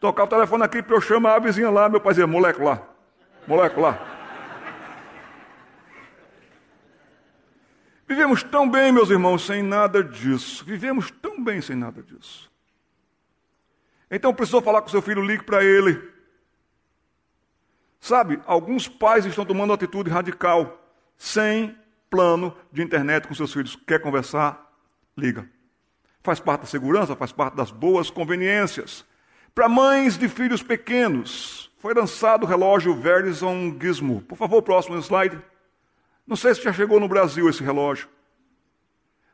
[0.00, 1.88] Tocava o telefone aqui para eu chamar a vizinha lá.
[1.88, 2.82] Meu pai dizia: molecular,
[3.46, 4.12] molecular.
[8.08, 10.64] Vivemos tão bem, meus irmãos, sem nada disso.
[10.64, 12.50] Vivemos tão bem sem nada disso.
[14.10, 16.10] Então precisou falar com seu filho, ligue para ele.
[17.98, 20.78] Sabe, alguns pais estão tomando atitude radical,
[21.16, 21.74] sem
[22.10, 23.76] plano de internet com seus filhos.
[23.86, 24.61] Quer conversar?
[25.16, 25.48] Liga.
[26.22, 29.04] Faz parte da segurança, faz parte das boas conveniências.
[29.54, 34.22] Para mães de filhos pequenos, foi lançado o relógio Verizon Gizmo.
[34.22, 35.38] Por favor, próximo slide.
[36.26, 38.08] Não sei se já chegou no Brasil esse relógio.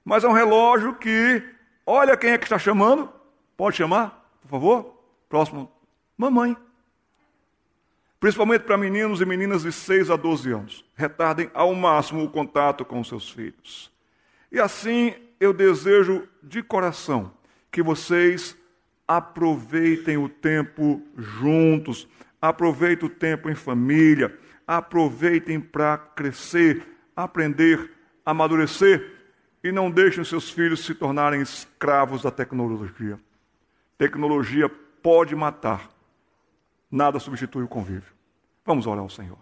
[0.04, 1.42] Mas é um relógio que,
[1.84, 3.12] olha quem é que está chamando.
[3.56, 5.02] Pode chamar, por favor?
[5.28, 5.70] Próximo.
[6.16, 6.56] Mamãe.
[8.18, 10.84] Principalmente para meninos e meninas de 6 a 12 anos.
[10.96, 13.92] Retardem ao máximo o contato com seus filhos.
[14.50, 17.32] E assim eu desejo de coração
[17.70, 18.56] que vocês
[19.06, 22.08] aproveitem o tempo juntos,
[22.40, 24.36] aproveitem o tempo em família,
[24.66, 26.86] aproveitem para crescer,
[27.16, 27.90] aprender,
[28.24, 29.14] amadurecer
[29.64, 33.18] e não deixem seus filhos se tornarem escravos da tecnologia.
[33.96, 35.88] Tecnologia pode matar,
[36.90, 38.12] nada substitui o convívio.
[38.64, 39.38] Vamos orar ao Senhor.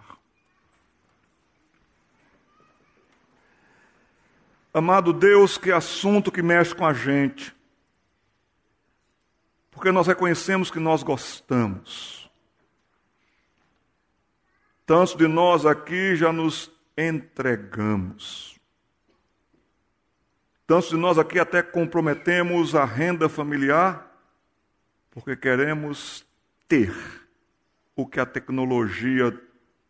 [4.76, 7.54] Amado Deus, que assunto que mexe com a gente,
[9.70, 12.26] porque nós reconhecemos que nós gostamos
[14.86, 18.56] Tantos de nós aqui já nos entregamos.
[20.64, 24.08] Tantos de nós aqui até comprometemos a renda familiar,
[25.10, 26.24] porque queremos
[26.68, 26.94] ter
[27.96, 29.36] o que a tecnologia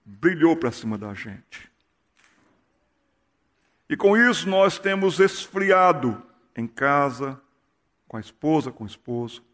[0.02, 1.70] brilhou para cima da gente.
[3.88, 6.22] E com isso nós temos esfriado
[6.56, 7.40] em casa,
[8.08, 9.44] com a esposa, com o esposo,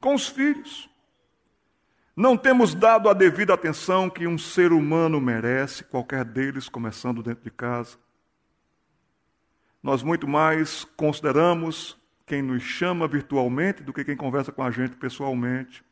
[0.00, 0.90] com os filhos.
[2.16, 7.44] Não temos dado a devida atenção que um ser humano merece, qualquer deles, começando dentro
[7.44, 7.96] de casa.
[9.82, 14.96] Nós muito mais consideramos quem nos chama virtualmente do que quem conversa com a gente
[14.96, 15.84] pessoalmente.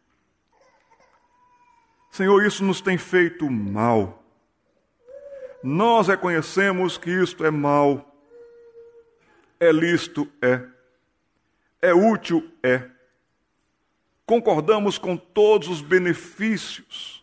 [2.11, 4.20] Senhor, isso nos tem feito mal.
[5.63, 8.07] Nós reconhecemos que isto é mal.
[9.59, 10.29] É lícito?
[10.41, 10.63] É.
[11.83, 12.51] É útil?
[12.63, 12.91] É
[14.31, 17.21] concordamos com todos os benefícios,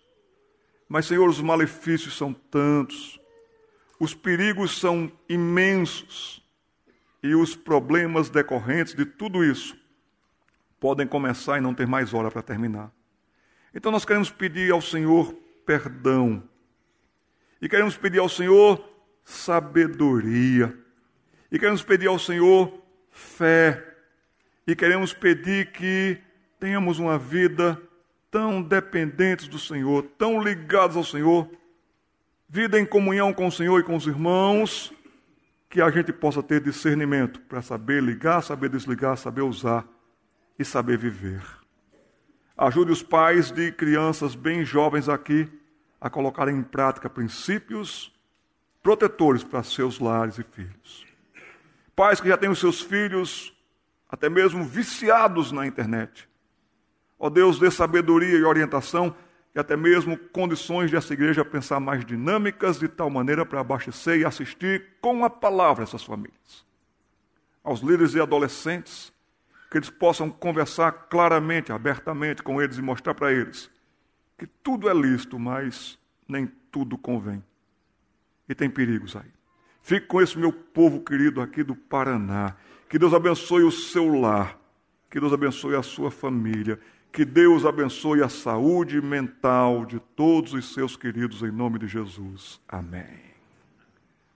[0.89, 3.17] mas, Senhor, os malefícios são tantos,
[3.97, 6.45] os perigos são imensos
[7.23, 9.73] e os problemas decorrentes de tudo isso
[10.81, 12.91] podem começar e não ter mais hora para terminar.
[13.73, 15.33] Então, nós queremos pedir ao Senhor
[15.65, 16.43] perdão
[17.61, 18.83] e queremos pedir ao Senhor
[19.23, 20.77] sabedoria
[21.51, 23.83] e queremos pedir ao Senhor fé
[24.65, 26.17] e queremos pedir que
[26.59, 27.81] tenhamos uma vida
[28.29, 31.49] tão dependentes do Senhor, tão ligados ao Senhor,
[32.47, 34.93] vida em comunhão com o Senhor e com os irmãos,
[35.69, 39.85] que a gente possa ter discernimento para saber ligar, saber desligar, saber usar
[40.57, 41.41] e saber viver.
[42.57, 45.49] Ajude os pais de crianças bem jovens aqui
[45.99, 48.13] a colocar em prática princípios
[48.81, 51.05] protetores para seus lares e filhos.
[51.95, 53.53] Pais que já têm os seus filhos
[54.07, 56.29] até mesmo viciados na internet.
[57.19, 59.15] Ó Deus, dê sabedoria e orientação
[59.53, 64.19] e até mesmo condições de essa igreja pensar mais dinâmicas de tal maneira para abastecer
[64.19, 66.65] e assistir com a palavra essas famílias.
[67.63, 69.11] Aos líderes e adolescentes,
[69.69, 73.69] que eles possam conversar claramente, abertamente com eles e mostrar para eles
[74.37, 75.97] que tudo é lícito, mas
[76.27, 77.43] nem tudo convém.
[78.47, 79.31] E tem perigos aí.
[79.81, 82.55] Fique com esse meu povo querido aqui do Paraná.
[82.89, 84.59] Que Deus abençoe o seu lar.
[85.09, 86.79] Que Deus abençoe a sua família.
[87.11, 92.61] Que Deus abençoe a saúde mental de todos os seus queridos, em nome de Jesus.
[92.67, 93.27] Amém.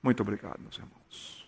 [0.01, 1.47] Muito obrigado, meus irmãos.